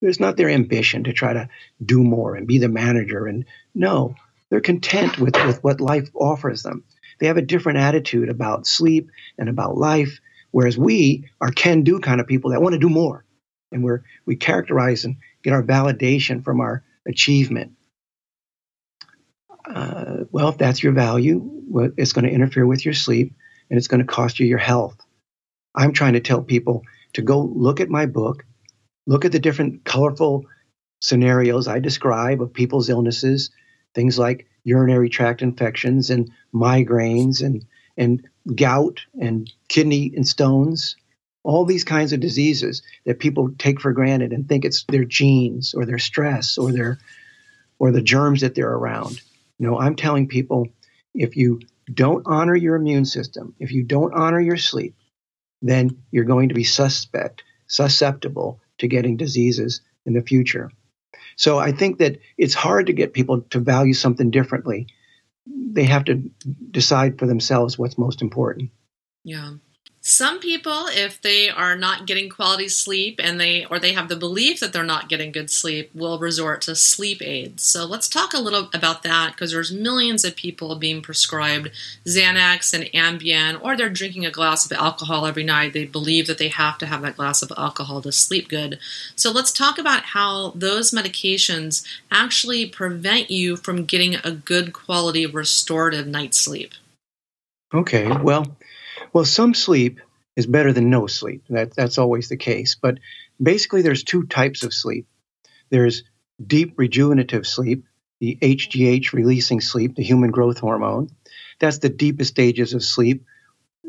It's 0.00 0.20
not 0.20 0.36
their 0.36 0.48
ambition 0.48 1.04
to 1.04 1.12
try 1.12 1.32
to 1.32 1.48
do 1.84 2.02
more 2.02 2.36
and 2.36 2.46
be 2.46 2.58
the 2.58 2.68
manager. 2.68 3.26
And 3.26 3.44
no, 3.74 4.14
they're 4.48 4.60
content 4.60 5.18
with, 5.18 5.34
with 5.44 5.62
what 5.64 5.80
life 5.80 6.08
offers 6.14 6.62
them. 6.62 6.84
They 7.18 7.26
have 7.26 7.36
a 7.36 7.42
different 7.42 7.78
attitude 7.78 8.28
about 8.28 8.66
sleep 8.66 9.10
and 9.36 9.48
about 9.48 9.76
life 9.76 10.20
Whereas 10.50 10.78
we 10.78 11.28
are 11.40 11.50
can 11.50 11.82
do 11.82 11.98
kind 12.00 12.20
of 12.20 12.26
people 12.26 12.50
that 12.50 12.62
want 12.62 12.72
to 12.72 12.78
do 12.78 12.88
more. 12.88 13.24
And 13.70 13.84
we're, 13.84 14.02
we 14.24 14.36
characterize 14.36 15.04
and 15.04 15.16
get 15.42 15.52
our 15.52 15.62
validation 15.62 16.42
from 16.42 16.60
our 16.60 16.84
achievement. 17.06 17.72
Uh, 19.68 20.24
well, 20.30 20.48
if 20.48 20.58
that's 20.58 20.82
your 20.82 20.92
value, 20.92 21.92
it's 21.96 22.12
going 22.12 22.24
to 22.24 22.32
interfere 22.32 22.66
with 22.66 22.84
your 22.84 22.94
sleep 22.94 23.34
and 23.68 23.76
it's 23.76 23.88
going 23.88 24.00
to 24.00 24.06
cost 24.06 24.40
you 24.40 24.46
your 24.46 24.58
health. 24.58 24.96
I'm 25.74 25.92
trying 25.92 26.14
to 26.14 26.20
tell 26.20 26.42
people 26.42 26.82
to 27.12 27.22
go 27.22 27.40
look 27.40 27.80
at 27.80 27.90
my 27.90 28.06
book, 28.06 28.44
look 29.06 29.24
at 29.24 29.32
the 29.32 29.38
different 29.38 29.84
colorful 29.84 30.46
scenarios 31.02 31.68
I 31.68 31.78
describe 31.78 32.40
of 32.40 32.52
people's 32.54 32.88
illnesses, 32.88 33.50
things 33.94 34.18
like 34.18 34.46
urinary 34.64 35.08
tract 35.08 35.42
infections 35.42 36.10
and 36.10 36.30
migraines 36.54 37.42
and 37.42 37.64
and 37.96 38.26
gout 38.54 39.00
and 39.20 39.52
kidney 39.68 40.12
and 40.14 40.26
stones, 40.26 40.96
all 41.42 41.64
these 41.64 41.84
kinds 41.84 42.12
of 42.12 42.20
diseases 42.20 42.82
that 43.06 43.18
people 43.18 43.50
take 43.58 43.80
for 43.80 43.92
granted 43.92 44.32
and 44.32 44.48
think 44.48 44.64
it's 44.64 44.84
their 44.88 45.04
genes 45.04 45.74
or 45.74 45.86
their 45.86 45.98
stress 45.98 46.58
or 46.58 46.72
their 46.72 46.98
or 47.78 47.92
the 47.92 48.02
germs 48.02 48.40
that 48.40 48.54
they're 48.54 48.70
around. 48.70 49.20
You 49.58 49.66
know, 49.66 49.78
I'm 49.78 49.96
telling 49.96 50.28
people 50.28 50.68
if 51.14 51.36
you 51.36 51.60
don't 51.92 52.26
honor 52.26 52.56
your 52.56 52.76
immune 52.76 53.04
system, 53.04 53.54
if 53.58 53.72
you 53.72 53.82
don't 53.82 54.14
honor 54.14 54.40
your 54.40 54.56
sleep, 54.56 54.94
then 55.62 56.02
you're 56.10 56.24
going 56.24 56.48
to 56.48 56.54
be 56.54 56.64
suspect, 56.64 57.42
susceptible 57.66 58.60
to 58.78 58.88
getting 58.88 59.16
diseases 59.16 59.80
in 60.06 60.12
the 60.12 60.22
future. 60.22 60.70
So 61.36 61.58
I 61.58 61.72
think 61.72 61.98
that 61.98 62.18
it's 62.36 62.54
hard 62.54 62.86
to 62.86 62.92
get 62.92 63.12
people 63.12 63.42
to 63.50 63.60
value 63.60 63.94
something 63.94 64.30
differently 64.30 64.88
they 65.74 65.84
have 65.84 66.04
to 66.06 66.30
decide 66.70 67.18
for 67.18 67.26
themselves 67.26 67.78
what's 67.78 67.98
most 67.98 68.22
important. 68.22 68.70
Yeah. 69.24 69.52
Some 70.08 70.40
people, 70.40 70.86
if 70.86 71.20
they 71.20 71.50
are 71.50 71.76
not 71.76 72.06
getting 72.06 72.30
quality 72.30 72.68
sleep 72.68 73.20
and 73.22 73.38
they 73.38 73.66
or 73.66 73.78
they 73.78 73.92
have 73.92 74.08
the 74.08 74.16
belief 74.16 74.58
that 74.58 74.72
they're 74.72 74.82
not 74.82 75.10
getting 75.10 75.32
good 75.32 75.50
sleep, 75.50 75.90
will 75.94 76.18
resort 76.18 76.62
to 76.62 76.74
sleep 76.74 77.20
aids. 77.20 77.62
So 77.62 77.84
let's 77.84 78.08
talk 78.08 78.32
a 78.32 78.40
little 78.40 78.70
about 78.72 79.02
that 79.02 79.32
because 79.32 79.52
there's 79.52 79.70
millions 79.70 80.24
of 80.24 80.34
people 80.34 80.76
being 80.76 81.02
prescribed 81.02 81.72
Xanax 82.06 82.72
and 82.72 82.84
Ambien, 82.94 83.62
or 83.62 83.76
they're 83.76 83.90
drinking 83.90 84.24
a 84.24 84.30
glass 84.30 84.64
of 84.64 84.72
alcohol 84.72 85.26
every 85.26 85.44
night. 85.44 85.74
They 85.74 85.84
believe 85.84 86.26
that 86.26 86.38
they 86.38 86.48
have 86.48 86.78
to 86.78 86.86
have 86.86 87.02
that 87.02 87.18
glass 87.18 87.42
of 87.42 87.52
alcohol 87.58 88.00
to 88.00 88.10
sleep 88.10 88.48
good. 88.48 88.78
So 89.14 89.30
let's 89.30 89.52
talk 89.52 89.76
about 89.76 90.04
how 90.04 90.52
those 90.54 90.90
medications 90.90 91.86
actually 92.10 92.64
prevent 92.64 93.30
you 93.30 93.58
from 93.58 93.84
getting 93.84 94.14
a 94.14 94.30
good 94.30 94.72
quality 94.72 95.26
restorative 95.26 96.06
night's 96.06 96.38
sleep. 96.38 96.72
Okay, 97.74 98.08
well 98.22 98.56
well, 99.12 99.24
some 99.24 99.54
sleep 99.54 100.00
is 100.36 100.46
better 100.46 100.72
than 100.72 100.90
no 100.90 101.06
sleep. 101.06 101.44
That, 101.50 101.74
that's 101.74 101.98
always 101.98 102.28
the 102.28 102.36
case. 102.36 102.76
But 102.80 102.98
basically, 103.42 103.82
there's 103.82 104.04
two 104.04 104.24
types 104.24 104.62
of 104.62 104.74
sleep 104.74 105.06
there's 105.70 106.04
deep 106.44 106.76
rejuvenative 106.76 107.46
sleep, 107.46 107.84
the 108.20 108.38
HGH 108.40 109.12
releasing 109.12 109.60
sleep, 109.60 109.96
the 109.96 110.02
human 110.02 110.30
growth 110.30 110.58
hormone. 110.58 111.10
That's 111.60 111.78
the 111.78 111.88
deepest 111.88 112.30
stages 112.30 112.74
of 112.74 112.82
sleep. 112.82 113.24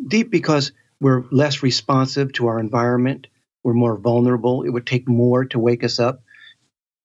Deep 0.07 0.31
because 0.31 0.71
we're 0.99 1.23
less 1.31 1.63
responsive 1.63 2.33
to 2.33 2.47
our 2.47 2.59
environment, 2.59 3.27
we're 3.63 3.73
more 3.73 3.97
vulnerable. 3.97 4.63
It 4.63 4.69
would 4.69 4.85
take 4.87 5.07
more 5.07 5.45
to 5.45 5.59
wake 5.59 5.83
us 5.83 5.99
up 5.99 6.23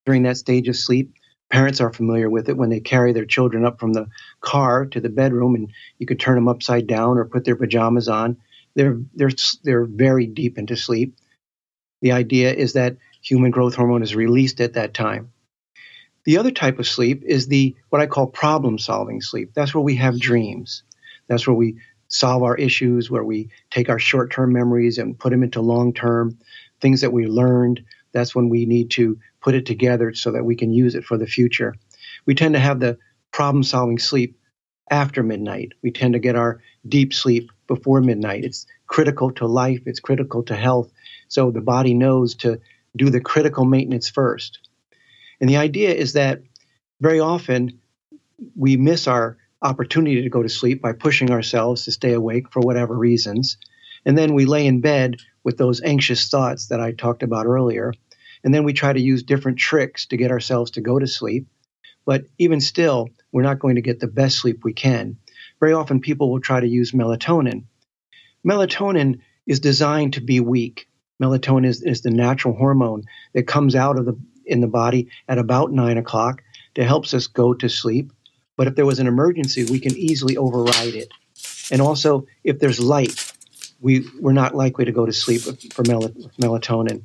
during 0.05 0.23
that 0.23 0.37
stage 0.37 0.67
of 0.67 0.75
sleep. 0.75 1.14
Parents 1.51 1.79
are 1.79 1.93
familiar 1.93 2.29
with 2.29 2.49
it 2.49 2.57
when 2.57 2.69
they 2.69 2.79
carry 2.79 3.13
their 3.13 3.25
children 3.25 3.65
up 3.65 3.79
from 3.79 3.93
the 3.93 4.07
car 4.41 4.85
to 4.87 4.99
the 4.99 5.09
bedroom, 5.09 5.55
and 5.55 5.71
you 5.99 6.05
could 6.07 6.19
turn 6.19 6.35
them 6.35 6.47
upside 6.47 6.87
down 6.87 7.17
or 7.17 7.25
put 7.25 7.45
their 7.45 7.55
pajamas 7.55 8.07
on. 8.07 8.37
They're 8.75 8.99
they're 9.13 9.31
they're 9.63 9.85
very 9.85 10.25
deep 10.27 10.57
into 10.57 10.75
sleep. 10.75 11.15
The 12.01 12.11
idea 12.11 12.53
is 12.53 12.73
that 12.73 12.97
human 13.21 13.51
growth 13.51 13.75
hormone 13.75 14.03
is 14.03 14.15
released 14.15 14.59
at 14.59 14.73
that 14.73 14.93
time. 14.93 15.31
The 16.25 16.37
other 16.37 16.51
type 16.51 16.79
of 16.79 16.87
sleep 16.87 17.23
is 17.23 17.47
the 17.47 17.75
what 17.89 18.01
I 18.01 18.07
call 18.07 18.27
problem 18.27 18.77
solving 18.79 19.21
sleep. 19.21 19.51
That's 19.53 19.73
where 19.73 19.83
we 19.83 19.95
have 19.95 20.19
dreams. 20.19 20.83
That's 21.27 21.47
where 21.47 21.55
we 21.55 21.77
solve 22.07 22.43
our 22.43 22.55
issues, 22.55 23.09
where 23.09 23.23
we 23.23 23.49
take 23.69 23.89
our 23.89 23.99
short 23.99 24.31
term 24.31 24.51
memories 24.51 24.97
and 24.97 25.17
put 25.17 25.29
them 25.29 25.43
into 25.43 25.61
long 25.61 25.93
term 25.93 26.37
things 26.81 27.01
that 27.01 27.13
we 27.13 27.27
learned. 27.27 27.83
That's 28.11 28.35
when 28.35 28.49
we 28.49 28.65
need 28.65 28.91
to 28.91 29.19
put 29.45 29.53
it 29.53 29.67
together 29.67 30.11
so 30.15 30.31
that 30.31 30.43
we 30.43 30.55
can 30.55 30.73
use 30.73 30.95
it 30.95 31.05
for 31.05 31.19
the 31.19 31.27
future. 31.27 31.75
We 32.25 32.33
tend 32.33 32.55
to 32.55 32.59
have 32.59 32.79
the 32.79 32.97
problem 33.31 33.63
solving 33.63 33.99
sleep 33.99 34.39
after 34.89 35.21
midnight. 35.21 35.73
We 35.83 35.91
tend 35.91 36.13
to 36.13 36.19
get 36.19 36.35
our 36.35 36.61
deep 36.87 37.13
sleep 37.13 37.51
before 37.67 38.01
midnight. 38.01 38.43
It's 38.43 38.65
critical 38.87 39.31
to 39.33 39.45
life, 39.45 39.81
it's 39.85 39.99
critical 39.99 40.41
to 40.45 40.55
health. 40.55 40.91
So 41.27 41.51
the 41.51 41.61
body 41.61 41.93
knows 41.93 42.33
to 42.37 42.59
do 42.97 43.11
the 43.11 43.21
critical 43.21 43.65
maintenance 43.65 44.09
first. 44.09 44.67
And 45.39 45.47
the 45.47 45.57
idea 45.57 45.93
is 45.93 46.13
that 46.13 46.41
very 46.99 47.19
often 47.19 47.79
we 48.55 48.77
miss 48.77 49.07
our 49.07 49.37
opportunity 49.61 50.23
to 50.23 50.29
go 50.29 50.41
to 50.41 50.49
sleep 50.49 50.81
by 50.81 50.93
pushing 50.93 51.29
ourselves 51.29 51.85
to 51.85 51.91
stay 51.91 52.13
awake 52.13 52.51
for 52.51 52.61
whatever 52.61 52.97
reasons. 52.97 53.57
And 54.05 54.17
then 54.17 54.33
we 54.33 54.45
lay 54.45 54.65
in 54.65 54.81
bed 54.81 55.17
with 55.43 55.57
those 55.57 55.83
anxious 55.83 56.29
thoughts 56.29 56.67
that 56.67 56.81
I 56.81 56.93
talked 56.93 57.21
about 57.21 57.45
earlier. 57.45 57.93
And 58.45 58.53
then 58.53 58.63
we 58.63 58.73
try 58.73 58.93
to 58.93 59.01
use 59.01 59.23
different 59.23 59.57
tricks 59.57 60.05
to 60.07 60.17
get 60.17 60.31
ourselves 60.31 60.71
to 60.71 60.81
go 60.81 60.99
to 60.99 61.07
sleep. 61.07 61.47
But 62.05 62.25
even 62.37 62.61
still, 62.61 63.09
we're 63.31 63.41
not 63.41 63.59
going 63.59 63.75
to 63.75 63.81
get 63.81 63.99
the 63.99 64.07
best 64.07 64.37
sleep 64.37 64.63
we 64.63 64.71
can. 64.71 65.17
Very 65.59 65.73
often, 65.73 65.99
people 65.99 66.31
will 66.31 66.39
try 66.39 66.59
to 66.59 66.67
use 66.67 66.91
melatonin. 66.91 67.63
Melatonin 68.47 69.21
is 69.47 69.59
designed 69.59 70.13
to 70.13 70.21
be 70.21 70.39
weak. 70.39 70.87
Melatonin 71.21 71.65
is, 71.65 71.81
is 71.81 72.01
the 72.01 72.11
natural 72.11 72.55
hormone 72.55 73.05
that 73.33 73.47
comes 73.47 73.75
out 73.75 73.97
of 73.97 74.05
the 74.05 74.17
in 74.45 74.61
the 74.61 74.67
body 74.67 75.09
at 75.27 75.39
about 75.39 75.71
nine 75.71 75.97
o'clock 75.97 76.43
that 76.75 76.85
helps 76.85 77.15
us 77.15 77.25
go 77.25 77.55
to 77.55 77.67
sleep. 77.67 78.11
But 78.57 78.67
if 78.67 78.75
there 78.75 78.85
was 78.85 78.99
an 78.99 79.07
emergency, 79.07 79.65
we 79.65 79.79
can 79.79 79.97
easily 79.97 80.37
override 80.37 80.93
it. 80.93 81.11
And 81.71 81.81
also, 81.81 82.27
if 82.43 82.59
there's 82.59 82.79
light, 82.79 83.33
we, 83.81 84.07
we're 84.19 84.33
not 84.33 84.53
likely 84.53 84.85
to 84.85 84.91
go 84.91 85.05
to 85.05 85.13
sleep 85.13 85.41
for 85.73 85.83
mel- 85.87 86.13
melatonin. 86.39 87.03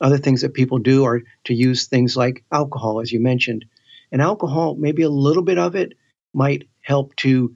Other 0.00 0.18
things 0.18 0.42
that 0.42 0.54
people 0.54 0.78
do 0.78 1.04
are 1.04 1.22
to 1.44 1.54
use 1.54 1.86
things 1.86 2.16
like 2.16 2.44
alcohol, 2.52 3.00
as 3.00 3.10
you 3.12 3.20
mentioned. 3.20 3.64
And 4.12 4.20
alcohol, 4.20 4.74
maybe 4.76 5.02
a 5.02 5.08
little 5.10 5.42
bit 5.42 5.58
of 5.58 5.74
it 5.74 5.94
might 6.32 6.68
help 6.82 7.16
to 7.16 7.54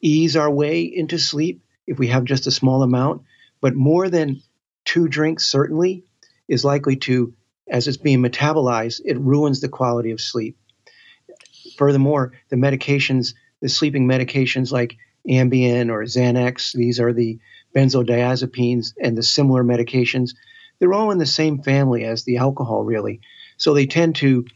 ease 0.00 0.36
our 0.36 0.50
way 0.50 0.82
into 0.82 1.18
sleep 1.18 1.62
if 1.86 1.98
we 1.98 2.08
have 2.08 2.24
just 2.24 2.46
a 2.46 2.52
small 2.52 2.82
amount. 2.82 3.22
But 3.60 3.74
more 3.74 4.08
than 4.08 4.42
two 4.84 5.08
drinks, 5.08 5.44
certainly, 5.46 6.04
is 6.48 6.64
likely 6.64 6.96
to, 6.96 7.34
as 7.68 7.86
it's 7.86 7.96
being 7.96 8.22
metabolized, 8.22 9.00
it 9.04 9.18
ruins 9.18 9.60
the 9.60 9.68
quality 9.68 10.10
of 10.10 10.20
sleep. 10.20 10.56
Furthermore, 11.76 12.32
the 12.48 12.56
medications, 12.56 13.34
the 13.60 13.68
sleeping 13.68 14.08
medications 14.08 14.72
like 14.72 14.96
Ambien 15.28 15.90
or 15.90 16.02
Xanax, 16.04 16.72
these 16.72 16.98
are 17.00 17.12
the 17.12 17.38
benzodiazepines 17.74 18.94
and 19.00 19.16
the 19.16 19.22
similar 19.22 19.62
medications 19.62 20.30
they're 20.80 20.92
all 20.92 21.10
in 21.10 21.18
the 21.18 21.26
same 21.26 21.62
family 21.62 22.04
as 22.04 22.24
the 22.24 22.36
alcohol, 22.38 22.84
really. 22.84 23.20
So 23.56 23.74
they 23.74 23.86
tend 23.86 24.16
to 24.16 24.46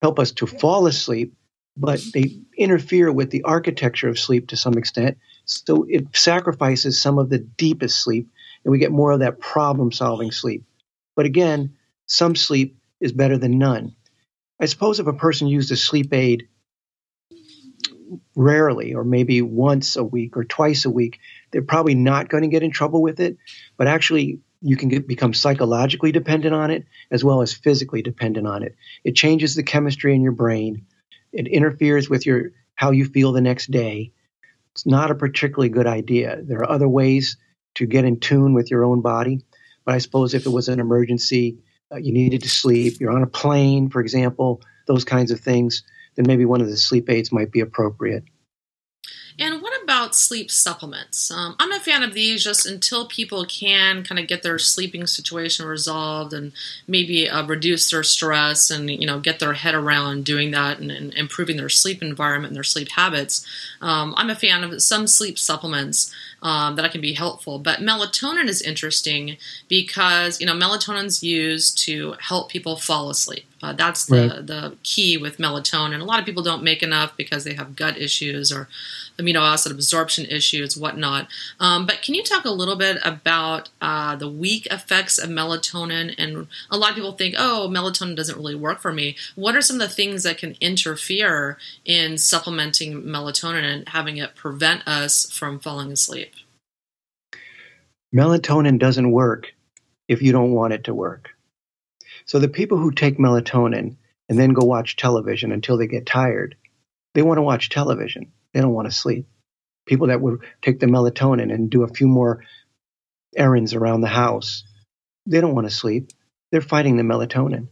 help 0.00 0.18
us 0.18 0.32
to 0.32 0.46
fall 0.46 0.86
asleep, 0.86 1.34
but 1.76 2.02
they 2.12 2.40
interfere 2.56 3.12
with 3.12 3.30
the 3.30 3.44
architecture 3.44 4.08
of 4.08 4.18
sleep 4.18 4.48
to 4.48 4.56
some 4.56 4.74
extent. 4.74 5.18
So 5.44 5.86
it 5.88 6.14
sacrifices 6.16 7.00
some 7.00 7.18
of 7.18 7.30
the 7.30 7.38
deepest 7.38 8.02
sleep, 8.02 8.28
and 8.64 8.72
we 8.72 8.78
get 8.78 8.92
more 8.92 9.12
of 9.12 9.20
that 9.20 9.40
problem 9.40 9.92
solving 9.92 10.32
sleep. 10.32 10.64
But 11.14 11.26
again, 11.26 11.76
some 12.06 12.36
sleep 12.36 12.78
is 13.00 13.12
better 13.12 13.38
than 13.38 13.58
none. 13.58 13.94
I 14.60 14.66
suppose 14.66 15.00
if 15.00 15.06
a 15.06 15.12
person 15.12 15.48
used 15.48 15.72
a 15.72 15.76
sleep 15.76 16.12
aid 16.12 16.48
rarely, 18.36 18.94
or 18.94 19.04
maybe 19.04 19.42
once 19.42 19.96
a 19.96 20.04
week 20.04 20.36
or 20.36 20.44
twice 20.44 20.84
a 20.84 20.90
week, 20.90 21.18
they're 21.50 21.62
probably 21.62 21.94
not 21.94 22.28
going 22.28 22.42
to 22.42 22.48
get 22.48 22.62
in 22.62 22.70
trouble 22.70 23.02
with 23.02 23.20
it. 23.20 23.38
But 23.76 23.88
actually, 23.88 24.40
you 24.62 24.76
can 24.76 24.88
get, 24.88 25.08
become 25.08 25.34
psychologically 25.34 26.12
dependent 26.12 26.54
on 26.54 26.70
it 26.70 26.86
as 27.10 27.24
well 27.24 27.42
as 27.42 27.52
physically 27.52 28.02
dependent 28.02 28.46
on 28.46 28.62
it. 28.62 28.76
It 29.04 29.16
changes 29.16 29.54
the 29.54 29.62
chemistry 29.62 30.14
in 30.14 30.22
your 30.22 30.32
brain. 30.32 30.86
It 31.32 31.48
interferes 31.48 32.08
with 32.08 32.24
your 32.24 32.52
how 32.74 32.92
you 32.92 33.04
feel 33.04 33.32
the 33.32 33.40
next 33.40 33.70
day. 33.70 34.12
It's 34.72 34.86
not 34.86 35.10
a 35.10 35.14
particularly 35.14 35.68
good 35.68 35.86
idea. 35.86 36.40
There 36.42 36.60
are 36.60 36.70
other 36.70 36.88
ways 36.88 37.36
to 37.74 37.86
get 37.86 38.04
in 38.04 38.20
tune 38.20 38.54
with 38.54 38.70
your 38.70 38.84
own 38.84 39.02
body, 39.02 39.44
but 39.84 39.94
I 39.94 39.98
suppose 39.98 40.34
if 40.34 40.46
it 40.46 40.50
was 40.50 40.68
an 40.68 40.80
emergency, 40.80 41.58
uh, 41.92 41.96
you 41.96 42.12
needed 42.12 42.42
to 42.42 42.48
sleep, 42.48 43.00
you're 43.00 43.12
on 43.12 43.22
a 43.22 43.26
plane, 43.26 43.90
for 43.90 44.00
example, 44.00 44.62
those 44.86 45.04
kinds 45.04 45.30
of 45.30 45.40
things, 45.40 45.82
then 46.16 46.26
maybe 46.26 46.44
one 46.44 46.60
of 46.60 46.68
the 46.68 46.76
sleep 46.76 47.10
aids 47.10 47.32
might 47.32 47.50
be 47.50 47.60
appropriate. 47.60 48.24
And 49.38 49.62
what 49.62 49.82
about 49.82 50.14
sleep 50.14 50.50
supplements? 50.50 51.30
Um, 51.30 51.56
I'm 51.58 51.72
a 51.72 51.80
fan 51.80 52.02
of 52.02 52.14
these 52.14 52.44
just 52.44 52.66
until 52.66 53.06
people 53.06 53.44
can 53.46 54.04
kind 54.04 54.18
of 54.18 54.26
get 54.26 54.42
their 54.42 54.58
sleeping 54.58 55.06
situation 55.06 55.66
resolved 55.66 56.32
and 56.32 56.52
maybe 56.86 57.28
uh, 57.28 57.44
reduce 57.46 57.90
their 57.90 58.02
stress 58.02 58.70
and 58.70 58.90
you 58.90 59.06
know 59.06 59.20
get 59.20 59.38
their 59.38 59.54
head 59.54 59.74
around 59.74 60.24
doing 60.24 60.50
that 60.50 60.78
and, 60.78 60.90
and 60.90 61.14
improving 61.14 61.56
their 61.56 61.68
sleep 61.68 62.02
environment 62.02 62.50
and 62.50 62.56
their 62.56 62.64
sleep 62.64 62.90
habits. 62.90 63.46
Um, 63.80 64.14
I'm 64.16 64.30
a 64.30 64.34
fan 64.34 64.64
of 64.64 64.82
some 64.82 65.06
sleep 65.06 65.38
supplements 65.38 66.12
um, 66.42 66.76
that 66.76 66.90
can 66.92 67.00
be 67.00 67.14
helpful. 67.14 67.58
But 67.58 67.78
melatonin 67.80 68.48
is 68.48 68.60
interesting 68.60 69.38
because 69.68 70.40
you 70.40 70.46
know 70.46 70.54
melatonin's 70.54 71.22
used 71.22 71.78
to 71.78 72.14
help 72.20 72.50
people 72.50 72.76
fall 72.76 73.10
asleep. 73.10 73.46
Uh, 73.62 73.72
that's 73.72 74.06
the, 74.06 74.28
right. 74.28 74.46
the 74.46 74.76
key 74.82 75.16
with 75.16 75.38
melatonin. 75.38 76.00
A 76.00 76.04
lot 76.04 76.18
of 76.18 76.26
people 76.26 76.42
don't 76.42 76.64
make 76.64 76.82
enough 76.82 77.16
because 77.16 77.44
they 77.44 77.54
have 77.54 77.76
gut 77.76 77.96
issues 77.96 78.50
or 78.50 78.68
amino 79.18 79.40
acid 79.40 79.72
absorption 79.72 80.26
issues, 80.26 80.76
whatnot. 80.76 81.28
Um, 81.60 81.86
but 81.86 82.02
can 82.02 82.14
you 82.14 82.22
talk 82.22 82.44
a 82.44 82.50
little 82.50 82.76
bit 82.76 82.98
about 83.04 83.68
uh, 83.80 84.16
the 84.16 84.28
weak 84.28 84.66
effects 84.66 85.18
of 85.18 85.30
melatonin? 85.30 86.14
And 86.18 86.48
a 86.70 86.76
lot 86.76 86.90
of 86.90 86.96
people 86.96 87.12
think, 87.12 87.34
oh, 87.38 87.68
melatonin 87.70 88.16
doesn't 88.16 88.36
really 88.36 88.54
work 88.54 88.80
for 88.80 88.92
me. 88.92 89.16
What 89.34 89.54
are 89.54 89.62
some 89.62 89.80
of 89.80 89.88
the 89.88 89.94
things 89.94 90.24
that 90.24 90.38
can 90.38 90.56
interfere 90.60 91.58
in 91.84 92.18
supplementing 92.18 93.02
melatonin 93.02 93.62
and 93.62 93.88
having 93.90 94.16
it 94.16 94.34
prevent 94.34 94.86
us 94.88 95.30
from 95.30 95.60
falling 95.60 95.92
asleep? 95.92 96.32
Melatonin 98.14 98.78
doesn't 98.78 99.10
work 99.10 99.54
if 100.08 100.20
you 100.20 100.32
don't 100.32 100.52
want 100.52 100.74
it 100.74 100.84
to 100.84 100.94
work. 100.94 101.30
So 102.26 102.38
the 102.38 102.48
people 102.48 102.78
who 102.78 102.90
take 102.90 103.18
melatonin 103.18 103.96
and 104.28 104.38
then 104.38 104.52
go 104.52 104.64
watch 104.64 104.96
television 104.96 105.52
until 105.52 105.76
they 105.76 105.86
get 105.86 106.06
tired, 106.06 106.56
they 107.14 107.22
want 107.22 107.38
to 107.38 107.42
watch 107.42 107.68
television. 107.68 108.32
They 108.52 108.60
don't 108.60 108.72
want 108.72 108.90
to 108.90 108.96
sleep. 108.96 109.26
People 109.86 110.08
that 110.08 110.20
would 110.20 110.40
take 110.62 110.80
the 110.80 110.86
melatonin 110.86 111.52
and 111.52 111.70
do 111.70 111.82
a 111.82 111.88
few 111.88 112.06
more 112.06 112.44
errands 113.36 113.74
around 113.74 114.00
the 114.00 114.08
house, 114.08 114.64
they 115.26 115.40
don't 115.40 115.54
want 115.54 115.66
to 115.66 115.74
sleep. 115.74 116.10
They're 116.50 116.60
fighting 116.60 116.96
the 116.96 117.02
melatonin. 117.02 117.68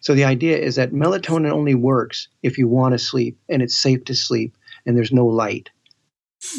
So 0.00 0.14
the 0.14 0.24
idea 0.24 0.58
is 0.58 0.76
that 0.76 0.92
melatonin 0.92 1.50
only 1.50 1.74
works 1.74 2.28
if 2.42 2.58
you 2.58 2.68
want 2.68 2.92
to 2.92 2.98
sleep 2.98 3.38
and 3.48 3.62
it's 3.62 3.76
safe 3.76 4.04
to 4.04 4.14
sleep 4.14 4.56
and 4.84 4.96
there's 4.96 5.12
no 5.12 5.26
light. 5.26 5.70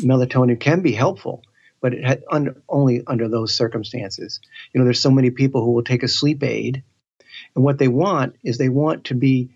Melatonin 0.03 0.59
can 0.59 0.82
be 0.82 0.91
helpful, 0.91 1.43
but 1.82 1.93
it 1.93 2.03
had 2.03 2.24
un- 2.32 2.61
only 2.68 3.03
under 3.07 3.30
those 3.30 3.55
circumstances. 3.55 4.39
You 4.74 4.80
know, 4.80 4.86
there's 4.86 4.99
so 4.99 5.11
many 5.11 5.30
people 5.30 5.63
who 5.63 5.72
will 5.72 5.84
take 5.84 6.03
a 6.03 6.07
sleep 6.07 6.43
aid, 6.43 6.84
and 7.58 7.66
what 7.66 7.80
they 7.80 7.88
want 7.88 8.36
is 8.43 8.58
they 8.60 8.70
want 8.70 9.05
to 9.05 9.16
be 9.16 9.49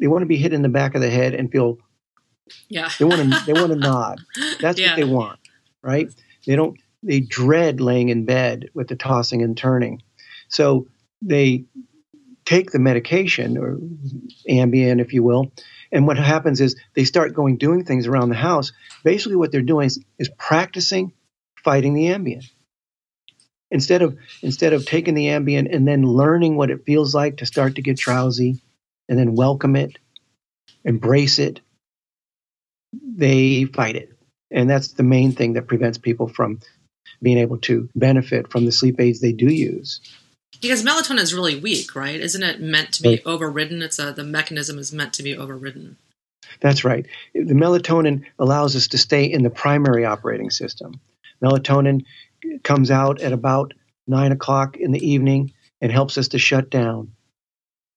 they 0.00 0.06
want 0.06 0.22
to 0.22 0.26
be 0.26 0.36
hit 0.36 0.52
in 0.52 0.62
the 0.62 0.68
back 0.68 0.94
of 0.94 1.00
the 1.02 1.10
head 1.10 1.34
and 1.34 1.50
feel 1.50 1.76
yeah 2.68 2.88
they 2.98 3.04
want 3.04 3.20
to 3.20 3.44
they 3.46 3.52
want 3.52 3.72
to 3.72 3.78
nod. 3.90 4.20
That's 4.60 4.78
Yeah. 4.78 4.90
what 4.90 4.96
they 4.96 5.04
want, 5.04 5.40
right? 5.82 6.08
They 6.46 6.54
don't 6.56 6.78
they 7.02 7.20
dread 7.20 7.80
laying 7.80 8.08
in 8.10 8.24
bed 8.24 8.70
with 8.74 8.86
the 8.88 8.96
tossing 8.96 9.42
and 9.42 9.56
turning. 9.56 10.02
So 10.48 10.86
they 11.20 11.64
take 12.44 12.70
the 12.70 12.78
medication 12.78 13.58
or 13.58 13.78
Ambien, 14.48 15.00
if 15.00 15.12
you 15.12 15.22
will, 15.24 15.52
and 15.90 16.06
what 16.06 16.16
happens 16.16 16.60
is 16.60 16.76
they 16.94 17.04
start 17.04 17.34
going 17.34 17.56
doing 17.58 17.84
things 17.84 18.06
around 18.06 18.28
the 18.28 18.36
house. 18.36 18.72
Basically, 19.04 19.36
what 19.36 19.50
they're 19.52 19.62
doing 19.62 19.86
is, 19.86 20.02
is 20.18 20.30
practicing 20.38 21.12
fighting 21.64 21.94
the 21.94 22.04
Ambien. 22.06 22.48
Instead 23.70 24.02
of 24.02 24.16
instead 24.42 24.72
of 24.72 24.86
taking 24.86 25.14
the 25.14 25.26
Ambien 25.26 25.72
and 25.72 25.86
then 25.86 26.02
learning 26.02 26.56
what 26.56 26.70
it 26.70 26.84
feels 26.86 27.14
like 27.14 27.36
to 27.38 27.46
start 27.46 27.74
to 27.74 27.82
get 27.82 27.98
drowsy, 27.98 28.60
and 29.08 29.18
then 29.18 29.34
welcome 29.34 29.76
it, 29.76 29.98
embrace 30.84 31.38
it, 31.38 31.60
they 32.92 33.64
fight 33.64 33.96
it, 33.96 34.12
and 34.50 34.70
that's 34.70 34.92
the 34.92 35.02
main 35.02 35.32
thing 35.32 35.52
that 35.54 35.66
prevents 35.66 35.98
people 35.98 36.28
from 36.28 36.60
being 37.22 37.38
able 37.38 37.58
to 37.58 37.88
benefit 37.94 38.50
from 38.50 38.64
the 38.64 38.72
sleep 38.72 39.00
aids 39.00 39.20
they 39.20 39.32
do 39.32 39.52
use. 39.52 40.00
because 40.62 40.82
melatonin 40.82 41.18
is 41.18 41.34
really 41.34 41.58
weak 41.58 41.94
right 41.94 42.20
isn't 42.20 42.42
it 42.42 42.60
meant 42.60 42.92
to 42.92 43.02
be 43.02 43.20
overridden 43.24 43.82
it's 43.82 43.98
a 43.98 44.12
the 44.12 44.24
mechanism 44.24 44.78
is 44.78 44.92
meant 44.92 45.12
to 45.12 45.22
be 45.22 45.36
overridden 45.36 45.96
That's 46.60 46.84
right. 46.84 47.06
The 47.34 47.54
melatonin 47.54 48.24
allows 48.38 48.74
us 48.74 48.88
to 48.88 48.98
stay 48.98 49.24
in 49.24 49.42
the 49.42 49.50
primary 49.50 50.04
operating 50.04 50.50
system. 50.50 51.00
Melatonin 51.42 52.04
comes 52.62 52.90
out 52.90 53.20
at 53.20 53.32
about 53.32 53.74
nine 54.06 54.32
o'clock 54.32 54.76
in 54.76 54.92
the 54.92 55.06
evening 55.06 55.52
and 55.80 55.92
helps 55.92 56.18
us 56.18 56.28
to 56.28 56.38
shut 56.38 56.70
down. 56.70 57.12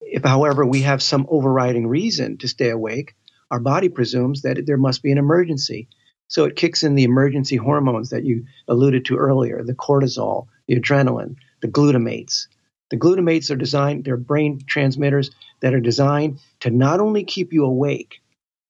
If, 0.02 0.24
however, 0.24 0.66
we 0.66 0.82
have 0.82 1.02
some 1.02 1.26
overriding 1.30 1.88
reason 1.88 2.38
to 2.40 2.48
stay 2.48 2.70
awake, 2.70 3.16
our 3.50 3.60
body 3.60 3.90
presumes 3.90 4.42
that 4.42 4.66
there 4.66 4.78
must 4.78 5.04
be 5.04 5.12
an 5.12 5.18
emergency. 5.18 5.88
So 6.28 6.46
it 6.46 6.56
kicks 6.56 6.84
in 6.84 6.96
the 6.96 7.04
emergency 7.04 7.58
hormones 7.58 8.10
that 8.10 8.24
you 8.24 8.46
alluded 8.68 9.06
to 9.06 9.18
earlier 9.18 9.64
the 9.64 9.74
cortisol, 9.74 10.48
the 10.68 10.80
adrenaline, 10.80 11.36
the 11.62 11.68
glutamates. 11.68 12.48
The 12.90 12.98
glutamates 12.98 13.52
are 13.52 13.56
designed, 13.56 14.04
they're 14.04 14.18
brain 14.18 14.62
transmitters 14.66 15.32
that 15.62 15.74
are 15.74 15.80
designed 15.80 16.40
to 16.62 16.70
not 16.70 17.00
only 17.00 17.24
keep 17.24 17.54
you 17.54 17.66
awake, 17.66 18.22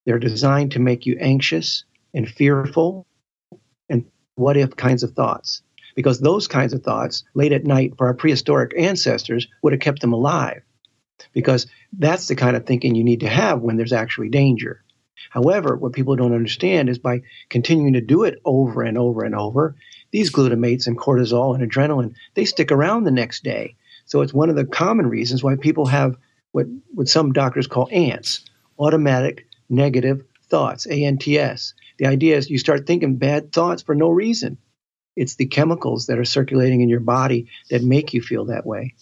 they're 0.06 0.20
designed 0.20 0.72
to 0.74 0.80
make 0.80 1.06
you 1.06 1.18
anxious 1.20 1.84
and 2.14 2.28
fearful 2.28 3.06
what 4.42 4.58
if 4.58 4.76
kinds 4.76 5.04
of 5.04 5.12
thoughts. 5.12 5.62
Because 5.96 6.20
those 6.20 6.48
kinds 6.48 6.74
of 6.74 6.84
thoughts, 6.84 7.24
late 7.34 7.52
at 7.52 7.66
night, 7.66 7.94
for 7.98 8.08
our 8.08 8.14
prehistoric 8.14 8.74
ancestors, 8.78 9.48
would 9.62 9.74
have 9.74 9.82
kept 9.82 10.02
them 10.02 10.14
alive. 10.14 10.64
Because 11.34 11.68
that's 11.98 12.28
the 12.28 12.36
kind 12.36 12.56
of 12.56 12.66
thinking 12.66 12.96
you 12.96 13.04
need 13.04 13.22
to 13.22 13.30
have 13.30 13.62
when 13.62 13.78
there's 13.78 13.94
actually 13.94 14.30
danger. 14.30 14.84
However, 15.30 15.76
what 15.76 15.94
people 15.94 16.16
don't 16.16 16.34
understand 16.34 16.90
is 16.90 16.98
by 16.98 17.22
continuing 17.50 17.94
to 17.94 18.02
do 18.02 18.24
it 18.24 18.42
over 18.44 18.84
and 18.84 18.98
over 18.98 19.24
and 19.24 19.36
over, 19.36 19.76
these 20.12 20.32
glutamates 20.32 20.88
and 20.88 20.98
cortisol 20.98 21.56
and 21.56 21.70
adrenaline, 21.70 22.16
they 22.34 22.46
stick 22.46 22.72
around 22.72 23.04
the 23.04 23.12
next 23.12 23.44
day. 23.44 23.76
So 24.06 24.22
it's 24.22 24.34
one 24.34 24.50
of 24.50 24.56
the 24.56 24.66
common 24.66 25.08
reasons 25.08 25.44
why 25.44 25.56
people 25.56 25.86
have 25.86 26.18
what, 26.52 26.66
what 26.94 27.08
some 27.08 27.32
doctors 27.32 27.68
call 27.68 27.88
ants, 27.92 28.44
automatic 28.78 29.48
negative 29.70 30.24
thoughts, 30.50 30.86
ANTS. 30.86 31.74
The 32.02 32.08
idea 32.08 32.36
is 32.36 32.50
you 32.50 32.58
start 32.58 32.88
thinking 32.88 33.18
bad 33.18 33.54
thoughts 33.54 33.84
for 33.84 33.94
no 33.94 34.10
reason. 34.10 34.58
It's 35.16 35.36
the 35.36 35.46
chemicals 35.46 36.08
that 36.08 36.18
are 36.18 36.26
circulating 36.26 36.82
in 36.82 36.90
your 36.90 37.00
body 37.00 37.50
that 37.70 37.84
make 37.84 38.16
you 38.16 38.24
feel 38.24 38.46
that 38.46 38.66
way. 38.66 38.96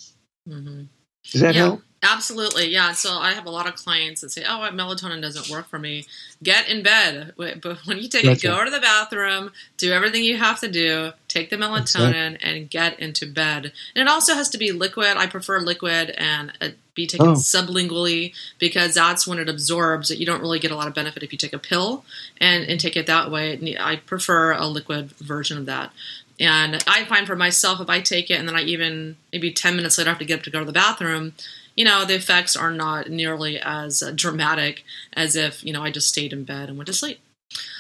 hmm 0.46 0.84
Does 1.32 1.40
that 1.40 1.56
yeah, 1.56 1.62
help? 1.62 1.82
Absolutely. 2.04 2.70
Yeah. 2.70 2.94
So 2.94 3.14
I 3.14 3.34
have 3.34 3.46
a 3.46 3.50
lot 3.52 3.68
of 3.68 3.76
clients 3.76 4.22
that 4.22 4.32
say, 4.32 4.44
"Oh, 4.48 4.68
melatonin 4.72 5.22
doesn't 5.22 5.50
work 5.50 5.68
for 5.70 5.80
me." 5.80 6.06
Get 6.42 6.70
in 6.70 6.82
bed, 6.84 7.34
but 7.36 7.86
when 7.86 7.98
you 7.98 8.08
take 8.08 8.24
it, 8.26 8.42
go 8.42 8.64
to 8.64 8.72
the 8.72 8.80
bathroom, 8.80 9.52
do 9.78 9.92
everything 9.92 10.24
you 10.24 10.38
have 10.38 10.60
to 10.62 10.70
do, 10.70 11.12
take 11.28 11.50
the 11.50 11.58
right. 11.58 11.70
melatonin, 11.70 12.38
and 12.42 12.70
get 12.70 13.00
into 13.00 13.26
bed. 13.26 13.74
And 13.96 14.02
it 14.02 14.08
also 14.08 14.34
has 14.36 14.48
to 14.50 14.58
be 14.58 14.72
liquid. 14.72 15.18
I 15.18 15.28
prefer 15.28 15.60
liquid 15.60 16.12
and 16.18 16.54
uh, 16.62 16.70
be 16.96 17.08
taken 17.08 17.28
Oh. 17.28 17.34
sublingually 17.34 18.34
because 18.58 18.94
that's 18.94 19.28
when 19.28 19.38
it 19.40 19.50
absorbs. 19.50 20.10
You 20.12 20.26
don't 20.26 20.42
really 20.42 20.60
get 20.60 20.72
a 20.72 20.76
lot 20.76 20.88
of 20.88 20.94
benefit 20.94 21.24
if 21.24 21.32
you 21.34 21.38
take 21.38 21.54
a 21.54 21.60
pill 21.60 22.06
and, 22.40 22.64
and 22.64 22.80
take 22.80 22.96
it 22.96 23.08
that 23.08 23.30
way. 23.32 23.76
I 23.80 23.98
prefer 23.98 24.54
a 24.54 24.66
liquid 24.68 25.12
version 25.12 25.58
of 25.58 25.66
that. 25.66 25.92
And 26.40 26.82
I 26.88 27.04
find 27.04 27.28
for 27.28 27.36
myself, 27.36 27.82
if 27.82 27.90
I 27.90 28.00
take 28.00 28.30
it 28.32 28.40
and 28.40 28.48
then 28.48 28.56
I 28.56 28.62
even 28.62 29.18
maybe 29.34 29.52
10 29.52 29.76
minutes 29.76 29.98
later 29.98 30.10
have 30.10 30.20
to 30.20 30.26
get 30.26 30.40
up 30.40 30.44
to 30.44 30.50
go 30.50 30.60
to 30.60 30.66
the 30.66 30.72
bathroom, 30.72 31.34
you 31.80 31.86
know, 31.86 32.04
the 32.04 32.16
effects 32.16 32.58
are 32.58 32.72
not 32.72 33.10
nearly 33.10 33.58
as 33.58 34.04
dramatic 34.14 34.84
as 35.14 35.38
if, 35.38 35.64
you 35.64 35.72
know, 35.72 35.82
I 35.82 35.92
just 35.92 36.10
stayed 36.10 36.34
in 36.34 36.44
bed 36.44 36.68
and 36.68 36.78
went 36.78 36.88
to 36.88 36.94
sleep. 36.94 37.20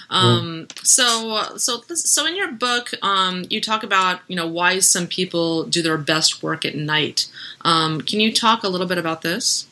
Um, 0.09 0.67
so, 0.83 1.57
so, 1.57 1.81
so 1.81 2.25
in 2.25 2.37
your 2.37 2.49
book, 2.49 2.91
um, 3.01 3.43
you 3.49 3.59
talk 3.59 3.83
about, 3.83 4.21
you 4.29 4.37
know, 4.37 4.47
why 4.47 4.79
some 4.79 5.05
people 5.05 5.65
do 5.65 5.81
their 5.81 5.97
best 5.97 6.41
work 6.41 6.63
at 6.63 6.75
night. 6.75 7.27
Um, 7.65 7.99
can 7.99 8.21
you 8.21 8.31
talk 8.31 8.63
a 8.63 8.69
little 8.69 8.87
bit 8.87 8.97
about 8.97 9.21
this? 9.21 9.67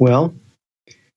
Well, 0.00 0.34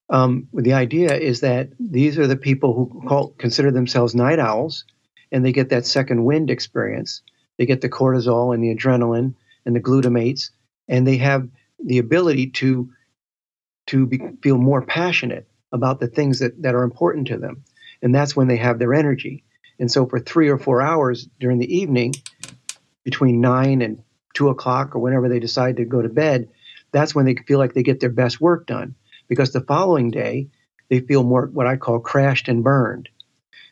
um, 0.08 0.46
the 0.54 0.74
idea 0.74 1.16
is 1.16 1.40
that 1.40 1.70
these 1.80 2.20
are 2.20 2.28
the 2.28 2.36
people 2.36 2.72
who 2.72 3.02
call, 3.08 3.34
consider 3.36 3.72
themselves 3.72 4.14
night 4.14 4.38
owls, 4.38 4.84
and 5.32 5.44
they 5.44 5.50
get 5.50 5.70
that 5.70 5.86
second 5.86 6.24
wind 6.24 6.52
experience. 6.52 7.22
They 7.58 7.66
get 7.66 7.80
the 7.80 7.88
cortisol 7.88 8.54
and 8.54 8.62
the 8.62 8.72
adrenaline 8.72 9.34
and 9.66 9.74
the 9.74 9.80
glutamates, 9.80 10.50
and 10.86 11.04
they 11.04 11.16
have 11.16 11.48
the 11.84 11.98
ability 11.98 12.50
to 12.50 12.90
to 13.86 14.06
be, 14.06 14.20
feel 14.42 14.58
more 14.58 14.82
passionate 14.82 15.48
about 15.72 15.98
the 15.98 16.06
things 16.06 16.40
that, 16.40 16.62
that 16.62 16.74
are 16.74 16.82
important 16.82 17.28
to 17.28 17.38
them, 17.38 17.64
and 18.02 18.14
that's 18.14 18.36
when 18.36 18.48
they 18.48 18.56
have 18.56 18.78
their 18.78 18.94
energy. 18.94 19.44
And 19.78 19.90
so, 19.90 20.06
for 20.06 20.20
three 20.20 20.48
or 20.48 20.58
four 20.58 20.82
hours 20.82 21.28
during 21.38 21.58
the 21.58 21.76
evening, 21.76 22.14
between 23.04 23.40
nine 23.40 23.82
and 23.82 24.02
two 24.34 24.48
o'clock, 24.48 24.94
or 24.94 24.98
whenever 24.98 25.28
they 25.28 25.40
decide 25.40 25.76
to 25.76 25.84
go 25.84 26.02
to 26.02 26.08
bed, 26.08 26.48
that's 26.92 27.14
when 27.14 27.24
they 27.24 27.34
feel 27.34 27.58
like 27.58 27.74
they 27.74 27.82
get 27.82 28.00
their 28.00 28.10
best 28.10 28.40
work 28.40 28.66
done 28.66 28.94
because 29.28 29.52
the 29.52 29.60
following 29.60 30.10
day 30.10 30.48
they 30.88 31.00
feel 31.00 31.22
more 31.22 31.46
what 31.46 31.66
I 31.66 31.76
call 31.76 32.00
crashed 32.00 32.48
and 32.48 32.64
burned. 32.64 33.08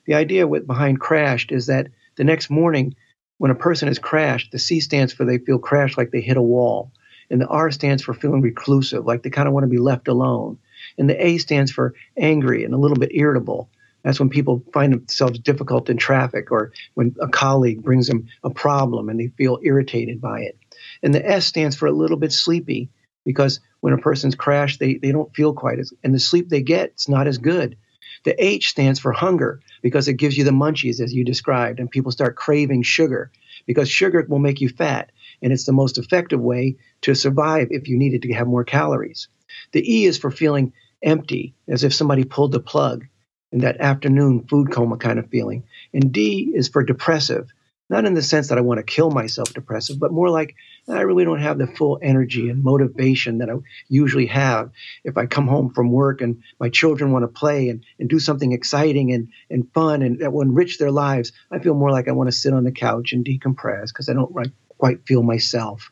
The 0.07 0.15
idea 0.15 0.47
with 0.47 0.67
behind 0.67 1.01
crashed 1.01 1.53
is 1.53 1.67
that 1.67 1.89
the 2.17 2.25
next 2.25 2.49
morning 2.49 2.95
when 3.39 3.51
a 3.51 3.57
person 3.57 3.89
is 3.89 3.99
crashed, 3.99 4.53
the 4.53 4.59
C 4.59 4.81
stands 4.81 5.13
for 5.13 5.25
they 5.25 5.39
feel 5.39 5.59
crashed 5.59 5.99
like 5.99 6.11
they 6.11 6.21
hit 6.21 6.37
a 6.37 6.43
wall. 6.43 6.93
And 7.31 7.41
the 7.41 7.47
R 7.47 7.70
stands 7.70 8.03
for 8.03 8.14
feeling 8.14 8.41
reclusive, 8.41 9.05
like 9.05 9.22
they 9.22 9.31
kind 9.31 9.49
of 9.49 9.55
want 9.55 9.64
to 9.64 9.68
be 9.68 9.79
left 9.79 10.09
alone. 10.09 10.59
And 10.97 11.09
the 11.09 11.26
A 11.26 11.39
stands 11.39 11.70
for 11.70 11.95
angry 12.16 12.64
and 12.64 12.72
a 12.72 12.79
little 12.79 12.97
bit 12.97 13.14
irritable. 13.14 13.68
That's 14.03 14.20
when 14.20 14.31
people 14.31 14.62
find 14.72 14.93
themselves 14.93 15.39
difficult 15.39 15.91
in 15.91 15.97
traffic 15.97 16.51
or 16.51 16.72
when 16.95 17.14
a 17.20 17.29
colleague 17.29 17.83
brings 17.83 18.07
them 18.07 18.29
a 18.45 18.51
problem 18.51 19.09
and 19.09 19.18
they 19.18 19.29
feel 19.37 19.59
irritated 19.62 20.20
by 20.20 20.41
it. 20.41 20.59
And 21.03 21.14
the 21.14 21.29
S 21.29 21.47
stands 21.47 21.76
for 21.76 21.87
a 21.87 21.93
little 21.93 22.16
bit 22.16 22.33
sleepy 22.33 22.91
because 23.24 23.61
when 23.81 23.93
a 23.93 23.99
person's 23.99 24.35
crashed, 24.35 24.81
they, 24.81 24.95
they 24.95 25.12
don't 25.12 25.35
feel 25.35 25.53
quite 25.53 25.79
as, 25.79 25.93
and 26.03 26.14
the 26.14 26.18
sleep 26.18 26.49
they 26.49 26.62
get 26.62 26.95
is 26.97 27.09
not 27.09 27.26
as 27.26 27.39
good. 27.39 27.76
The 28.24 28.43
H 28.43 28.70
stands 28.70 28.99
for 28.99 29.12
hunger 29.12 29.61
because 29.83 30.09
it 30.09 30.14
gives 30.14 30.37
you 30.37 30.45
the 30.45 30.51
munchies 30.51 31.01
as 31.01 31.12
you 31.12 31.24
described, 31.24 31.79
and 31.79 31.91
people 31.91 32.11
start 32.11 32.37
craving 32.37 32.83
sugar 32.83 33.31
because 33.66 33.89
sugar 33.89 34.24
will 34.29 34.39
make 34.39 34.61
you 34.61 34.68
fat, 34.68 35.12
and 35.43 35.53
it's 35.53 35.66
the 35.66 35.72
most 35.72 35.99
effective 35.99 36.41
way 36.41 36.76
to 37.03 37.14
survive 37.14 37.68
if 37.70 37.89
you 37.89 37.97
needed 37.97 38.22
to 38.22 38.32
have 38.34 38.47
more 38.47 38.64
calories. 38.64 39.28
The 39.72 39.99
E 39.99 40.05
is 40.05 40.18
for 40.18 40.30
feeling 40.30 40.72
empty, 41.03 41.55
as 41.68 41.84
if 41.84 41.95
somebody 41.95 42.24
pulled 42.24 42.53
the 42.53 42.61
plug, 42.61 43.07
in 43.53 43.61
that 43.61 43.80
afternoon 43.80 44.47
food 44.49 44.70
coma 44.70 44.97
kind 44.97 45.18
of 45.18 45.30
feeling. 45.30 45.64
And 45.93 46.12
D 46.12 46.53
is 46.55 46.68
for 46.68 46.82
depressive, 46.82 47.49
not 47.89 48.05
in 48.05 48.14
the 48.14 48.22
sense 48.22 48.49
that 48.49 48.59
I 48.59 48.62
want 48.62 48.78
to 48.78 48.84
kill 48.84 49.11
myself 49.11 49.55
depressive, 49.55 49.99
but 49.99 50.12
more 50.12 50.28
like 50.28 50.55
I 50.86 51.01
really 51.03 51.24
don't 51.24 51.41
have 51.41 51.59
the 51.59 51.66
full 51.66 51.99
energy 52.03 52.51
and 52.51 52.62
motivation 52.62 53.39
that 53.39 53.49
I 53.49 53.55
usually 53.89 54.26
have 54.26 54.70
if 55.05 55.16
I 55.16 55.26
come 55.26 55.47
home 55.47 55.72
from 55.72 55.91
work 55.91 56.20
and 56.20 56.43
my 56.61 56.68
children 56.68 57.12
want 57.12 57.22
to 57.22 57.28
play 57.28 57.68
and, 57.68 57.84
and 57.99 58.09
do 58.09 58.18
something 58.18 58.53
exciting 58.53 59.12
and, 59.12 59.28
and 59.51 59.72
fun 59.72 60.03
and 60.03 60.20
that 60.20 60.32
will 60.32 60.43
enrich 60.43 60.78
their 60.78 60.91
lives. 60.91 61.32
I 61.51 61.59
feel 61.59 61.74
more 61.74 61.91
like 61.91 62.09
I 62.09 62.12
want 62.12 62.28
to 62.28 62.36
sit 62.36 62.53
on 62.53 62.64
the 62.64 62.72
couch 62.72 63.12
and 63.12 63.24
decompress 63.24 63.89
because 63.89 64.09
I 64.09 64.14
don't 64.14 64.34
right, 64.34 64.51
quite 64.79 65.07
feel 65.07 65.22
myself. 65.22 65.91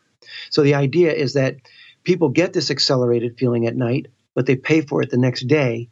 So 0.49 0.63
the 0.63 0.75
idea 0.75 1.13
is 1.13 1.33
that 1.33 1.57
people 2.03 2.29
get 2.29 2.53
this 2.53 2.71
accelerated 2.71 3.37
feeling 3.37 3.67
at 3.67 3.75
night, 3.75 4.07
but 4.33 4.45
they 4.45 4.55
pay 4.55 4.81
for 4.81 5.01
it 5.01 5.09
the 5.09 5.17
next 5.17 5.47
day 5.47 5.89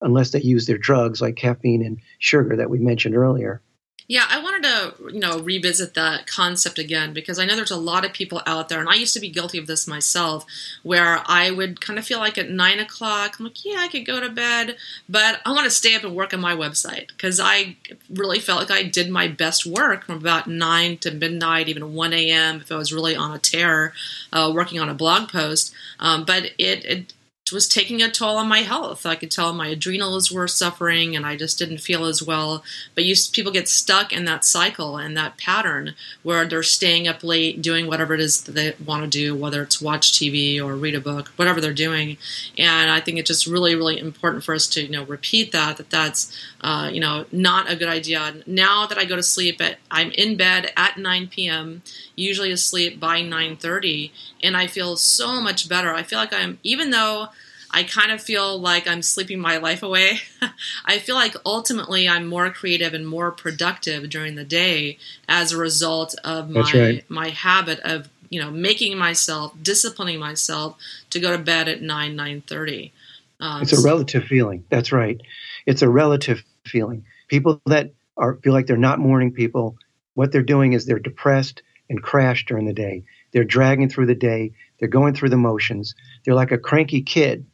unless 0.00 0.30
they 0.30 0.40
use 0.40 0.66
their 0.66 0.78
drugs 0.78 1.20
like 1.20 1.36
caffeine 1.36 1.84
and 1.84 1.98
sugar 2.18 2.56
that 2.56 2.70
we 2.70 2.78
mentioned 2.78 3.16
earlier. 3.16 3.62
Yeah, 4.10 4.24
I 4.26 4.42
wanted 4.42 4.62
to, 4.62 5.12
you 5.12 5.20
know, 5.20 5.38
revisit 5.38 5.92
that 5.92 6.26
concept 6.26 6.78
again 6.78 7.12
because 7.12 7.38
I 7.38 7.44
know 7.44 7.54
there's 7.54 7.70
a 7.70 7.76
lot 7.76 8.06
of 8.06 8.14
people 8.14 8.40
out 8.46 8.70
there, 8.70 8.80
and 8.80 8.88
I 8.88 8.94
used 8.94 9.12
to 9.12 9.20
be 9.20 9.28
guilty 9.28 9.58
of 9.58 9.66
this 9.66 9.86
myself, 9.86 10.46
where 10.82 11.20
I 11.26 11.50
would 11.50 11.82
kind 11.82 11.98
of 11.98 12.06
feel 12.06 12.18
like 12.18 12.38
at 12.38 12.48
nine 12.48 12.78
o'clock, 12.78 13.36
I'm 13.38 13.44
like, 13.44 13.62
yeah, 13.66 13.76
I 13.80 13.88
could 13.88 14.06
go 14.06 14.18
to 14.18 14.30
bed, 14.30 14.78
but 15.10 15.42
I 15.44 15.52
want 15.52 15.64
to 15.64 15.70
stay 15.70 15.94
up 15.94 16.04
and 16.04 16.16
work 16.16 16.32
on 16.32 16.40
my 16.40 16.54
website 16.54 17.08
because 17.08 17.38
I 17.38 17.76
really 18.08 18.40
felt 18.40 18.60
like 18.60 18.70
I 18.70 18.82
did 18.82 19.10
my 19.10 19.28
best 19.28 19.66
work 19.66 20.06
from 20.06 20.16
about 20.16 20.46
nine 20.46 20.96
to 20.98 21.10
midnight, 21.10 21.68
even 21.68 21.92
1 21.92 22.12
a.m. 22.14 22.62
if 22.62 22.72
I 22.72 22.76
was 22.76 22.94
really 22.94 23.14
on 23.14 23.34
a 23.34 23.38
tear, 23.38 23.92
uh, 24.32 24.50
working 24.54 24.80
on 24.80 24.88
a 24.88 24.94
blog 24.94 25.28
post. 25.28 25.74
Um, 26.00 26.24
but 26.24 26.44
it, 26.56 26.84
it 26.86 27.12
was 27.52 27.68
taking 27.68 28.02
a 28.02 28.10
toll 28.10 28.36
on 28.36 28.48
my 28.48 28.60
health. 28.60 29.06
I 29.06 29.14
could 29.14 29.30
tell 29.30 29.52
my 29.52 29.68
adrenals 29.68 30.30
were 30.30 30.48
suffering 30.48 31.14
and 31.14 31.26
I 31.26 31.36
just 31.36 31.58
didn't 31.58 31.78
feel 31.78 32.04
as 32.04 32.22
well. 32.22 32.62
But 32.94 33.04
you, 33.04 33.14
people 33.32 33.52
get 33.52 33.68
stuck 33.68 34.12
in 34.12 34.24
that 34.24 34.44
cycle 34.44 34.96
and 34.96 35.16
that 35.16 35.38
pattern 35.38 35.94
where 36.22 36.46
they're 36.46 36.62
staying 36.62 37.08
up 37.08 37.22
late 37.22 37.62
doing 37.62 37.86
whatever 37.86 38.14
it 38.14 38.20
is 38.20 38.42
that 38.42 38.52
they 38.52 38.74
want 38.84 39.04
to 39.04 39.08
do, 39.08 39.34
whether 39.34 39.62
it's 39.62 39.80
watch 39.80 40.12
TV 40.12 40.62
or 40.62 40.76
read 40.76 40.94
a 40.94 41.00
book, 41.00 41.28
whatever 41.36 41.60
they're 41.60 41.72
doing. 41.72 42.18
And 42.56 42.90
I 42.90 43.00
think 43.00 43.18
it's 43.18 43.28
just 43.28 43.46
really, 43.46 43.74
really 43.74 43.98
important 43.98 44.44
for 44.44 44.54
us 44.54 44.66
to, 44.68 44.82
you 44.82 44.90
know, 44.90 45.04
repeat 45.04 45.52
that, 45.52 45.76
that 45.76 45.90
that's, 45.90 46.36
uh, 46.60 46.90
you 46.92 47.00
know, 47.00 47.24
not 47.32 47.70
a 47.70 47.76
good 47.76 47.88
idea. 47.88 48.34
Now 48.46 48.86
that 48.86 48.98
I 48.98 49.04
go 49.04 49.16
to 49.16 49.22
sleep 49.22 49.60
at, 49.60 49.78
I'm 49.90 50.10
in 50.12 50.36
bed 50.36 50.72
at 50.76 50.98
9 50.98 51.28
p.m., 51.28 51.82
usually 52.16 52.50
asleep 52.50 52.98
by 52.98 53.20
9.30, 53.20 54.10
and 54.42 54.56
I 54.56 54.66
feel 54.66 54.96
so 54.96 55.40
much 55.40 55.68
better. 55.68 55.94
I 55.94 56.02
feel 56.02 56.18
like 56.18 56.32
I'm, 56.32 56.58
even 56.62 56.90
though 56.90 57.28
I 57.70 57.82
kind 57.82 58.10
of 58.10 58.22
feel 58.22 58.58
like 58.58 58.88
I'm 58.88 59.02
sleeping 59.02 59.40
my 59.40 59.58
life 59.58 59.82
away. 59.82 60.20
I 60.86 60.98
feel 60.98 61.14
like 61.14 61.34
ultimately 61.44 62.08
I'm 62.08 62.26
more 62.26 62.50
creative 62.50 62.94
and 62.94 63.06
more 63.06 63.30
productive 63.30 64.08
during 64.08 64.36
the 64.36 64.44
day 64.44 64.98
as 65.28 65.52
a 65.52 65.58
result 65.58 66.14
of 66.24 66.48
my 66.48 66.70
right. 66.72 67.10
my 67.10 67.28
habit 67.28 67.80
of 67.80 68.08
you 68.30 68.40
know 68.40 68.50
making 68.50 68.96
myself 68.96 69.52
disciplining 69.62 70.18
myself 70.18 70.76
to 71.10 71.20
go 71.20 71.36
to 71.36 71.42
bed 71.42 71.68
at 71.68 71.82
nine 71.82 72.16
nine 72.16 72.42
thirty. 72.46 72.92
Um, 73.40 73.62
it's 73.62 73.72
a 73.72 73.82
relative 73.82 74.24
feeling. 74.24 74.64
That's 74.70 74.90
right. 74.90 75.20
It's 75.66 75.82
a 75.82 75.88
relative 75.88 76.42
feeling. 76.64 77.04
People 77.28 77.60
that 77.66 77.92
are 78.16 78.36
feel 78.36 78.54
like 78.54 78.66
they're 78.66 78.76
not 78.76 78.98
morning 78.98 79.32
people, 79.32 79.76
what 80.14 80.32
they're 80.32 80.42
doing 80.42 80.72
is 80.72 80.86
they're 80.86 80.98
depressed 80.98 81.62
and 81.90 82.02
crashed 82.02 82.48
during 82.48 82.66
the 82.66 82.72
day. 82.72 83.04
They're 83.32 83.44
dragging 83.44 83.90
through 83.90 84.06
the 84.06 84.14
day. 84.14 84.52
They're 84.78 84.88
going 84.88 85.14
through 85.14 85.28
the 85.28 85.36
motions. 85.36 85.94
They're 86.24 86.34
like 86.34 86.50
a 86.50 86.58
cranky 86.58 87.02
kid 87.02 87.44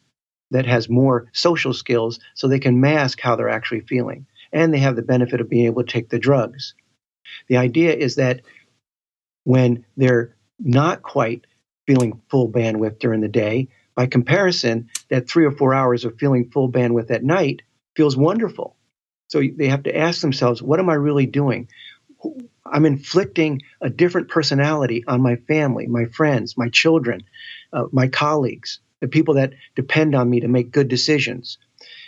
that 0.55 0.67
has 0.67 0.89
more 0.89 1.27
social 1.33 1.75
skills 1.75 2.21
so 2.35 2.47
they 2.47 2.61
can 2.61 2.81
mask 2.81 3.21
how 3.21 3.35
they're 3.35 3.49
actually 3.49 3.81
feeling. 3.81 4.25
And 4.53 4.73
they 4.73 4.79
have 4.79 4.95
the 4.95 5.03
benefit 5.03 5.41
of 5.41 5.51
being 5.51 5.67
able 5.67 5.83
to 5.83 5.93
take 5.93 6.09
the 6.09 6.19
drugs. 6.19 6.75
The 7.49 7.57
idea 7.57 7.93
is 7.93 8.15
that 8.15 8.43
when 9.43 9.85
they're 9.97 10.37
not 10.61 11.03
quite 11.03 11.45
feeling 11.89 12.21
full 12.31 12.49
bandwidth 12.49 13.01
during 13.01 13.21
the 13.21 13.29
day, 13.29 13.69
by 13.97 14.07
comparison, 14.07 14.91
that 15.09 15.29
three 15.29 15.45
or 15.45 15.51
four 15.51 15.75
hours 15.75 16.05
of 16.05 16.19
feeling 16.19 16.51
full 16.51 16.71
bandwidth 16.71 17.11
at 17.11 17.25
night 17.25 17.63
feels 17.97 18.17
wonderful. 18.17 18.77
So 19.27 19.41
they 19.41 19.69
have 19.69 19.83
to 19.85 19.97
ask 19.97 20.21
themselves, 20.21 20.63
what 20.63 20.79
am 20.79 20.89
I 20.89 20.95
really 20.95 21.27
doing? 21.27 21.69
I'm 22.65 22.87
inflicting 22.87 23.63
a 23.81 23.91
different 23.91 24.29
personality 24.29 25.03
on 25.09 25.21
my 25.21 25.35
family, 25.35 25.89
my 25.89 26.05
friends, 26.05 26.57
my 26.57 26.69
children, 26.69 27.23
uh, 27.73 27.87
my 27.91 28.07
colleagues 28.07 28.79
the 29.05 29.09
people 29.09 29.35
that 29.35 29.53
depend 29.77 30.15
on 30.15 30.31
me 30.31 30.41
to 30.41 30.49
make 30.49 30.71
good 30.71 30.89
decisions. 30.89 31.59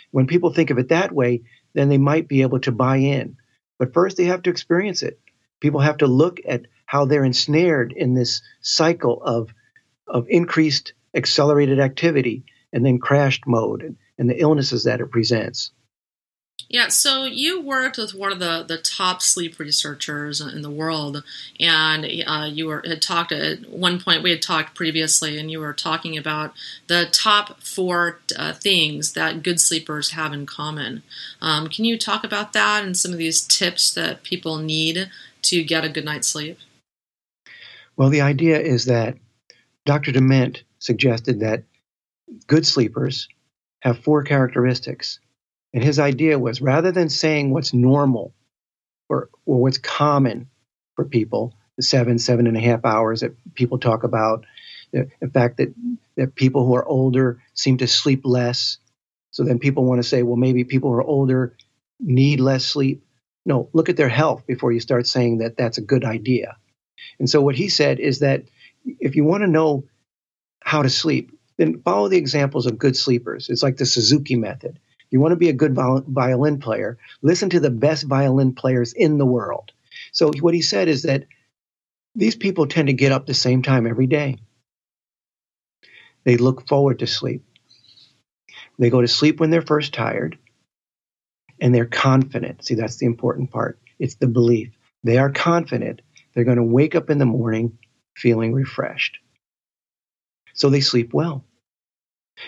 When 0.09 0.25
people 0.25 0.51
think 0.51 0.71
of 0.71 0.79
it 0.79 0.89
that 0.89 1.11
way, 1.11 1.43
then 1.75 1.89
they 1.89 1.99
might 1.99 2.27
be 2.27 2.41
able 2.41 2.59
to 2.61 2.71
buy 2.71 2.97
in. 2.97 3.37
But 3.77 3.93
first, 3.93 4.17
they 4.17 4.23
have 4.23 4.41
to 4.41 4.49
experience 4.49 5.03
it. 5.03 5.19
People 5.59 5.81
have 5.81 5.97
to 5.97 6.07
look 6.07 6.39
at 6.47 6.65
how 6.87 7.05
they're 7.05 7.23
ensnared 7.23 7.93
in 7.95 8.15
this 8.15 8.41
cycle 8.61 9.21
of, 9.21 9.53
of 10.07 10.25
increased 10.27 10.93
accelerated 11.13 11.79
activity 11.79 12.45
and 12.73 12.83
then 12.83 12.97
crashed 12.97 13.45
mode 13.45 13.83
and, 13.83 13.97
and 14.17 14.27
the 14.27 14.41
illnesses 14.41 14.85
that 14.85 14.99
it 14.99 15.11
presents. 15.11 15.69
Yeah, 16.69 16.89
so 16.89 17.23
you 17.23 17.61
worked 17.61 17.97
with 17.97 18.13
one 18.13 18.33
of 18.33 18.39
the, 18.39 18.65
the 18.67 18.77
top 18.77 19.21
sleep 19.21 19.57
researchers 19.57 20.41
in 20.41 20.63
the 20.63 20.69
world, 20.69 21.23
and 21.61 22.05
uh, 22.25 22.49
you 22.51 22.67
were 22.67 22.83
had 22.85 23.01
talked 23.01 23.31
at 23.31 23.69
one 23.69 24.01
point. 24.01 24.21
We 24.21 24.31
had 24.31 24.41
talked 24.41 24.75
previously, 24.75 25.39
and 25.39 25.49
you 25.49 25.61
were 25.61 25.73
talking 25.73 26.17
about 26.17 26.53
the 26.87 27.07
top 27.09 27.61
four 27.61 28.19
uh, 28.37 28.51
things 28.53 29.13
that 29.13 29.43
good 29.43 29.61
sleepers 29.61 30.11
have 30.11 30.33
in 30.33 30.45
common. 30.45 31.03
Um, 31.41 31.69
can 31.69 31.85
you 31.85 31.97
talk 31.97 32.25
about 32.25 32.51
that 32.51 32.83
and 32.83 32.97
some 32.97 33.13
of 33.13 33.17
these 33.17 33.41
tips 33.41 33.93
that 33.93 34.23
people 34.23 34.57
need 34.57 35.09
to 35.43 35.63
get 35.63 35.85
a 35.85 35.89
good 35.89 36.05
night's 36.05 36.27
sleep? 36.27 36.59
Well, 37.95 38.09
the 38.09 38.21
idea 38.21 38.59
is 38.59 38.85
that 38.85 39.15
Dr. 39.85 40.11
Dement 40.11 40.63
suggested 40.79 41.39
that 41.39 41.63
good 42.45 42.67
sleepers 42.67 43.29
have 43.79 43.99
four 43.99 44.23
characteristics 44.23 45.19
and 45.77 45.83
his 45.83 45.99
idea 45.99 46.39
was 46.39 46.59
rather 46.59 46.91
than 46.91 47.07
saying 47.07 47.51
what's 47.51 47.71
normal 47.71 48.33
or, 49.09 49.29
or 49.45 49.61
what's 49.61 49.77
common 49.77 50.49
for 50.95 51.05
people, 51.05 51.53
the 51.75 51.83
seven, 51.83 52.17
seven 52.17 52.47
and 52.47 52.57
a 52.57 52.59
half 52.59 52.83
hours 52.83 53.19
that 53.19 53.35
people 53.53 53.77
talk 53.77 54.03
about, 54.03 54.43
the, 54.91 55.07
fact 55.31 55.57
that, 55.57 55.75
that 56.15 56.33
people 56.33 56.65
who 56.65 56.75
are 56.75 56.83
older 56.83 57.43
seem 57.53 57.77
to 57.77 57.85
sleep 57.85 58.21
less. 58.23 58.79
So 59.29 59.43
then 59.43 59.59
people 59.59 59.85
want 59.85 60.01
to 60.01 60.09
say, 60.09 60.23
well, 60.23 60.35
maybe 60.35 60.63
people 60.63 60.89
who 60.89 60.95
are 60.95 61.03
older 61.03 61.55
need 61.99 62.39
less 62.39 62.65
sleep. 62.65 63.03
No, 63.45 63.69
look 63.71 63.87
at 63.87 63.97
their 63.97 64.09
health 64.09 64.47
before 64.47 64.71
you 64.71 64.79
start 64.79 65.05
saying 65.05 65.37
that 65.37 65.57
that's 65.57 65.77
a 65.77 65.81
good 65.81 66.03
idea. 66.03 66.57
And 67.19 67.29
so 67.29 67.39
what 67.39 67.53
he 67.53 67.69
said 67.69 67.99
is 67.99 68.17
that 68.21 68.45
if 68.83 69.15
you 69.15 69.25
want 69.25 69.43
to 69.43 69.47
know 69.47 69.83
how 70.59 70.81
to 70.81 70.89
sleep, 70.89 71.37
then 71.57 71.83
follow 71.83 72.07
the 72.07 72.17
examples 72.17 72.65
of 72.65 72.79
good 72.79 72.97
sleepers. 72.97 73.47
It's 73.47 73.61
like 73.61 73.77
the 73.77 73.85
Suzuki 73.85 74.35
method. 74.35 74.79
You 75.09 75.19
want 75.19 75.31
to 75.31 75.37
be 75.37 75.49
a 75.49 75.53
good 75.53 75.73
violin 75.73 76.59
player, 76.59 76.97
listen 77.21 77.49
to 77.51 77.59
the 77.59 77.69
best 77.69 78.03
violin 78.03 78.53
players 78.53 78.93
in 78.93 79.17
the 79.17 79.25
world. 79.25 79.71
So, 80.11 80.31
what 80.41 80.53
he 80.53 80.61
said 80.61 80.87
is 80.87 81.03
that 81.03 81.25
these 82.15 82.35
people 82.35 82.67
tend 82.67 82.87
to 82.87 82.93
get 82.93 83.11
up 83.11 83.25
the 83.25 83.33
same 83.33 83.61
time 83.61 83.87
every 83.87 84.07
day. 84.07 84.37
They 86.23 86.37
look 86.37 86.67
forward 86.67 86.99
to 86.99 87.07
sleep. 87.07 87.43
They 88.79 88.89
go 88.89 89.01
to 89.01 89.07
sleep 89.07 89.39
when 89.39 89.49
they're 89.49 89.61
first 89.61 89.93
tired, 89.93 90.37
and 91.59 91.73
they're 91.73 91.85
confident. 91.85 92.65
See, 92.65 92.75
that's 92.75 92.97
the 92.97 93.05
important 93.05 93.51
part. 93.51 93.79
It's 93.99 94.15
the 94.15 94.27
belief. 94.27 94.69
They 95.03 95.17
are 95.17 95.31
confident 95.31 96.01
they're 96.33 96.43
going 96.43 96.57
to 96.57 96.63
wake 96.63 96.95
up 96.95 97.09
in 97.09 97.17
the 97.17 97.25
morning 97.25 97.79
feeling 98.15 98.53
refreshed. 98.53 99.17
So 100.53 100.69
they 100.69 100.81
sleep 100.81 101.13
well. 101.13 101.43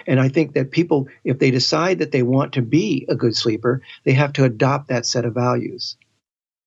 And 0.08 0.20
I 0.20 0.30
think 0.30 0.54
that 0.54 0.72
people, 0.72 1.08
if 1.24 1.40
they 1.40 1.52
decide 1.52 2.00
that 2.00 2.12
they 2.12 2.24
want 2.24 2.54
to 2.54 2.62
be 2.62 3.06
a 3.10 3.16
good 3.16 3.36
sleeper, 3.36 3.82
they 4.04 4.14
have 4.14 4.34
to 4.34 4.44
adopt 4.44 4.90
that 4.90 5.06
set 5.06 5.26
of 5.26 5.34
values. 5.34 5.98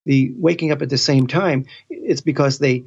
The 0.07 0.33
waking 0.37 0.73
up 0.73 0.83
at 0.83 0.91
the 0.91 0.99
same 0.99 1.27
time, 1.27 1.67
it's 1.89 2.21
because 2.21 2.59
they 2.59 2.85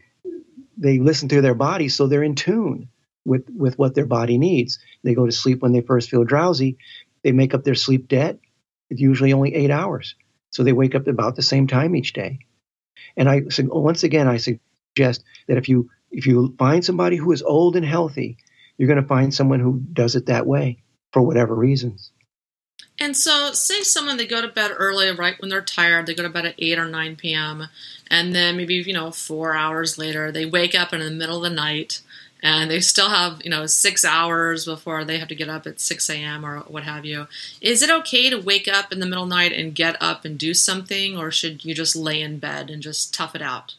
they 0.77 0.99
listen 0.99 1.29
to 1.29 1.41
their 1.41 1.55
body, 1.55 1.87
so 1.89 2.07
they're 2.07 2.23
in 2.23 2.35
tune 2.35 2.89
with 3.25 3.45
with 3.55 3.77
what 3.79 3.95
their 3.95 4.05
body 4.05 4.37
needs. 4.37 4.79
They 5.03 5.13
go 5.13 5.25
to 5.25 5.31
sleep 5.31 5.61
when 5.61 5.71
they 5.71 5.81
first 5.81 6.09
feel 6.09 6.25
drowsy. 6.25 6.77
They 7.23 7.31
make 7.31 7.53
up 7.53 7.63
their 7.63 7.75
sleep 7.75 8.07
debt. 8.07 8.39
It's 8.89 9.01
usually 9.01 9.33
only 9.33 9.55
eight 9.55 9.71
hours, 9.71 10.15
so 10.51 10.63
they 10.63 10.73
wake 10.73 10.95
up 10.95 11.07
about 11.07 11.35
the 11.35 11.41
same 11.41 11.67
time 11.67 11.95
each 11.95 12.13
day. 12.13 12.39
And 13.17 13.29
I 13.29 13.43
once 13.59 14.03
again 14.03 14.27
I 14.27 14.37
suggest 14.37 15.23
that 15.47 15.57
if 15.57 15.69
you 15.69 15.89
if 16.11 16.27
you 16.27 16.55
find 16.57 16.83
somebody 16.83 17.15
who 17.15 17.31
is 17.31 17.41
old 17.41 17.75
and 17.75 17.85
healthy 17.85 18.37
you're 18.77 18.87
going 18.87 19.01
to 19.01 19.07
find 19.07 19.33
someone 19.33 19.59
who 19.59 19.81
does 19.93 20.15
it 20.15 20.27
that 20.27 20.45
way 20.45 20.83
for 21.11 21.21
whatever 21.21 21.55
reasons. 21.55 22.11
And 22.99 23.15
so, 23.15 23.51
say 23.51 23.81
someone 23.81 24.17
they 24.17 24.25
go 24.25 24.41
to 24.41 24.47
bed 24.47 24.71
early, 24.73 25.11
right 25.11 25.39
when 25.39 25.49
they're 25.49 25.61
tired, 25.61 26.05
they 26.05 26.15
go 26.15 26.23
to 26.23 26.29
bed 26.29 26.45
at 26.45 26.55
eight 26.57 26.79
or 26.79 26.87
nine 26.87 27.15
p.m., 27.15 27.67
and 28.09 28.33
then 28.33 28.55
maybe 28.55 28.75
you 28.75 28.93
know 28.93 29.11
four 29.11 29.53
hours 29.53 29.97
later 29.97 30.31
they 30.31 30.45
wake 30.45 30.75
up 30.75 30.93
in 30.93 31.01
the 31.01 31.11
middle 31.11 31.37
of 31.37 31.43
the 31.43 31.49
night, 31.49 32.01
and 32.41 32.71
they 32.71 32.79
still 32.79 33.09
have 33.09 33.41
you 33.43 33.49
know 33.49 33.65
six 33.65 34.05
hours 34.05 34.65
before 34.65 35.03
they 35.03 35.17
have 35.17 35.27
to 35.27 35.35
get 35.35 35.49
up 35.49 35.67
at 35.67 35.81
six 35.81 36.09
a.m. 36.09 36.45
or 36.45 36.59
what 36.61 36.83
have 36.83 37.03
you. 37.03 37.27
Is 37.59 37.81
it 37.81 37.89
okay 37.89 38.29
to 38.29 38.39
wake 38.39 38.69
up 38.69 38.93
in 38.93 39.01
the 39.01 39.05
middle 39.05 39.25
of 39.25 39.29
the 39.29 39.35
night 39.35 39.51
and 39.51 39.75
get 39.75 40.01
up 40.01 40.23
and 40.23 40.39
do 40.39 40.53
something, 40.53 41.17
or 41.17 41.31
should 41.31 41.65
you 41.65 41.75
just 41.75 41.97
lay 41.97 42.21
in 42.21 42.39
bed 42.39 42.69
and 42.69 42.81
just 42.81 43.13
tough 43.13 43.35
it 43.35 43.41
out? 43.41 43.75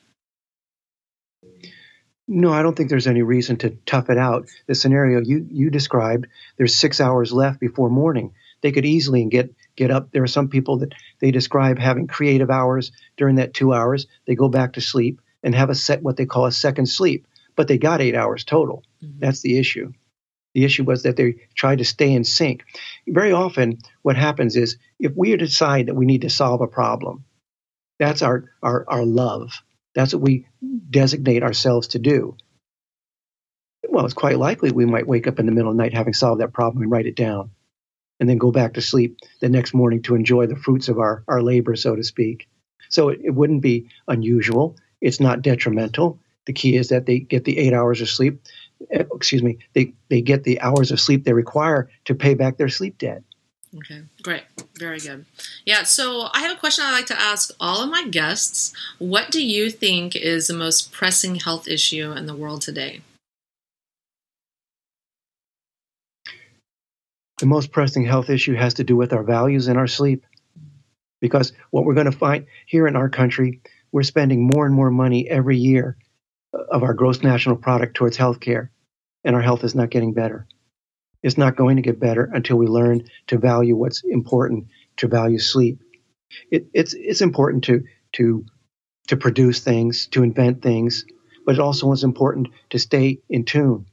No, 2.29 2.53
I 2.53 2.63
don't 2.63 2.77
think 2.77 2.91
there's 2.91 3.07
any 3.07 3.23
reason 3.23 3.57
to 3.59 3.71
tough 3.87 4.11
it 4.11 4.19
out. 4.19 4.49
The 4.67 4.75
scenario 4.75 5.21
you, 5.21 5.47
you 5.51 5.71
described, 5.71 6.27
there's 6.57 6.75
six 6.75 7.01
hours 7.01 7.33
left 7.33 7.61
before 7.61 7.89
morning. 7.89 8.35
They 8.63 8.73
could 8.73 8.85
easily 8.87 9.25
get 9.27 9.55
get 9.77 9.91
up. 9.91 10.11
There 10.11 10.23
are 10.23 10.27
some 10.27 10.49
people 10.49 10.79
that 10.79 10.93
they 11.21 11.31
describe 11.31 11.79
having 11.79 12.07
creative 12.07 12.51
hours 12.51 12.91
during 13.17 13.37
that 13.37 13.55
two 13.55 13.73
hours. 13.73 14.07
They 14.27 14.35
go 14.35 14.49
back 14.49 14.73
to 14.73 14.81
sleep 14.81 15.21
and 15.43 15.55
have 15.55 15.71
a 15.71 15.75
set 15.75 16.03
what 16.03 16.17
they 16.17 16.27
call 16.27 16.47
a 16.47 16.53
second 16.53 16.87
sleep, 16.87 17.27
but 17.55 17.69
they 17.69 17.79
got 17.79 18.01
eight 18.01 18.17
hours 18.17 18.45
total. 18.45 18.83
Mm-hmm. 19.05 19.21
That's 19.21 19.43
the 19.43 19.59
issue. 19.59 19.93
The 20.55 20.65
issue 20.65 20.85
was 20.85 21.03
that 21.03 21.17
they 21.17 21.35
tried 21.55 21.79
to 21.79 21.85
stay 21.85 22.13
in 22.13 22.25
sync. 22.25 22.65
Very 23.07 23.33
often, 23.33 23.79
what 24.03 24.17
happens 24.17 24.57
is 24.57 24.79
if 24.99 25.13
we 25.15 25.37
decide 25.37 25.87
that 25.87 25.95
we 25.95 26.07
need 26.07 26.23
to 26.23 26.31
solve 26.31 26.63
a 26.63 26.67
problem, 26.67 27.25
That's 27.99 28.23
our, 28.23 28.45
our, 28.63 28.85
our 28.89 29.05
love. 29.05 29.63
That's 29.97 30.13
what 30.13 30.23
we 30.23 30.47
designate 30.91 31.43
ourselves 31.43 31.89
to 31.89 31.99
do. 31.99 32.37
Well, 33.89 34.05
it's 34.05 34.15
quite 34.15 34.39
likely 34.39 34.71
we 34.71 34.85
might 34.85 35.07
wake 35.07 35.27
up 35.27 35.41
in 35.41 35.47
the 35.47 35.53
middle 35.53 35.71
of 35.71 35.77
the 35.77 35.83
night 35.83 35.95
having 35.95 36.13
solved 36.13 36.43
that 36.43 36.53
problem 36.53 36.83
and 36.83 36.93
write 36.93 37.07
it 37.07 37.17
down, 37.17 37.51
and 38.21 38.29
then 38.29 38.37
go 38.37 38.53
back 38.53 38.75
to 38.75 38.83
sleep 38.83 39.17
the 39.41 39.49
next 39.49 39.73
morning 39.73 40.03
to 40.03 40.15
enjoy 40.15 40.47
the 40.47 40.55
fruits 40.57 40.89
of 40.89 40.99
our, 40.99 41.25
our 41.27 41.43
labor, 41.43 41.75
so 41.77 41.97
to 41.97 42.05
speak. 42.05 42.47
So 42.91 43.09
it, 43.09 43.21
it 43.25 43.31
wouldn't 43.31 43.63
be 43.63 43.89
unusual. 44.07 44.77
It's 45.01 45.19
not 45.19 45.41
detrimental. 45.43 46.21
The 46.45 46.53
key 46.53 46.77
is 46.77 46.91
that 46.91 47.07
they 47.07 47.21
get 47.21 47.45
the 47.45 47.59
eight 47.59 47.73
hours 47.73 48.03
of 48.03 48.11
sleep. 48.11 48.43
Eh, 48.91 49.05
excuse 49.15 49.43
me. 49.43 49.59
They 49.73 49.95
they 50.11 50.21
get 50.21 50.45
the 50.45 50.61
hours 50.61 50.93
of 50.93 51.01
sleep 51.01 51.25
they 51.25 51.33
require 51.33 51.89
to 52.05 52.15
pay 52.15 52.35
back 52.35 52.59
their 52.59 52.69
sleep 52.69 52.99
debt. 52.99 53.23
Okay, 53.77 54.03
great. 54.23 54.45
Very 54.79 54.99
good. 54.99 55.27
Yeah, 55.65 55.83
so 55.83 56.29
I 56.33 56.41
have 56.41 56.57
a 56.57 56.61
question 56.61 56.85
I 56.87 56.93
like 56.93 57.07
to 57.07 57.21
ask 57.21 57.51
all 57.61 57.83
of 57.83 57.91
my 57.91 58.07
guests. 58.09 58.73
What 58.99 59.31
do 59.31 59.45
you 59.45 59.71
think 59.71 60.17
is 60.17 60.47
the 60.47 60.55
most 60.55 60.93
pressing 60.93 61.37
health 61.37 61.69
issue 61.69 62.13
in 62.13 62.27
the 62.27 62.35
world 62.35 62.63
today? 62.63 63.03
The 67.39 67.47
most 67.47 67.71
pressing 67.71 68.05
health 68.07 68.31
issue 68.31 68.55
has 68.55 68.75
to 68.75 68.85
do 68.85 68.97
with 68.97 69.13
our 69.13 69.23
values 69.23 69.69
and 69.69 69.77
our 69.77 69.87
sleep. 69.87 70.25
Because 71.21 71.53
what 71.71 71.85
we're 71.85 71.95
going 71.95 72.11
to 72.11 72.17
find 72.17 72.47
here 72.67 72.87
in 72.87 72.97
our 72.97 73.11
country, 73.11 73.61
we're 73.93 74.05
spending 74.05 74.47
more 74.47 74.65
and 74.65 74.75
more 74.75 74.91
money 74.91 75.29
every 75.29 75.59
year 75.59 75.99
of 76.53 76.83
our 76.83 76.95
gross 76.95 77.23
national 77.23 77.57
product 77.57 77.95
towards 77.95 78.17
healthcare, 78.17 78.71
and 79.25 79.37
our 79.37 79.43
health 79.43 79.65
is 79.65 79.75
not 79.75 79.91
getting 79.91 80.15
better. 80.15 80.47
It's 81.27 81.37
not 81.37 81.57
going 81.57 81.75
to 81.75 81.83
get 81.83 81.99
better 81.99 82.31
until 82.33 82.57
we 82.57 82.69
learn 82.69 83.03
to 83.27 83.37
value 83.37 83.75
what's 83.75 84.05
important, 84.05 84.69
to 84.99 85.09
value 85.09 85.41
sleep. 85.41 85.83
It, 86.53 86.69
it's 86.73 86.95
it's 86.95 87.21
important 87.21 87.65
to 87.65 87.83
to 88.13 88.45
to 89.09 89.17
produce 89.17 89.59
things, 89.59 90.07
to 90.13 90.23
invent 90.23 90.63
things, 90.63 91.05
but 91.45 91.57
it 91.57 91.61
also 91.61 91.91
is 91.91 92.05
important 92.05 92.51
to 92.71 92.79
stay 92.79 93.19
in 93.29 93.45
tune. 93.45 93.87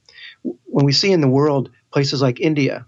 When 0.43 0.85
we 0.85 0.91
see 0.91 1.11
in 1.11 1.21
the 1.21 1.27
world 1.27 1.71
places 1.91 2.21
like 2.21 2.39
India, 2.39 2.85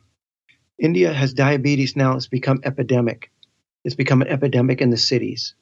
India 0.78 1.12
has 1.12 1.34
diabetes 1.34 1.96
now; 1.96 2.16
it's 2.16 2.28
become 2.28 2.62
epidemic. 2.64 3.32
It's 3.84 3.96
become 3.96 4.22
an 4.22 4.28
epidemic 4.28 4.80
in 4.80 4.92
the 4.92 4.98
cities. 5.12 5.56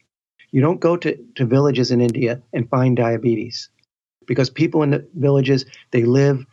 You 0.51 0.59
don't 0.59 0.81
go 0.81 0.97
to, 0.97 1.17
to 1.35 1.45
villages 1.45 1.91
in 1.91 2.01
India 2.01 2.41
and 2.51 2.69
find 2.69 2.97
diabetes 2.97 3.69
because 4.27 4.49
people 4.49 4.83
in 4.83 4.89
the 4.89 5.07
villages 5.15 5.63
they 5.91 6.03
live 6.03 6.45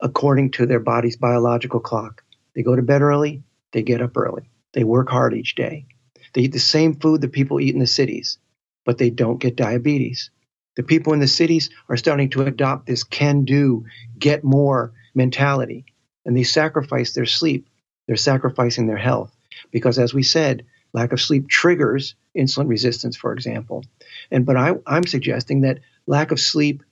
according 0.00 0.50
to 0.52 0.66
their 0.66 0.80
body's 0.80 1.16
biological 1.16 1.80
clock. 1.80 2.22
They 2.54 2.62
go 2.62 2.76
to 2.76 2.82
bed 2.82 3.02
early, 3.02 3.42
they 3.72 3.82
get 3.82 4.02
up 4.02 4.16
early. 4.16 4.50
They 4.72 4.84
work 4.84 5.08
hard 5.08 5.34
each 5.34 5.54
day. 5.54 5.86
They 6.32 6.42
eat 6.42 6.52
the 6.52 6.58
same 6.58 6.94
food 6.94 7.22
that 7.22 7.32
people 7.32 7.60
eat 7.60 7.74
in 7.74 7.80
the 7.80 7.86
cities, 7.86 8.38
but 8.84 8.98
they 8.98 9.10
don't 9.10 9.40
get 9.40 9.56
diabetes. 9.56 10.30
The 10.76 10.82
people 10.82 11.14
in 11.14 11.20
the 11.20 11.26
cities 11.26 11.70
are 11.88 11.96
starting 11.96 12.28
to 12.30 12.42
adopt 12.42 12.86
this 12.86 13.04
can 13.04 13.44
do, 13.44 13.86
get 14.18 14.44
more 14.44 14.92
mentality, 15.14 15.86
and 16.26 16.36
they 16.36 16.42
sacrifice 16.42 17.14
their 17.14 17.24
sleep. 17.24 17.68
They're 18.06 18.16
sacrificing 18.16 18.86
their 18.86 18.98
health 18.98 19.34
because, 19.70 19.98
as 19.98 20.12
we 20.12 20.22
said, 20.22 20.66
lack 20.92 21.12
of 21.12 21.20
sleep 21.20 21.48
triggers 21.48 22.14
insulin 22.36 22.68
resistance, 22.68 23.16
for 23.16 23.32
example. 23.32 23.84
And 24.30 24.44
but 24.44 24.56
I, 24.56 24.74
I'm 24.86 25.06
suggesting 25.06 25.62
that 25.62 25.80
lack 26.06 26.30
of 26.30 26.38
sleep 26.38 26.82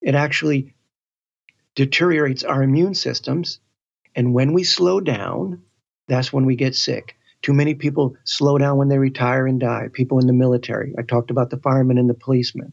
it 0.00 0.14
actually 0.14 0.73
deteriorates 1.74 2.44
our 2.44 2.62
immune 2.62 2.94
systems. 2.94 3.60
And 4.14 4.32
when 4.34 4.52
we 4.52 4.64
slow 4.64 5.00
down, 5.00 5.62
that's 6.08 6.32
when 6.32 6.46
we 6.46 6.56
get 6.56 6.74
sick. 6.74 7.16
Too 7.42 7.52
many 7.52 7.74
people 7.74 8.16
slow 8.24 8.58
down 8.58 8.78
when 8.78 8.88
they 8.88 8.98
retire 8.98 9.46
and 9.46 9.60
die. 9.60 9.88
People 9.92 10.18
in 10.18 10.26
the 10.26 10.32
military. 10.32 10.94
I 10.98 11.02
talked 11.02 11.30
about 11.30 11.50
the 11.50 11.58
firemen 11.58 11.98
and 11.98 12.08
the 12.08 12.14
policemen. 12.14 12.72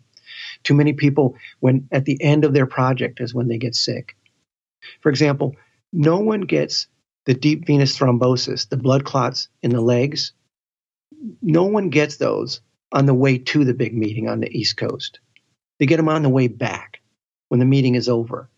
Too 0.63 0.73
many 0.73 0.93
people, 0.93 1.35
when 1.59 1.87
at 1.91 2.05
the 2.05 2.21
end 2.21 2.45
of 2.45 2.53
their 2.53 2.65
project, 2.67 3.19
is 3.19 3.33
when 3.33 3.47
they 3.47 3.57
get 3.57 3.75
sick. 3.75 4.15
For 5.01 5.09
example, 5.09 5.55
no 5.91 6.19
one 6.19 6.41
gets 6.41 6.87
the 7.25 7.33
deep 7.33 7.65
venous 7.67 7.97
thrombosis, 7.97 8.69
the 8.69 8.77
blood 8.77 9.03
clots 9.03 9.49
in 9.61 9.71
the 9.71 9.81
legs. 9.81 10.33
No 11.41 11.65
one 11.65 11.89
gets 11.89 12.17
those 12.17 12.61
on 12.91 13.05
the 13.05 13.13
way 13.13 13.37
to 13.37 13.63
the 13.63 13.73
big 13.73 13.95
meeting 13.95 14.27
on 14.27 14.39
the 14.39 14.49
East 14.49 14.77
Coast. 14.77 15.19
They 15.79 15.85
get 15.85 15.97
them 15.97 16.09
on 16.09 16.23
the 16.23 16.29
way 16.29 16.47
back 16.47 17.01
when 17.49 17.59
the 17.59 17.65
meeting 17.65 17.95
is 17.95 18.07
over. 18.07 18.49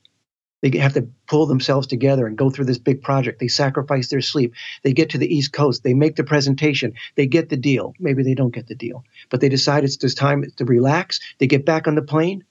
They 0.64 0.78
have 0.78 0.94
to 0.94 1.10
pull 1.28 1.46
themselves 1.46 1.88
together 1.88 2.26
and 2.26 2.38
go 2.38 2.50
through 2.50 2.66
this 2.66 2.78
big 2.78 3.02
project. 3.02 3.42
They 3.42 3.50
sacrifice 3.50 4.08
their 4.08 4.22
sleep. 4.22 4.54
They 4.82 4.94
get 4.94 5.10
to 5.10 5.18
the 5.18 5.36
East 5.36 5.52
Coast. 5.52 5.84
They 5.84 5.94
make 5.94 6.16
the 6.16 6.24
presentation. 6.24 6.94
They 7.16 7.28
get 7.28 7.50
the 7.50 7.58
deal. 7.58 7.94
Maybe 8.00 8.24
they 8.24 8.34
don't 8.34 8.54
get 8.54 8.68
the 8.68 8.76
deal, 8.76 9.04
but 9.30 9.42
they 9.42 9.50
decide 9.50 9.84
it's 9.84 9.98
just 9.98 10.18
time 10.18 10.46
to 10.56 10.66
relax. 10.66 11.20
They 11.38 11.48
get 11.48 11.66
back 11.66 11.86
on 11.86 11.96
the 11.96 12.02
plane. 12.02 12.46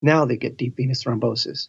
Now 0.00 0.24
they 0.24 0.36
get 0.36 0.56
deep 0.56 0.76
venous 0.76 1.02
thrombosis. 1.02 1.68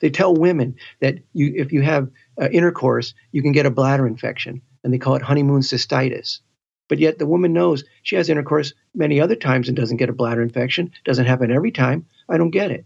They 0.00 0.10
tell 0.10 0.34
women 0.34 0.74
that 1.00 1.18
you, 1.32 1.52
if 1.54 1.72
you 1.72 1.82
have 1.82 2.10
uh, 2.40 2.48
intercourse, 2.48 3.14
you 3.30 3.40
can 3.40 3.52
get 3.52 3.66
a 3.66 3.70
bladder 3.70 4.06
infection, 4.08 4.62
and 4.82 4.92
they 4.92 4.98
call 4.98 5.14
it 5.14 5.22
honeymoon 5.22 5.60
cystitis. 5.60 6.40
But 6.88 6.98
yet 6.98 7.20
the 7.20 7.26
woman 7.26 7.52
knows 7.52 7.84
she 8.02 8.16
has 8.16 8.28
intercourse 8.28 8.74
many 8.96 9.20
other 9.20 9.36
times 9.36 9.68
and 9.68 9.76
doesn't 9.76 9.98
get 9.98 10.10
a 10.10 10.12
bladder 10.12 10.42
infection. 10.42 10.90
Doesn't 11.04 11.26
happen 11.26 11.52
every 11.52 11.70
time. 11.70 12.06
I 12.28 12.36
don't 12.36 12.50
get 12.50 12.72
it. 12.72 12.84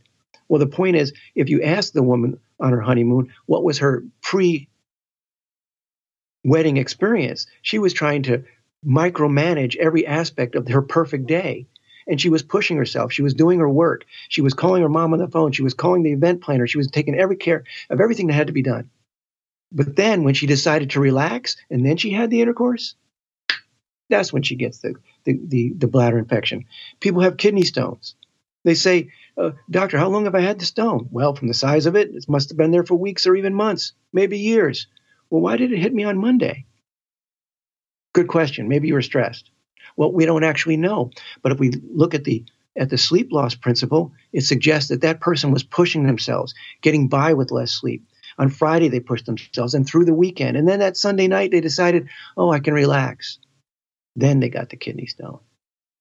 Well, 0.48 0.60
the 0.60 0.66
point 0.66 0.96
is, 0.96 1.12
if 1.34 1.48
you 1.48 1.62
ask 1.62 1.92
the 1.92 2.02
woman 2.02 2.38
on 2.60 2.72
her 2.72 2.80
honeymoon 2.80 3.32
what 3.46 3.64
was 3.64 3.78
her 3.78 4.04
pre 4.22 4.68
wedding 6.44 6.76
experience, 6.76 7.46
she 7.62 7.78
was 7.78 7.92
trying 7.92 8.22
to 8.24 8.44
micromanage 8.86 9.76
every 9.76 10.06
aspect 10.06 10.54
of 10.54 10.68
her 10.68 10.82
perfect 10.82 11.26
day. 11.26 11.66
And 12.08 12.20
she 12.20 12.28
was 12.28 12.44
pushing 12.44 12.76
herself. 12.76 13.12
She 13.12 13.22
was 13.22 13.34
doing 13.34 13.58
her 13.58 13.68
work. 13.68 14.04
She 14.28 14.40
was 14.40 14.54
calling 14.54 14.82
her 14.82 14.88
mom 14.88 15.12
on 15.12 15.18
the 15.18 15.26
phone. 15.26 15.50
She 15.50 15.64
was 15.64 15.74
calling 15.74 16.04
the 16.04 16.12
event 16.12 16.40
planner. 16.40 16.68
She 16.68 16.78
was 16.78 16.86
taking 16.86 17.16
every 17.16 17.34
care 17.34 17.64
of 17.90 18.00
everything 18.00 18.28
that 18.28 18.34
had 18.34 18.46
to 18.46 18.52
be 18.52 18.62
done. 18.62 18.90
But 19.72 19.96
then 19.96 20.22
when 20.22 20.34
she 20.34 20.46
decided 20.46 20.90
to 20.90 21.00
relax 21.00 21.56
and 21.68 21.84
then 21.84 21.96
she 21.96 22.10
had 22.10 22.30
the 22.30 22.40
intercourse, 22.40 22.94
that's 24.08 24.32
when 24.32 24.42
she 24.42 24.54
gets 24.54 24.78
the, 24.78 24.94
the, 25.24 25.40
the, 25.44 25.72
the 25.76 25.88
bladder 25.88 26.18
infection. 26.18 26.66
People 27.00 27.22
have 27.22 27.36
kidney 27.36 27.62
stones. 27.62 28.14
They 28.64 28.74
say, 28.74 29.10
uh, 29.36 29.50
Doctor, 29.70 29.98
how 29.98 30.08
long 30.08 30.24
have 30.24 30.34
I 30.34 30.40
had 30.40 30.58
the 30.58 30.64
stone? 30.64 31.08
Well, 31.10 31.34
from 31.34 31.48
the 31.48 31.54
size 31.54 31.86
of 31.86 31.96
it, 31.96 32.14
it 32.14 32.28
must 32.28 32.50
have 32.50 32.58
been 32.58 32.70
there 32.70 32.84
for 32.84 32.94
weeks 32.94 33.26
or 33.26 33.36
even 33.36 33.54
months, 33.54 33.92
maybe 34.12 34.38
years. 34.38 34.86
Well, 35.30 35.42
why 35.42 35.56
did 35.56 35.72
it 35.72 35.78
hit 35.78 35.94
me 35.94 36.04
on 36.04 36.18
Monday? 36.18 36.66
Good 38.14 38.28
question. 38.28 38.68
Maybe 38.68 38.88
you 38.88 38.94
were 38.94 39.02
stressed. 39.02 39.50
Well, 39.96 40.12
we 40.12 40.26
don't 40.26 40.44
actually 40.44 40.76
know. 40.76 41.10
But 41.42 41.52
if 41.52 41.58
we 41.58 41.70
look 41.92 42.14
at 42.14 42.24
the 42.24 42.44
at 42.78 42.90
the 42.90 42.98
sleep 42.98 43.32
loss 43.32 43.54
principle, 43.54 44.12
it 44.32 44.42
suggests 44.42 44.90
that 44.90 45.00
that 45.00 45.20
person 45.20 45.50
was 45.50 45.62
pushing 45.62 46.06
themselves, 46.06 46.54
getting 46.82 47.08
by 47.08 47.32
with 47.32 47.50
less 47.50 47.72
sleep. 47.72 48.06
On 48.38 48.50
Friday, 48.50 48.88
they 48.88 49.00
pushed 49.00 49.24
themselves, 49.24 49.72
and 49.72 49.86
through 49.86 50.04
the 50.04 50.12
weekend. 50.14 50.58
And 50.58 50.68
then 50.68 50.80
that 50.80 50.98
Sunday 50.98 51.26
night, 51.26 51.50
they 51.50 51.62
decided, 51.62 52.08
oh, 52.36 52.50
I 52.52 52.60
can 52.60 52.74
relax. 52.74 53.38
Then 54.14 54.40
they 54.40 54.50
got 54.50 54.68
the 54.68 54.76
kidney 54.76 55.06
stone. 55.06 55.40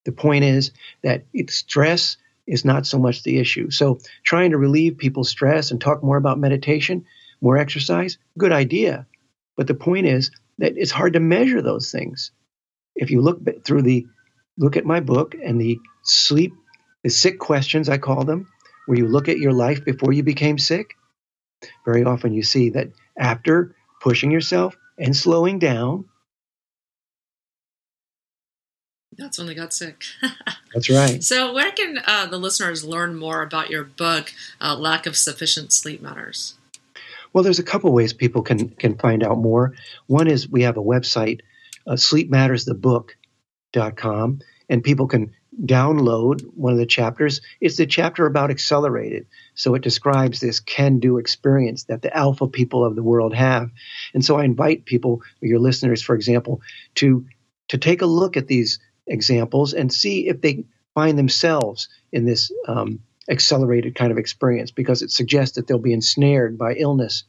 The 0.04 0.12
point 0.12 0.44
is 0.44 0.72
that 1.02 1.26
it's 1.34 1.56
stress 1.56 2.18
is 2.48 2.66
not 2.66 2.86
so 2.86 3.00
much 3.00 3.24
the 3.24 3.39
issue. 3.39 3.72
So 3.72 4.00
trying 4.24 4.52
to 4.52 4.58
relieve 4.58 4.98
people's 4.98 5.30
stress 5.30 5.72
and 5.72 5.82
talk 5.82 6.04
more 6.04 6.18
about 6.18 6.39
meditation, 6.39 7.06
more 7.41 7.58
exercise, 7.58 8.18
good 8.38 8.52
idea. 8.52 9.08
But 9.58 9.68
the 9.68 9.74
point 9.74 10.08
is 10.08 10.32
that 10.58 10.74
it's 10.78 10.91
hard 10.91 11.14
to 11.14 11.20
measure 11.20 11.62
those 11.62 11.91
things. 11.91 12.32
If 12.96 13.12
you 13.12 13.22
look 13.22 13.39
through 13.64 13.82
the 13.82 14.06
look 14.58 14.78
at 14.78 14.86
my 14.86 15.00
book 15.00 15.36
and 15.41 15.60
the 15.60 15.80
sleep 16.04 16.54
the 17.06 17.12
sick 17.12 17.38
questions 17.38 17.88
I 17.88 18.00
call 18.00 18.24
them, 18.24 18.48
where 18.88 18.98
you 18.98 19.08
look 19.08 19.30
at 19.30 19.38
your 19.38 19.54
life 19.54 19.86
before 19.86 20.12
you 20.12 20.24
became 20.24 20.58
sick, 20.58 20.96
very 21.86 22.04
often 22.04 22.34
you 22.34 22.41
see 22.41 22.72
that 22.72 22.88
after 23.16 23.76
pushing 24.02 24.32
yourself 24.32 24.76
and 24.98 25.16
slowing 25.16 25.60
down, 25.60 26.06
That's 29.18 29.38
when 29.38 29.47
they 29.47 29.55
got 29.55 29.74
sick. 29.74 30.03
That's 30.74 30.89
right. 30.89 31.24
So, 31.24 31.53
where 31.53 31.72
can 31.72 31.99
uh, 32.05 32.26
the 32.28 32.38
listeners 32.38 32.84
learn 32.84 33.16
more 33.16 33.41
about 33.41 33.70
your 33.70 33.86
book, 33.86 34.34
uh, 34.59 34.76
Lack 34.76 35.05
of 35.05 35.16
Sufficient 35.16 35.72
Sleep 35.72 36.01
Matters? 36.01 36.55
Well, 37.32 37.43
there's 37.43 37.59
a 37.59 37.63
couple 37.63 37.91
ways 37.91 38.13
people 38.13 38.41
can 38.41 38.70
can 38.70 38.97
find 38.97 39.24
out 39.24 39.38
more. 39.38 39.76
One 40.07 40.28
is 40.28 40.49
we 40.49 40.63
have 40.63 40.78
a 40.78 40.84
website, 40.84 41.41
uh, 41.88 41.93
sleepmattersthebook.com, 41.93 44.41
and 44.70 44.84
people 44.84 45.07
can 45.07 45.34
download 45.63 46.41
one 46.55 46.74
of 46.74 46.80
the 46.80 46.86
chapters. 46.86 47.41
It's 47.61 47.78
the 47.78 47.86
chapter 47.86 48.26
about 48.26 48.51
accelerated. 48.51 49.28
So 49.53 49.76
it 49.76 49.84
describes 49.84 50.39
this 50.39 50.59
can 50.59 50.99
do 50.99 51.18
experience 51.18 51.86
that 51.86 52.01
the 52.01 52.16
alpha 52.16 52.47
people 52.47 52.84
of 52.84 52.95
the 52.95 53.03
world 53.03 53.34
have. 53.34 53.72
And 54.13 54.24
so 54.24 54.38
I 54.38 54.43
invite 54.43 54.86
people, 54.86 55.22
your 55.39 55.59
listeners, 55.59 56.01
for 56.01 56.16
example, 56.16 56.61
to 56.95 57.26
to 57.70 57.78
take 57.78 58.01
a 58.01 58.05
look 58.05 58.38
at 58.38 58.47
these 58.47 58.80
examples 59.08 59.74
and 59.74 59.91
see 59.91 60.28
if 60.28 60.41
they 60.41 60.66
find 60.93 61.18
themselves 61.18 61.89
in 62.12 62.26
this 62.26 62.51
um, 62.68 62.99
accelerated 63.30 63.95
kind 63.95 64.12
of 64.12 64.18
experience 64.18 64.72
because 64.72 65.01
it 65.01 65.12
suggests 65.12 65.56
that 65.56 65.68
they'll 65.68 65.78
be 65.78 65.93
ensnared 65.93 66.58
by 66.58 66.74
illness. 66.74 67.24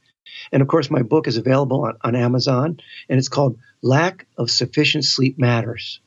And 0.52 0.62
of 0.62 0.68
course, 0.68 0.90
my 0.90 1.02
book 1.02 1.26
is 1.26 1.36
available 1.36 1.84
on, 1.84 1.96
on 2.02 2.14
Amazon 2.14 2.80
and 3.08 3.18
it's 3.18 3.28
called 3.28 3.58
Lack 3.82 4.26
of 4.36 4.50
Sufficient 4.50 5.04
Sleep 5.04 5.38
Matters. 5.38 6.00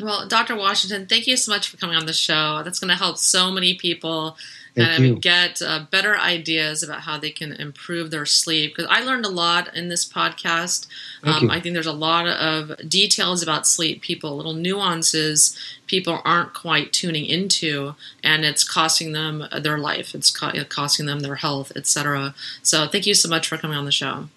Well, 0.00 0.26
Dr. 0.26 0.56
Washington, 0.56 1.06
thank 1.06 1.26
you 1.26 1.36
so 1.36 1.52
much 1.52 1.68
for 1.68 1.76
coming 1.76 1.96
on 1.96 2.06
the 2.06 2.12
show. 2.12 2.62
That's 2.64 2.78
going 2.78 2.88
to 2.88 2.96
help 2.96 3.18
so 3.18 3.50
many 3.50 3.74
people 3.74 4.36
kind 4.74 5.04
of 5.04 5.20
get 5.20 5.60
uh, 5.60 5.84
better 5.90 6.16
ideas 6.16 6.82
about 6.82 7.02
how 7.02 7.18
they 7.18 7.30
can 7.30 7.52
improve 7.52 8.10
their 8.10 8.24
sleep. 8.24 8.74
Because 8.74 8.90
I 8.90 9.02
learned 9.02 9.26
a 9.26 9.28
lot 9.28 9.76
in 9.76 9.88
this 9.88 10.08
podcast. 10.08 10.86
Um. 11.22 11.50
I 11.50 11.60
think 11.60 11.74
there's 11.74 11.86
a 11.86 11.92
lot 11.92 12.26
of 12.26 12.88
details 12.88 13.42
about 13.42 13.66
sleep, 13.66 14.00
people, 14.02 14.36
little 14.36 14.54
nuances 14.54 15.58
people 15.92 16.22
aren't 16.24 16.54
quite 16.54 16.90
tuning 16.90 17.26
into, 17.26 17.94
and 18.24 18.46
it's 18.46 18.64
costing 18.64 19.12
them 19.12 19.44
their 19.60 19.76
life. 19.76 20.14
It's 20.14 20.30
co- 20.30 20.64
costing 20.64 21.04
them 21.04 21.20
their 21.20 21.34
health, 21.34 21.70
etc. 21.76 22.34
So, 22.62 22.88
thank 22.88 23.06
you 23.06 23.12
so 23.12 23.28
much 23.28 23.46
for 23.46 23.58
coming 23.58 23.76
on 23.76 23.84
the 23.84 23.92
show. 23.92 24.28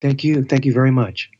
Thank 0.00 0.24
you. 0.24 0.42
Thank 0.42 0.64
you 0.64 0.72
very 0.72 0.90
much. 0.90 1.30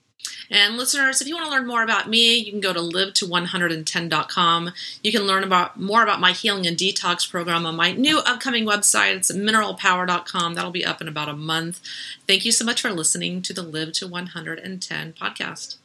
And 0.51 0.77
listeners, 0.77 1.21
if 1.21 1.29
you 1.29 1.35
want 1.35 1.47
to 1.47 1.51
learn 1.51 1.67
more 1.67 1.83
about 1.83 2.09
me, 2.09 2.37
you 2.37 2.51
can 2.51 2.61
go 2.61 2.73
to 2.73 2.81
live 2.81 3.15
to 3.15 3.27
110.com. 3.27 4.73
You 5.03 5.13
can 5.13 5.23
learn 5.23 5.45
about 5.45 5.81
more 5.81 6.03
about 6.03 6.21
my 6.21 6.33
healing 6.33 6.67
and 6.67 6.77
detox 6.77 7.29
program 7.29 7.65
on 7.65 7.77
my 7.77 7.93
new 7.93 8.19
upcoming 8.19 8.67
website. 8.67 9.17
It's 9.17 9.33
mineralpower.com. 9.33 10.55
That'll 10.55 10.71
be 10.71 10.85
up 10.85 11.01
in 11.01 11.09
about 11.09 11.29
a 11.29 11.35
month. 11.35 11.81
Thank 12.27 12.45
you 12.45 12.53
so 12.53 12.65
much 12.65 12.83
for 12.83 12.91
listening 12.91 13.43
to 13.43 13.53
the 13.53 13.63
Live 13.63 13.93
to 13.95 14.07
110 14.07 15.13
podcast. 15.15 15.77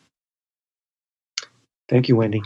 Thank 1.88 2.10
you, 2.10 2.18
Wendy. 2.18 2.42